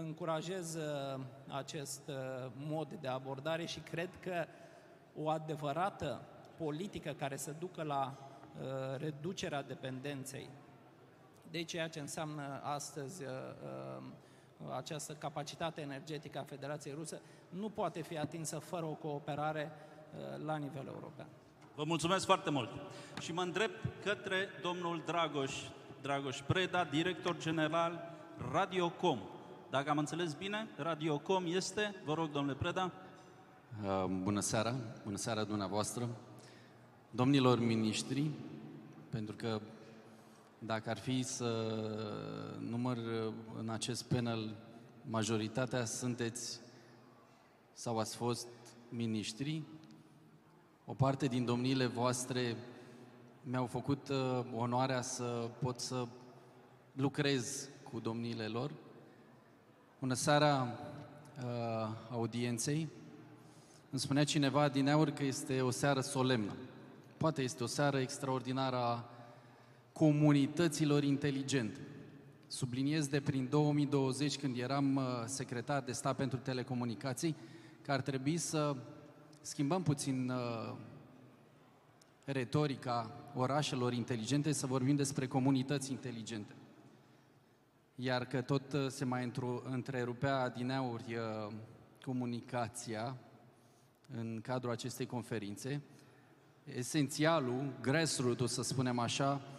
Încurajez 0.00 0.78
acest 1.48 2.10
mod 2.56 2.98
de 3.00 3.08
abordare 3.08 3.64
și 3.64 3.80
cred 3.80 4.08
că 4.20 4.44
o 5.22 5.28
adevărată 5.28 6.22
politică 6.58 7.12
care 7.12 7.36
să 7.36 7.54
ducă 7.58 7.82
la 7.82 8.16
uh, 8.16 9.00
reducerea 9.00 9.62
dependenței 9.62 10.48
de 11.50 11.62
ceea 11.62 11.88
ce 11.88 12.00
înseamnă 12.00 12.60
astăzi 12.62 13.22
uh, 13.22 13.30
uh, 13.62 14.02
această 14.76 15.12
capacitate 15.12 15.80
energetică 15.80 16.38
a 16.38 16.42
Federației 16.42 16.94
Rusă 16.94 17.20
nu 17.48 17.68
poate 17.68 18.02
fi 18.02 18.18
atinsă 18.18 18.58
fără 18.58 18.84
o 18.84 18.92
cooperare 18.92 19.70
uh, 19.70 20.44
la 20.44 20.56
nivel 20.56 20.86
european. 20.86 21.26
Vă 21.74 21.84
mulțumesc 21.84 22.24
foarte 22.24 22.50
mult 22.50 22.70
și 23.20 23.32
mă 23.32 23.42
îndrept 23.42 24.04
către 24.04 24.48
domnul 24.62 25.02
Dragoș, 25.06 25.54
Dragoș 26.02 26.40
Preda, 26.40 26.84
director 26.84 27.36
general 27.38 28.14
Radiocom. 28.52 29.18
Dacă 29.70 29.90
am 29.90 29.98
înțeles 29.98 30.34
bine, 30.34 30.68
Radiocom 30.76 31.44
este, 31.46 31.94
vă 32.04 32.14
rog 32.14 32.30
domnule 32.30 32.56
Preda, 32.56 32.92
Uh, 33.84 34.04
bună 34.22 34.40
seara, 34.40 34.74
bună 35.04 35.16
seara 35.16 35.44
dumneavoastră, 35.44 36.08
domnilor 37.10 37.58
miniștri, 37.58 38.30
pentru 39.08 39.34
că 39.36 39.60
dacă 40.58 40.90
ar 40.90 40.98
fi 40.98 41.22
să 41.22 41.76
număr 42.58 42.98
în 43.58 43.68
acest 43.68 44.04
panel, 44.04 44.56
majoritatea 45.10 45.84
sunteți 45.84 46.60
sau 47.72 47.98
ați 47.98 48.16
fost 48.16 48.46
miniștri, 48.88 49.62
o 50.84 50.94
parte 50.94 51.26
din 51.26 51.44
domniile 51.44 51.86
voastre 51.86 52.56
mi-au 53.42 53.66
făcut 53.66 54.08
uh, 54.08 54.44
onoarea 54.54 55.00
să 55.02 55.50
pot 55.62 55.80
să 55.80 56.06
lucrez 56.92 57.68
cu 57.90 58.00
domniile 58.00 58.46
lor. 58.46 58.70
Bună 59.98 60.14
seara 60.14 60.66
uh, 61.42 61.88
audienței. 62.10 62.88
Îmi 63.90 64.00
spunea 64.00 64.24
cineva 64.24 64.68
din 64.68 64.88
aur 64.88 65.10
că 65.10 65.24
este 65.24 65.60
o 65.60 65.70
seară 65.70 66.00
solemnă. 66.00 66.52
Poate 67.16 67.42
este 67.42 67.62
o 67.62 67.66
seară 67.66 67.98
extraordinară 67.98 68.76
a 68.76 69.04
comunităților 69.98 71.02
inteligente. 71.02 71.80
Subliniez 72.46 73.06
de 73.06 73.20
prin 73.20 73.48
2020, 73.50 74.36
când 74.36 74.58
eram 74.58 74.96
uh, 74.96 75.02
secretar 75.24 75.82
de 75.82 75.92
stat 75.92 76.16
pentru 76.16 76.38
telecomunicații, 76.38 77.36
că 77.82 77.92
ar 77.92 78.00
trebui 78.00 78.36
să 78.36 78.76
schimbăm 79.40 79.82
puțin 79.82 80.30
uh, 80.30 80.74
retorica 82.24 83.10
orașelor 83.34 83.92
inteligente, 83.92 84.52
să 84.52 84.66
vorbim 84.66 84.96
despre 84.96 85.26
comunități 85.26 85.90
inteligente. 85.90 86.54
Iar 87.94 88.24
că 88.24 88.40
tot 88.40 88.72
uh, 88.72 88.86
se 88.88 89.04
mai 89.04 89.32
întrerupea 89.70 90.48
din 90.48 90.70
aur 90.70 91.00
comunicația, 92.04 93.16
în 94.18 94.40
cadrul 94.42 94.70
acestei 94.70 95.06
conferințe. 95.06 95.82
Esențialul, 96.64 97.72
grassroots 97.80 98.52
să 98.52 98.62
spunem 98.62 98.98
așa, 98.98 99.32
uh, 99.32 99.57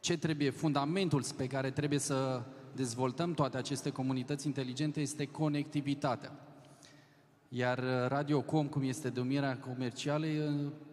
ce 0.00 0.16
trebuie, 0.16 0.50
fundamentul 0.50 1.24
pe 1.36 1.46
care 1.46 1.70
trebuie 1.70 1.98
să 1.98 2.42
dezvoltăm 2.74 3.34
toate 3.34 3.56
aceste 3.56 3.90
comunități 3.90 4.46
inteligente 4.46 5.00
este 5.00 5.26
conectivitatea. 5.26 6.32
Iar 7.48 7.84
Radiocom, 8.08 8.66
cum 8.66 8.82
este 8.82 9.08
denumirea 9.08 9.58
comercială, 9.58 10.26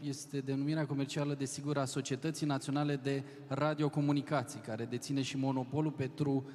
este 0.02 0.40
denumirea 0.40 0.86
comercială, 0.86 1.34
desigur, 1.34 1.78
a 1.78 1.86
Societății 1.86 2.46
Naționale 2.46 2.96
de 2.96 3.24
Radiocomunicații, 3.48 4.60
care 4.60 4.86
deține 4.86 5.22
și 5.22 5.38
monopolul 5.38 5.92
pentru 5.92 6.50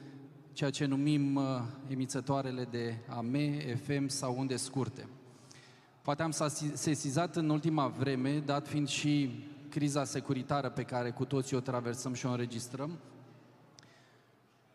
ceea 0.53 0.71
ce 0.71 0.85
numim 0.85 1.35
uh, 1.35 1.43
emițătoarele 1.89 2.67
de 2.71 2.95
AM, 3.09 3.37
FM 3.83 4.07
sau 4.07 4.35
unde 4.39 4.57
scurte. 4.57 5.09
Poate 6.03 6.23
am 6.23 6.33
sesizat 6.73 7.37
în 7.37 7.49
ultima 7.49 7.87
vreme, 7.87 8.39
dat 8.39 8.69
fiind 8.69 8.89
și 8.89 9.45
criza 9.71 10.05
securitară 10.05 10.69
pe 10.69 10.83
care 10.83 11.11
cu 11.11 11.25
toții 11.25 11.57
o 11.57 11.61
traversăm 11.61 12.15
și 12.15 12.27
o 12.27 12.31
înregistrăm, 12.31 12.99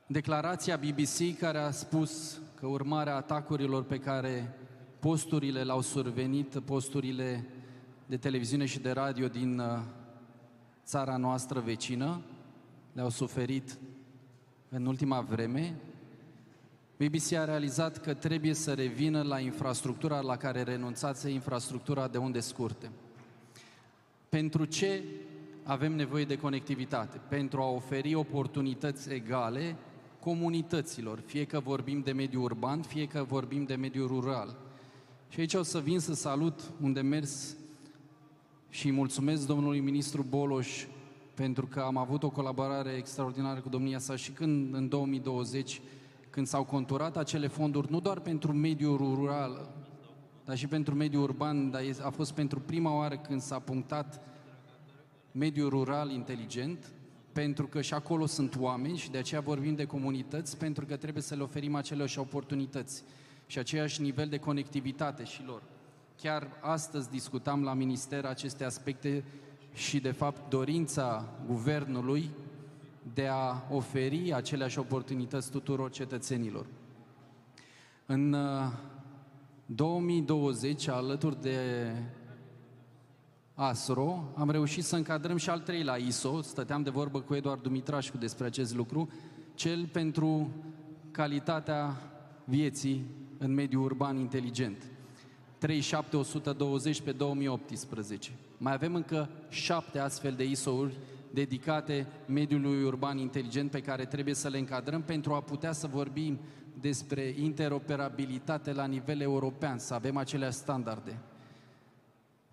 declarația 0.08 0.78
BBC 0.78 1.38
care 1.40 1.58
a 1.58 1.72
spus 1.72 2.40
că 2.60 2.68
urmarea 2.68 3.16
atacurilor 3.16 3.84
pe 3.84 4.00
care 4.00 4.56
posturile 5.00 5.64
l-au 5.64 5.82
survenit, 5.82 6.60
posturile 6.60 7.46
de 8.06 8.18
televiziune 8.18 8.66
și 8.66 8.80
de 8.80 8.92
radio 8.92 9.28
din 9.28 9.60
uh, 9.60 9.80
țara 10.86 11.18
noastră 11.18 11.60
vecină, 11.60 12.22
le-au 12.94 13.10
suferit 13.10 13.78
în 14.70 14.86
ultima 14.86 15.22
vreme, 15.22 15.76
BBC 16.98 17.34
a 17.34 17.46
realizat 17.46 17.98
că 17.98 18.14
trebuie 18.14 18.54
să 18.54 18.74
revină 18.74 19.22
la 19.22 19.40
infrastructura 19.40 20.20
la 20.20 20.38
care 20.38 20.64
renunțați, 20.64 21.32
infrastructura 21.32 22.08
de 22.08 22.18
unde 22.18 22.40
scurte. 22.40 22.92
Pentru 24.36 24.66
ce 24.66 25.04
avem 25.64 25.96
nevoie 25.96 26.26
de 26.26 26.38
conectivitate? 26.38 27.22
Pentru 27.30 27.62
a 27.62 27.70
oferi 27.70 28.16
oportunități 28.16 29.14
egale 29.14 29.76
comunităților, 30.20 31.20
fie 31.26 31.46
că 31.46 31.60
vorbim 31.60 32.02
de 32.02 32.12
mediu 32.12 32.42
urban, 32.42 32.82
fie 32.82 33.06
că 33.06 33.26
vorbim 33.28 33.64
de 33.64 33.76
mediu 33.76 34.08
rural. 34.08 34.58
Și 35.30 35.40
aici 35.40 35.54
o 35.54 35.64
să 35.64 35.80
vin 35.80 36.00
să 36.00 36.14
salut 36.14 36.72
unde 36.82 37.02
mers 37.02 37.56
și 38.70 38.92
mulțumesc 38.92 39.48
domnului 39.48 39.80
ministru 39.80 40.26
Boloș 40.30 40.86
pentru 41.34 41.66
că 41.66 41.80
am 41.80 41.98
avut 41.98 42.24
o 42.24 42.30
colaborare 42.30 42.92
extraordinară 42.92 43.60
cu 43.60 43.70
domnia 43.70 44.00
sa 44.00 44.16
și 44.16 44.32
când 44.32 44.74
în 44.74 44.88
2020, 44.88 45.82
când 46.30 46.48
s-au 46.48 46.64
conturat 46.64 47.18
acele 47.18 47.48
fonduri, 47.48 47.92
nu 47.92 48.00
doar 48.00 48.20
pentru 48.20 48.54
mediul 48.54 48.98
rural, 48.98 49.70
dar 50.46 50.58
și 50.58 50.68
pentru 50.68 50.96
mediul 50.96 51.24
urban, 51.24 51.72
dar 51.72 51.82
a 52.02 52.10
fost 52.10 52.34
pentru 52.34 52.60
prima 52.60 52.96
oară 52.98 53.18
când 53.18 53.42
s-a 53.42 53.60
punctat 53.60 54.22
mediul 55.32 55.70
rural 55.70 56.12
inteligent, 56.12 56.92
pentru 57.32 57.68
că 57.68 57.82
și 57.82 57.94
acolo 57.94 58.26
sunt 58.26 58.56
oameni 58.60 58.98
și 58.98 59.12
de 59.12 59.18
aceea 59.18 59.42
vorbim 59.42 59.76
de 59.76 59.86
comunități, 59.86 60.58
pentru 60.58 60.86
că 60.86 60.96
trebuie 60.96 61.24
să 61.24 61.36
le 61.36 61.44
oferim 61.44 61.76
aceleași 61.76 62.20
oportunități 62.20 63.04
și 63.48 63.60
aceeași 63.60 64.02
nivel 64.02 64.28
de 64.28 64.38
conectivitate 64.38 65.24
și 65.24 65.44
lor. 65.46 65.62
Chiar 66.22 66.48
astăzi 66.62 67.10
discutam 67.10 67.64
la 67.64 67.74
minister 67.74 68.26
aceste 68.26 68.64
aspecte 68.64 69.24
și, 69.74 70.00
de 70.00 70.12
fapt, 70.12 70.50
dorința 70.50 71.30
guvernului 71.48 72.30
de 73.14 73.28
a 73.28 73.62
oferi 73.70 74.34
aceleași 74.34 74.80
oportunități 74.80 75.52
tuturor 75.52 75.92
cetățenilor. 75.92 76.66
În 78.06 78.36
2020, 79.66 80.88
alături 80.88 81.42
de 81.42 81.58
ASRO, 83.54 84.32
am 84.36 84.50
reușit 84.50 84.84
să 84.84 84.96
încadrăm 84.96 85.38
și 85.38 85.50
al 85.50 85.60
treilea 85.60 85.96
ISO, 85.96 86.42
stăteam 86.42 86.84
de 86.84 86.90
vorbă 86.90 87.20
cu 87.20 87.36
Eduard 87.36 87.62
Dumitrașcu 87.62 88.18
despre 88.18 88.46
acest 88.46 88.76
lucru, 88.76 89.10
cel 89.54 89.88
pentru 89.92 90.50
calitatea 91.12 91.98
vieții 92.44 93.06
în 93.38 93.54
mediul 93.54 93.84
urban 93.84 94.18
inteligent. 94.18 94.84
37120 95.58 97.02
pe 97.02 97.12
2018. 97.12 98.32
Mai 98.58 98.74
avem 98.74 98.96
încă 98.96 99.30
șapte 99.50 100.00
astfel 100.00 100.34
de 100.34 100.44
ISO-uri 100.44 100.98
dedicate 101.34 102.08
mediului 102.26 102.84
urban 102.84 103.18
inteligent 103.18 103.72
pe 103.72 103.82
care 103.82 104.06
trebuie 104.06 104.34
să 104.34 104.48
le 104.48 104.58
încadrăm 104.58 105.02
pentru 105.02 105.34
a 105.34 105.42
putea 105.42 105.72
să 105.72 105.88
vorbim 105.88 106.40
despre 106.80 107.34
interoperabilitate 107.38 108.74
la 108.74 108.86
nivel 108.86 109.22
european, 109.22 109.78
să 109.78 109.94
avem 109.94 110.18
aceleași 110.18 110.58
standarde. 110.58 111.18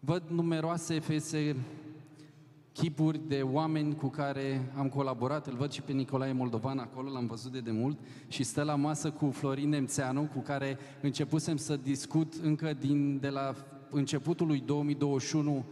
Văd 0.01 0.23
numeroase 0.29 0.99
fese 0.99 1.57
chipuri 2.73 3.21
de 3.29 3.43
oameni 3.43 3.95
cu 3.95 4.09
care 4.09 4.73
am 4.77 4.89
colaborat. 4.89 5.47
Îl 5.47 5.57
văd 5.57 5.71
și 5.71 5.83
pe 5.83 5.93
Nicolae 5.93 6.33
Moldovan 6.33 6.79
acolo, 6.79 7.11
l-am 7.11 7.27
văzut 7.27 7.53
de 7.53 7.61
demult, 7.61 7.99
și 8.29 8.43
stă 8.43 8.63
la 8.63 8.75
masă 8.75 9.11
cu 9.11 9.31
Florin 9.31 9.69
Nemțeanu, 9.69 10.23
cu 10.35 10.41
care 10.41 10.79
începusem 11.01 11.57
să 11.57 11.77
discut 11.77 12.35
încă 12.43 12.73
din, 12.73 13.19
de 13.21 13.29
la 13.29 13.55
începutul 13.91 14.47
lui 14.47 14.63
2021, 14.67 15.65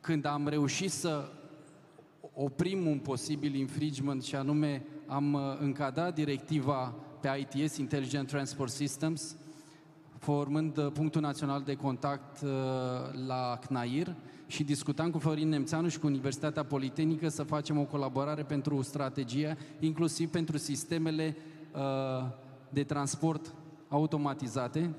când 0.00 0.24
am 0.24 0.48
reușit 0.48 0.90
să 0.90 1.32
oprim 2.34 2.86
un 2.86 2.98
posibil 2.98 3.54
infringement 3.54 4.22
și 4.22 4.34
anume 4.34 4.82
am 5.06 5.32
uh, 5.32 5.40
încadrat 5.60 6.14
directiva 6.14 6.94
pe 7.20 7.46
ITS, 7.50 7.76
Intelligent 7.76 8.28
Transport 8.28 8.70
Systems, 8.70 9.36
formând 10.18 10.76
uh, 10.76 10.86
punctul 10.92 11.20
național 11.20 11.62
de 11.62 11.74
contact 11.74 12.42
uh, 12.42 12.50
la 13.26 13.58
CNAIR 13.66 14.14
și 14.46 14.64
discutam 14.64 15.10
cu 15.10 15.18
Florin 15.18 15.48
Nemțeanu 15.48 15.88
și 15.88 15.98
cu 15.98 16.06
Universitatea 16.06 16.64
Politehnică 16.64 17.28
să 17.28 17.42
facem 17.42 17.78
o 17.78 17.84
colaborare 17.84 18.42
pentru 18.42 18.82
strategie, 18.82 19.56
inclusiv 19.80 20.30
pentru 20.30 20.56
sistemele 20.56 21.36
de 22.68 22.82
transport 22.82 23.54
automatizate, 23.88 24.94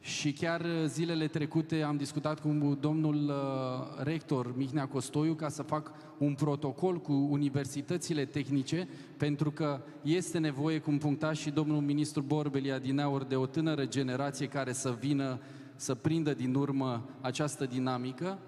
și 0.00 0.32
chiar 0.32 0.60
uh, 0.60 0.84
zilele 0.86 1.26
trecute 1.26 1.82
am 1.82 1.96
discutat 1.96 2.40
cu 2.40 2.76
domnul 2.80 3.14
uh, 3.28 4.02
rector 4.02 4.56
Mihnea 4.56 4.86
Costoiu 4.86 5.34
ca 5.34 5.48
să 5.48 5.62
fac 5.62 5.92
un 6.18 6.34
protocol 6.34 7.00
cu 7.00 7.12
universitățile 7.12 8.24
tehnice, 8.24 8.88
pentru 9.16 9.50
că 9.50 9.80
este 10.02 10.38
nevoie, 10.38 10.78
cum 10.78 10.98
puncta 10.98 11.32
și 11.32 11.50
domnul 11.50 11.80
ministru 11.80 12.22
Borbelia 12.22 12.78
din 12.78 13.00
aur, 13.00 13.24
de 13.24 13.36
o 13.36 13.46
tânără 13.46 13.86
generație 13.86 14.46
care 14.46 14.72
să 14.72 14.96
vină 15.00 15.40
să 15.76 15.94
prindă 15.94 16.34
din 16.34 16.54
urmă 16.54 17.08
această 17.20 17.66
dinamică. 17.66 18.38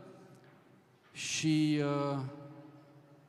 Și 1.12 1.78
uh, 1.80 2.18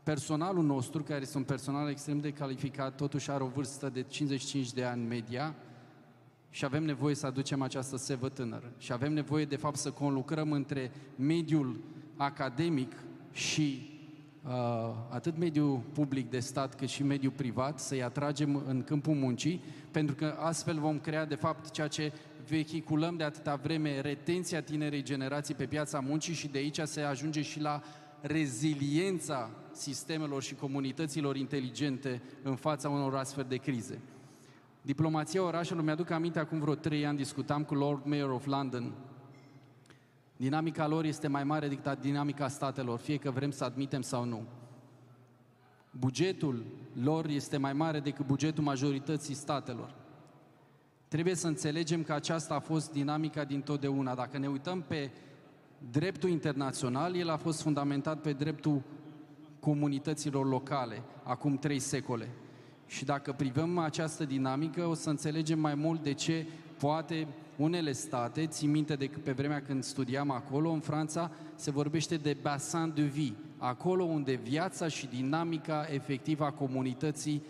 personalul 0.04 0.64
nostru, 0.64 1.04
care 1.04 1.22
este 1.22 1.38
un 1.38 1.44
personal 1.44 1.90
extrem 1.90 2.20
de 2.20 2.32
calificat, 2.32 2.96
totuși 2.96 3.32
are 3.32 3.44
o 3.44 3.48
vârstă 3.48 3.90
de 3.90 4.02
55 4.02 4.74
de 4.74 4.84
ani 4.84 5.06
media, 5.06 5.56
și 6.54 6.66
avem 6.66 6.84
nevoie 6.84 7.16
să 7.16 7.26
aducem 7.26 7.62
această 7.62 7.98
sevă 7.98 8.30
tânără. 8.30 8.72
Și 8.78 8.92
avem 8.92 9.14
nevoie, 9.14 9.46
de 9.46 9.56
fapt, 9.56 9.76
să 9.76 9.92
conlucrăm 9.92 10.52
între 10.52 10.92
mediul 11.16 11.80
academic 12.18 12.92
și 13.32 13.90
uh, 14.44 14.52
atât 15.10 15.38
mediul 15.38 15.82
public 15.94 16.30
de 16.30 16.40
stat 16.40 16.76
cât 16.76 16.88
și 16.90 17.04
mediul 17.04 17.32
privat, 17.32 17.80
să-i 17.80 18.04
atragem 18.04 18.64
în 18.68 18.84
câmpul 18.84 19.14
muncii, 19.14 19.64
pentru 19.92 20.16
că 20.16 20.36
astfel 20.40 20.80
vom 20.80 21.00
crea, 21.00 21.26
de 21.26 21.36
fapt, 21.36 21.72
ceea 21.72 21.88
ce 21.88 22.12
vehiculăm 22.48 23.16
de 23.18 23.24
atâta 23.24 23.56
vreme, 23.56 24.02
retenția 24.02 24.62
tinerei 24.62 25.04
generații 25.04 25.56
pe 25.56 25.66
piața 25.66 26.00
muncii 26.00 26.34
și 26.34 26.48
de 26.48 26.58
aici 26.58 26.80
se 26.84 27.02
ajunge 27.02 27.42
și 27.42 27.60
la 27.60 27.82
reziliența 28.22 29.50
sistemelor 29.72 30.44
și 30.44 30.56
comunităților 30.56 31.36
inteligente 31.36 32.22
în 32.44 32.56
fața 32.56 32.90
unor 32.90 33.16
astfel 33.16 33.46
de 33.50 33.56
crize. 33.56 34.00
Diplomația 34.86 35.44
orașelor, 35.44 35.84
mi-aduc 35.84 36.10
aminte, 36.10 36.40
acum 36.40 36.60
vreo 36.60 36.76
trei 36.76 37.06
ani 37.06 37.18
discutam 37.18 37.64
cu 37.64 37.74
Lord 37.74 38.06
Mayor 38.06 38.30
of 38.30 38.46
London. 38.46 38.94
Dinamica 40.38 40.88
lor 40.88 41.06
este 41.06 41.28
mai 41.28 41.44
mare 41.44 41.68
decât 41.68 42.00
dinamica 42.02 42.48
statelor, 42.48 43.00
fie 43.00 43.18
că 43.18 43.32
vrem 43.32 43.52
să 43.52 43.64
admitem 43.64 44.02
sau 44.02 44.26
nu. 44.26 44.44
Bugetul 45.92 46.66
lor 47.04 47.26
este 47.26 47.58
mai 47.58 47.74
mare 47.74 48.00
decât 48.00 48.26
bugetul 48.26 48.64
majorității 48.64 49.34
statelor. 49.34 49.96
Trebuie 51.08 51.36
să 51.36 51.48
înțelegem 51.48 52.04
că 52.04 52.14
aceasta 52.14 52.56
a 52.56 52.60
fost 52.60 52.92
dinamica 52.92 53.44
din 53.44 53.62
totdeauna. 53.62 54.16
Dacă 54.16 54.38
ne 54.38 54.48
uităm 54.48 54.82
pe 54.82 55.12
dreptul 55.92 56.30
internațional, 56.30 57.16
el 57.16 57.30
a 57.30 57.38
fost 57.38 57.62
fundamentat 57.62 58.22
pe 58.22 58.34
dreptul 58.34 58.82
comunităților 59.60 60.48
locale, 60.48 61.02
acum 61.24 61.58
trei 61.58 61.80
secole. 61.80 62.30
Și 62.94 63.06
dacă 63.06 63.32
privăm 63.32 63.78
această 63.78 64.26
dinamică, 64.26 64.86
o 64.86 64.94
să 64.94 65.10
înțelegem 65.10 65.60
mai 65.60 65.76
mult 65.76 66.04
de 66.04 66.14
ce 66.14 66.46
poate 66.80 67.28
unele 67.56 67.92
state, 67.92 68.48
țin 68.48 68.72
minte 68.72 68.96
de 68.96 69.10
pe 69.24 69.32
vremea 69.32 69.62
când 69.62 69.84
studiam 69.84 70.32
acolo, 70.32 70.70
în 70.70 70.80
Franța, 70.80 71.32
se 71.56 71.72
vorbește 71.72 72.18
de 72.18 72.38
bassin 72.42 72.92
de 72.96 73.02
vie, 73.02 73.34
acolo 73.58 74.04
unde 74.04 74.34
viața 74.34 74.88
și 74.88 75.08
dinamica 75.08 75.88
efectivă 75.90 76.46
a 76.46 76.52
comunității 76.52 77.42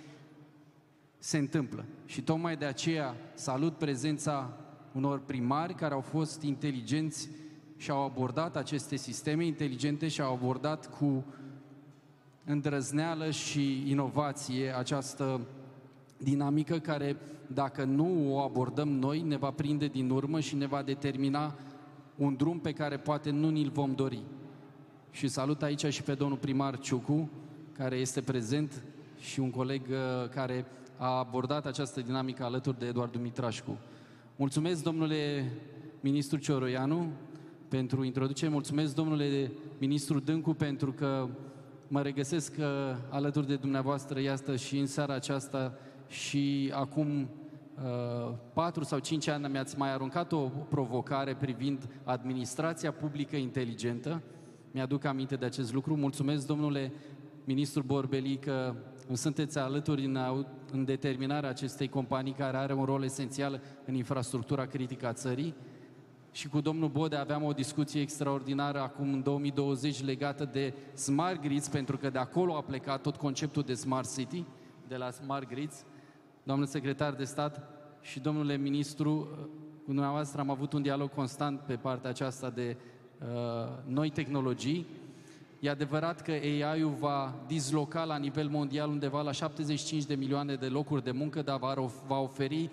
se 1.17 1.37
întâmplă. 1.37 1.85
Și 2.05 2.21
tocmai 2.21 2.57
de 2.57 2.65
aceea 2.65 3.15
salut 3.33 3.77
prezența 3.77 4.57
unor 4.91 5.19
primari 5.19 5.73
care 5.73 5.93
au 5.93 6.01
fost 6.01 6.41
inteligenți 6.41 7.29
și 7.77 7.91
au 7.91 8.03
abordat 8.03 8.55
aceste 8.55 8.95
sisteme 8.95 9.45
inteligente 9.45 10.07
și 10.07 10.21
au 10.21 10.33
abordat 10.33 10.97
cu 10.97 11.25
îndrăzneală 12.45 13.29
și 13.29 13.91
inovație 13.91 14.77
această 14.77 15.41
dinamică 16.17 16.77
care, 16.77 17.17
dacă 17.47 17.83
nu 17.83 18.33
o 18.33 18.39
abordăm 18.39 18.89
noi, 18.89 19.21
ne 19.21 19.37
va 19.37 19.51
prinde 19.51 19.87
din 19.87 20.09
urmă 20.09 20.39
și 20.39 20.55
ne 20.55 20.65
va 20.65 20.81
determina 20.81 21.55
un 22.15 22.35
drum 22.35 22.59
pe 22.59 22.71
care 22.71 22.97
poate 22.97 23.29
nu 23.29 23.49
ni-l 23.49 23.69
vom 23.69 23.93
dori. 23.95 24.21
Și 25.11 25.27
salut 25.27 25.61
aici 25.61 25.85
și 25.85 26.03
pe 26.03 26.13
domnul 26.13 26.37
primar 26.37 26.79
Ciucu, 26.79 27.29
care 27.77 27.95
este 27.95 28.21
prezent 28.21 28.83
și 29.19 29.39
un 29.39 29.49
coleg 29.51 29.81
uh, 29.89 30.29
care 30.29 30.65
a 30.97 31.17
abordat 31.17 31.65
această 31.65 32.01
dinamică 32.01 32.43
alături 32.43 32.79
de 32.79 32.85
Eduard 32.85 33.11
Dumitrașcu. 33.11 33.77
Mulțumesc, 34.35 34.83
domnule 34.83 35.51
ministru 35.99 36.37
Cioroianu, 36.37 37.07
pentru 37.67 38.03
introducere. 38.03 38.51
Mulțumesc, 38.51 38.95
domnule 38.95 39.51
ministru 39.77 40.19
Dâncu, 40.19 40.53
pentru 40.53 40.91
că 40.91 41.27
mă 41.93 42.01
regăsesc 42.01 42.53
uh, 42.59 42.65
alături 43.09 43.47
de 43.47 43.55
dumneavoastră, 43.55 44.19
iată, 44.19 44.55
și 44.55 44.77
în 44.77 44.85
seara 44.85 45.13
aceasta 45.13 45.73
și 46.07 46.71
acum 46.75 47.29
uh, 47.75 48.33
patru 48.53 48.83
sau 48.83 48.99
cinci 48.99 49.27
ani 49.27 49.47
mi-ați 49.51 49.77
mai 49.77 49.93
aruncat 49.93 50.31
o 50.31 50.49
provocare 50.69 51.35
privind 51.35 51.89
administrația 52.03 52.91
publică 52.91 53.35
inteligentă. 53.35 54.21
Mi-aduc 54.71 55.05
aminte 55.05 55.35
de 55.35 55.45
acest 55.45 55.73
lucru. 55.73 55.95
Mulțumesc, 55.95 56.47
domnule 56.47 56.91
ministru 57.43 57.83
Borbeli, 57.83 58.37
că 58.37 58.75
sunteți 59.11 59.57
alături 59.57 60.05
în, 60.05 60.17
în 60.71 60.85
determinarea 60.85 61.49
acestei 61.49 61.89
companii 61.89 62.33
care 62.33 62.57
are 62.57 62.73
un 62.73 62.85
rol 62.85 63.03
esențial 63.03 63.61
în 63.85 63.93
infrastructura 63.93 64.65
critică 64.65 65.07
a 65.07 65.13
țării 65.13 65.55
și 66.34 66.47
cu 66.47 66.61
domnul 66.61 66.89
Bode 66.89 67.15
aveam 67.15 67.43
o 67.43 67.51
discuție 67.51 68.01
extraordinară 68.01 68.79
acum 68.79 69.13
în 69.13 69.23
2020 69.23 70.03
legată 70.03 70.49
de 70.51 70.73
Smart 70.93 71.41
Grids, 71.41 71.67
pentru 71.67 71.97
că 71.97 72.09
de 72.09 72.17
acolo 72.17 72.55
a 72.55 72.61
plecat 72.61 73.01
tot 73.01 73.15
conceptul 73.15 73.63
de 73.63 73.73
Smart 73.73 74.15
City, 74.15 74.43
de 74.88 74.95
la 74.95 75.11
Smart 75.11 75.47
Grids. 75.47 75.86
Domnul 76.43 76.65
secretar 76.65 77.13
de 77.13 77.23
stat 77.23 77.61
și 78.01 78.19
domnule 78.19 78.57
ministru, 78.57 79.27
cu 79.86 79.91
dumneavoastră 79.91 80.41
am 80.41 80.49
avut 80.49 80.73
un 80.73 80.81
dialog 80.81 81.09
constant 81.09 81.59
pe 81.59 81.75
partea 81.75 82.09
aceasta 82.09 82.49
de 82.49 82.77
uh, 83.21 83.27
noi 83.86 84.09
tehnologii. 84.09 84.86
E 85.59 85.69
adevărat 85.69 86.21
că 86.21 86.31
AI-ul 86.31 86.95
va 86.99 87.34
disloca 87.47 88.03
la 88.03 88.17
nivel 88.17 88.47
mondial 88.47 88.89
undeva 88.89 89.21
la 89.21 89.31
75 89.31 90.05
de 90.05 90.15
milioane 90.15 90.55
de 90.55 90.67
locuri 90.67 91.03
de 91.03 91.11
muncă, 91.11 91.41
dar 91.41 91.57
va, 91.57 91.75
va 92.07 92.19
oferi 92.19 92.69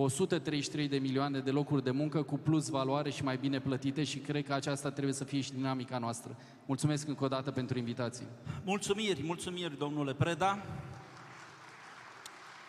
133 0.00 0.88
de 0.88 0.98
milioane 0.98 1.38
de 1.40 1.50
locuri 1.50 1.84
de 1.84 1.90
muncă 1.90 2.22
cu 2.22 2.38
plus 2.38 2.68
valoare 2.68 3.10
și 3.10 3.24
mai 3.24 3.36
bine 3.36 3.60
plătite 3.60 4.04
și 4.04 4.18
cred 4.18 4.44
că 4.44 4.52
aceasta 4.52 4.90
trebuie 4.90 5.14
să 5.14 5.24
fie 5.24 5.40
și 5.40 5.52
dinamica 5.52 5.98
noastră. 5.98 6.36
Mulțumesc 6.66 7.08
încă 7.08 7.24
o 7.24 7.28
dată 7.28 7.50
pentru 7.50 7.78
invitație. 7.78 8.26
Mulțumiri, 8.64 9.22
mulțumiri, 9.22 9.78
domnule 9.78 10.14
Preda. 10.14 10.58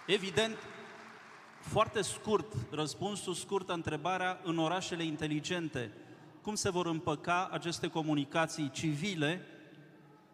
Evident, 0.08 0.56
foarte 1.60 2.02
scurt, 2.02 2.56
răspunsul 2.72 3.34
scurt, 3.34 3.70
întrebarea, 3.70 4.40
în 4.44 4.58
orașele 4.58 5.04
inteligente, 5.04 5.92
cum 6.42 6.56
se 6.56 6.70
vor 6.70 6.86
împăca 6.86 7.50
aceste 7.52 7.88
comunicații 7.88 8.70
civile 8.72 9.46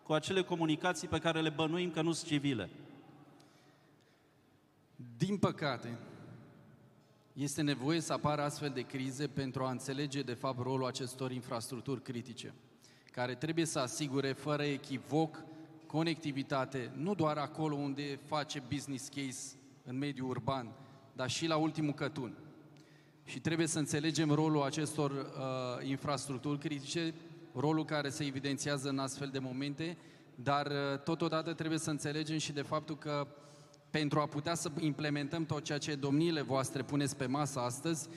cu 0.04 0.14
acele 0.14 0.43
comunicații 0.43 1.08
pe 1.08 1.20
care 1.20 1.41
le 1.41 1.50
bănuim 1.50 1.91
că 1.91 2.02
nu 2.02 2.12
sunt 2.12 2.28
civile? 2.30 2.70
Din 5.18 5.38
păcate, 5.38 5.98
este 7.44 7.62
nevoie 7.62 8.00
să 8.00 8.14
apară 8.14 8.42
astfel 8.42 8.70
de 8.70 8.82
crize 8.82 9.28
pentru 9.28 9.64
a 9.64 9.72
înțelege 9.72 10.22
de 10.22 10.34
fapt 10.34 10.62
rolul 10.62 10.86
acestor 10.86 11.32
infrastructuri 11.32 12.02
critice, 12.02 12.54
care 13.12 13.36
trebuie 13.36 13.66
să 13.66 13.80
asigure 13.80 14.32
fără 14.32 14.64
echivoc 14.64 15.44
conectivitate, 15.88 16.92
nu 16.96 17.16
doar 17.16 17.38
acolo 17.38 17.76
unde 17.76 18.20
face 18.26 18.64
business 18.70 19.08
case 19.08 19.56
în 19.84 19.98
mediul 19.98 20.30
urban, 20.30 20.72
dar 21.16 21.30
și 21.30 21.48
la 21.48 21.56
ultimul 21.56 21.94
cătun. 21.94 22.38
Și 23.24 23.40
trebuie 23.40 23.68
să 23.68 23.80
înțelegem 23.80 24.32
rolul 24.32 24.64
acestor 24.64 25.12
uh, 25.12 25.88
infrastructuri 25.88 26.60
critice, 26.60 27.14
rolul 27.54 27.86
care 27.86 28.10
se 28.10 28.24
evidențiază 28.24 28.90
în 28.90 29.00
astfel 29.00 29.30
de 29.32 29.40
momente, 29.40 29.98
dar 30.36 30.66
uh, 30.66 31.00
totodată 31.04 31.54
trebuie 31.54 31.80
să 31.80 31.90
înțelegem 31.90 32.38
și 32.38 32.52
de 32.52 32.62
faptul 32.62 32.98
că 32.98 33.28
pentru 33.90 34.20
a 34.20 34.26
putea 34.26 34.56
să 34.56 34.72
implementăm 34.80 35.46
tot 35.46 35.64
ceea 35.64 35.78
ce 35.78 35.96
domniile 35.96 36.42
voastre 36.42 36.84
puneți 36.84 37.16
pe 37.16 37.26
masă 37.26 37.60
astăzi, 37.60 38.10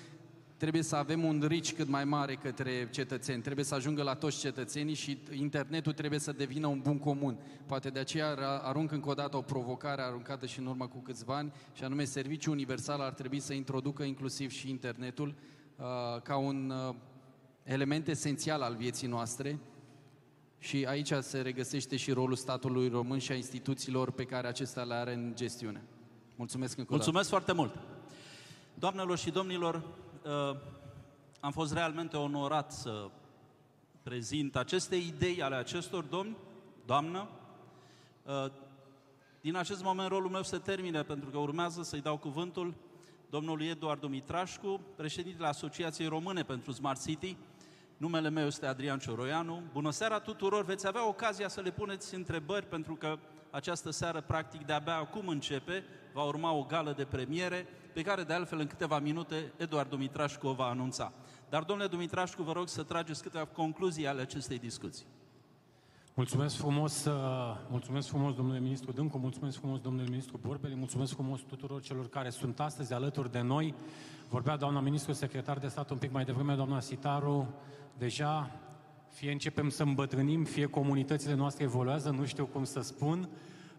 trebuie 0.60 0.82
să 0.82 0.96
avem 0.96 1.24
un 1.24 1.44
rici 1.48 1.72
cât 1.74 1.88
mai 1.88 2.04
mare 2.04 2.34
către 2.34 2.88
cetățeni, 2.90 3.42
trebuie 3.42 3.64
să 3.64 3.74
ajungă 3.74 4.02
la 4.02 4.14
toți 4.14 4.38
cetățenii 4.38 4.94
și 4.94 5.18
internetul 5.32 5.92
trebuie 5.92 6.18
să 6.18 6.32
devină 6.32 6.66
un 6.66 6.80
bun 6.80 6.98
comun. 6.98 7.38
Poate 7.66 7.88
de 7.88 7.98
aceea 7.98 8.34
arunc 8.62 8.92
încă 8.92 9.08
o 9.08 9.14
dată 9.14 9.36
o 9.36 9.40
provocare 9.40 10.02
aruncată 10.02 10.46
și 10.46 10.58
în 10.58 10.66
urmă 10.66 10.86
cu 10.86 10.98
câțiva 10.98 11.36
ani, 11.36 11.52
și 11.72 11.84
anume 11.84 12.04
serviciul 12.04 12.52
universal 12.52 13.00
ar 13.00 13.12
trebui 13.12 13.40
să 13.40 13.52
introducă 13.52 14.02
inclusiv 14.02 14.50
și 14.50 14.70
internetul 14.70 15.34
uh, 15.76 16.22
ca 16.22 16.36
un 16.36 16.72
uh, 16.88 16.94
element 17.62 18.08
esențial 18.08 18.60
al 18.62 18.74
vieții 18.74 19.08
noastre 19.08 19.58
și 20.62 20.84
aici 20.88 21.12
se 21.20 21.40
regăsește 21.40 21.96
și 21.96 22.12
rolul 22.12 22.36
statului 22.36 22.88
român 22.88 23.18
și 23.18 23.32
a 23.32 23.34
instituțiilor 23.34 24.10
pe 24.10 24.24
care 24.24 24.46
acesta 24.46 24.82
le 24.82 24.94
are 24.94 25.12
în 25.12 25.32
gestiune. 25.34 25.82
Mulțumesc 26.36 26.78
încă 26.78 26.92
o 26.92 26.94
Mulțumesc 26.94 27.30
dată. 27.30 27.44
foarte 27.44 27.62
mult! 27.62 27.86
Doamnelor 28.74 29.18
și 29.18 29.30
domnilor, 29.30 29.74
uh, 29.74 30.56
am 31.40 31.52
fost 31.52 31.72
realmente 31.72 32.16
onorat 32.16 32.72
să 32.72 33.10
prezint 34.02 34.56
aceste 34.56 34.96
idei 34.96 35.42
ale 35.42 35.54
acestor 35.54 36.04
domni, 36.04 36.36
doamnă. 36.86 37.28
Uh, 38.22 38.50
din 39.40 39.56
acest 39.56 39.82
moment 39.82 40.08
rolul 40.08 40.30
meu 40.30 40.42
se 40.42 40.58
termine 40.58 41.02
pentru 41.02 41.30
că 41.30 41.38
urmează 41.38 41.82
să-i 41.82 42.00
dau 42.00 42.16
cuvântul 42.16 42.74
domnului 43.30 43.66
Eduard 43.66 44.00
Dumitrașcu, 44.00 44.80
președintele 44.96 45.46
Asociației 45.46 46.08
Române 46.08 46.42
pentru 46.42 46.72
Smart 46.72 47.04
City, 47.04 47.36
Numele 48.00 48.28
meu 48.28 48.46
este 48.46 48.66
Adrian 48.66 48.98
Cioroianu. 48.98 49.62
Bună 49.72 49.90
seara 49.90 50.18
tuturor! 50.18 50.64
Veți 50.64 50.86
avea 50.86 51.08
ocazia 51.08 51.48
să 51.48 51.60
le 51.60 51.70
puneți 51.70 52.14
întrebări 52.14 52.66
pentru 52.66 52.94
că 52.94 53.18
această 53.50 53.90
seară 53.90 54.20
practic 54.20 54.66
de-abia 54.66 54.96
acum 54.96 55.28
începe. 55.28 55.84
Va 56.12 56.22
urma 56.22 56.52
o 56.52 56.62
gală 56.62 56.92
de 56.96 57.04
premiere 57.04 57.66
pe 57.92 58.02
care 58.02 58.22
de 58.22 58.32
altfel 58.32 58.58
în 58.58 58.66
câteva 58.66 58.98
minute 58.98 59.52
Eduard 59.56 59.88
Dumitrașcu 59.88 60.46
o 60.46 60.52
va 60.52 60.64
anunța. 60.64 61.12
Dar 61.48 61.62
domnule 61.62 61.88
Dumitrașcu, 61.88 62.42
vă 62.42 62.52
rog 62.52 62.68
să 62.68 62.82
trageți 62.82 63.22
câteva 63.22 63.44
concluzii 63.44 64.06
ale 64.06 64.20
acestei 64.20 64.58
discuții. 64.58 65.06
Mulțumesc 66.14 66.56
frumos, 66.56 67.04
uh, 67.04 67.12
mulțumesc 67.68 68.08
frumos 68.08 68.34
domnule 68.34 68.58
ministru 68.60 68.92
Dâncu, 68.92 69.18
mulțumesc 69.18 69.58
frumos 69.58 69.80
domnule 69.80 70.08
ministru 70.08 70.36
Borbeli, 70.42 70.74
mulțumesc 70.74 71.12
frumos 71.12 71.40
tuturor 71.40 71.82
celor 71.82 72.08
care 72.08 72.30
sunt 72.30 72.60
astăzi 72.60 72.92
alături 72.92 73.32
de 73.32 73.40
noi. 73.40 73.74
Vorbea 74.28 74.56
doamna 74.56 74.80
ministru 74.80 75.12
secretar 75.12 75.58
de 75.58 75.68
stat 75.68 75.90
un 75.90 75.96
pic 75.96 76.12
mai 76.12 76.24
devreme, 76.24 76.54
doamna 76.54 76.80
Sitaru, 76.80 77.54
deja 77.98 78.50
fie 79.08 79.32
începem 79.32 79.68
să 79.68 79.82
îmbătrânim, 79.82 80.44
fie 80.44 80.66
comunitățile 80.66 81.34
noastre 81.34 81.64
evoluează, 81.64 82.10
nu 82.10 82.24
știu 82.24 82.46
cum 82.46 82.64
să 82.64 82.80
spun, 82.80 83.28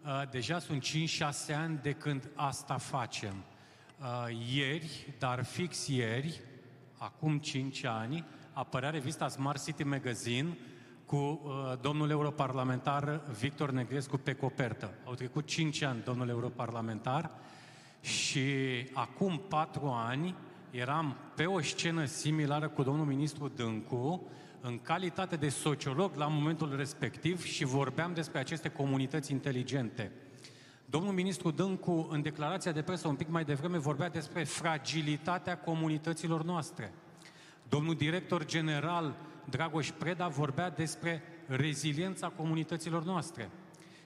uh, 0.04 0.22
deja 0.30 0.58
sunt 0.58 0.82
5-6 0.82 1.54
ani 1.54 1.78
de 1.82 1.92
când 1.92 2.30
asta 2.34 2.76
facem. 2.76 3.44
Uh, 4.00 4.06
ieri, 4.54 5.14
dar 5.18 5.44
fix 5.44 5.86
ieri, 5.86 6.40
acum 6.98 7.38
5 7.38 7.84
ani, 7.84 8.24
apărea 8.52 8.90
revista 8.90 9.28
Smart 9.28 9.64
City 9.64 9.82
Magazine 9.82 10.56
cu 11.12 11.40
uh, 11.44 11.72
domnul 11.80 12.10
europarlamentar 12.10 13.20
Victor 13.38 13.70
Negrescu 13.70 14.16
pe 14.16 14.32
copertă. 14.32 14.94
Au 15.04 15.14
trecut 15.14 15.46
5 15.46 15.82
ani 15.82 16.02
domnul 16.04 16.28
europarlamentar 16.28 17.30
și 18.00 18.40
acum 18.92 19.42
4 19.48 19.86
ani 19.86 20.34
eram 20.70 21.16
pe 21.34 21.44
o 21.44 21.60
scenă 21.60 22.04
similară 22.04 22.68
cu 22.68 22.82
domnul 22.82 23.06
ministru 23.06 23.48
Dâncu, 23.48 24.22
în 24.60 24.78
calitate 24.82 25.36
de 25.36 25.48
sociolog 25.48 26.16
la 26.16 26.26
momentul 26.26 26.76
respectiv 26.76 27.44
și 27.44 27.64
vorbeam 27.64 28.14
despre 28.14 28.38
aceste 28.38 28.68
comunități 28.68 29.32
inteligente. 29.32 30.12
Domnul 30.84 31.12
ministru 31.12 31.50
Dâncu, 31.50 32.08
în 32.10 32.22
declarația 32.22 32.72
de 32.72 32.82
presă 32.82 33.08
un 33.08 33.16
pic 33.16 33.28
mai 33.28 33.44
devreme, 33.44 33.78
vorbea 33.78 34.08
despre 34.08 34.44
fragilitatea 34.44 35.58
comunităților 35.58 36.44
noastre. 36.44 36.92
Domnul 37.68 37.94
director 37.94 38.44
general 38.44 39.14
Dragoș 39.50 39.90
Preda 39.90 40.28
vorbea 40.28 40.70
despre 40.70 41.22
reziliența 41.46 42.28
comunităților 42.28 43.04
noastre. 43.04 43.50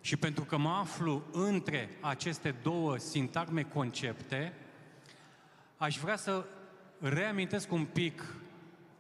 Și 0.01 0.17
pentru 0.17 0.45
că 0.45 0.57
mă 0.57 0.69
aflu 0.69 1.23
între 1.33 1.89
aceste 2.01 2.55
două 2.63 2.97
sintagme 2.97 3.63
concepte, 3.63 4.53
aș 5.77 5.99
vrea 5.99 6.17
să 6.17 6.45
reamintesc 6.99 7.73
un 7.73 7.85
pic 7.85 8.35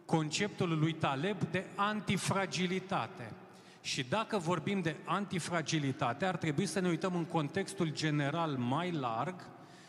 conceptul 0.05 0.79
lui 0.79 0.93
Taleb 0.93 1.43
de 1.51 1.65
antifragilitate. 1.75 3.33
Și 3.81 4.03
dacă 4.03 4.39
vorbim 4.39 4.81
de 4.81 4.97
antifragilitate, 5.05 6.25
ar 6.25 6.37
trebui 6.37 6.67
să 6.67 6.81
ne 6.81 6.89
uităm 6.89 7.15
în 7.15 7.25
contextul 7.25 7.93
general 7.93 8.51
mai 8.51 8.91
larg 8.93 9.35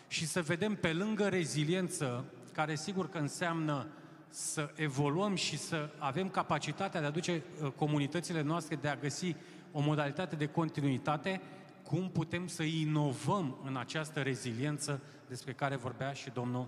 și 0.08 0.28
să 0.28 0.42
vedem 0.42 0.76
pe 0.76 0.94
lângă 0.94 1.28
reziliență, 1.28 2.26
care 2.54 2.76
sigur 2.76 3.10
că 3.10 3.18
înseamnă 3.18 3.88
să 4.30 4.72
evoluăm 4.76 5.36
și 5.36 5.58
să 5.58 5.90
avem 5.98 6.30
capacitatea 6.30 7.00
de 7.00 7.06
a 7.06 7.12
duce 7.12 7.44
uh, 7.62 7.72
comunitățile 7.76 8.42
noastre 8.42 8.76
de 8.76 8.88
a 8.88 8.96
găsi 8.96 9.36
o 9.72 9.80
modalitate 9.80 10.36
de 10.36 10.46
continuitate, 10.46 11.42
cum 11.84 12.10
putem 12.10 12.48
să 12.48 12.64
inovăm 12.64 13.58
în 13.64 13.78
această 13.78 14.22
reziliență 14.22 15.02
despre 15.28 15.54
care 15.54 15.76
vorbea 15.76 16.14
și 16.14 16.30
domnul 16.30 16.68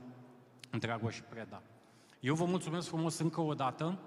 Dragoș 0.80 1.20
Preda. 1.30 1.62
Eu 2.20 2.36
vă 2.36 2.45
mulțumesc 2.45 2.88
frumos 2.88 3.20
încă 3.20 3.41
o 3.41 3.53
dată. 3.53 3.99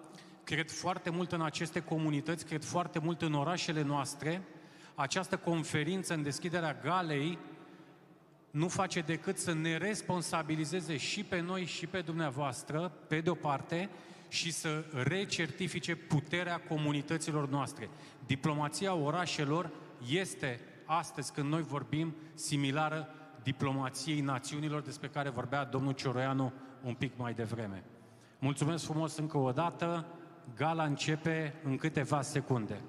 Cred 0.45 0.71
foarte 0.71 1.11
mult 1.11 1.33
în 1.33 1.43
aceste 1.43 1.81
comunități, 1.81 2.45
cred 2.45 2.65
foarte 2.65 2.99
mult 2.99 3.23
în 3.23 3.35
orașele 3.35 3.83
noastre. 3.83 4.43
Această 4.95 5.37
conferință 5.37 6.15
în 6.15 6.23
deschiderea 6.23 6.79
galei 6.83 7.39
nu 8.53 8.69
face 8.69 9.01
decât 9.01 9.39
să 9.39 9.53
ne 9.53 9.77
responsabilizeze 9.77 10.97
și 10.97 11.25
pe 11.25 11.41
noi 11.41 11.65
și 11.65 11.87
pe 11.87 12.01
dumneavoastră, 12.01 12.93
pe 13.09 13.21
de-o 13.21 13.35
parte, 13.35 13.91
și 14.29 14.53
să 14.53 14.85
recertifice 14.93 15.97
puterea 15.97 16.61
comunităților 16.69 17.49
noastre. 17.49 17.89
Diplomația 18.27 18.95
orașelor 18.95 19.71
este, 20.11 20.61
astăzi 20.85 21.33
când 21.33 21.49
noi 21.49 21.63
vorbim, 21.63 22.15
similară 22.35 23.09
diplomației 23.43 24.21
națiunilor 24.21 24.81
despre 24.81 25.09
care 25.09 25.29
vorbea 25.29 25.65
domnul 25.65 25.93
Cioroianu 25.93 26.53
un 26.83 26.95
pic 26.95 27.13
mai 27.17 27.35
devreme. 27.35 27.85
Mulțumesc 28.39 28.85
frumos 28.85 29.17
încă 29.17 29.39
o 29.39 29.51
dată, 29.51 30.07
gala 30.57 30.85
începe 30.85 31.55
în 31.65 31.77
câteva 31.77 32.23
secunde. 32.23 32.81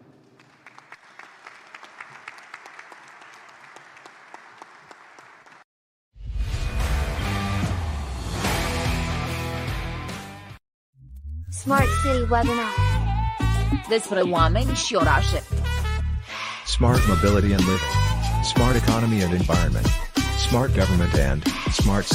Smart 11.64 11.88
City 12.03 12.20
Webinar. 12.20 12.74
Despre 13.89 14.20
oameni 14.20 14.74
și 14.74 14.95
orașe. 14.95 15.43
Smart 16.66 17.07
Mobility 17.07 17.53
and 17.53 17.64
Living. 17.64 17.93
Smart 18.53 18.76
Economy 18.76 19.22
and 19.24 19.34
Environment. 19.34 19.88
Smart 20.47 20.76
Government 20.76 21.14
and 21.32 21.43
Smart 21.72 22.05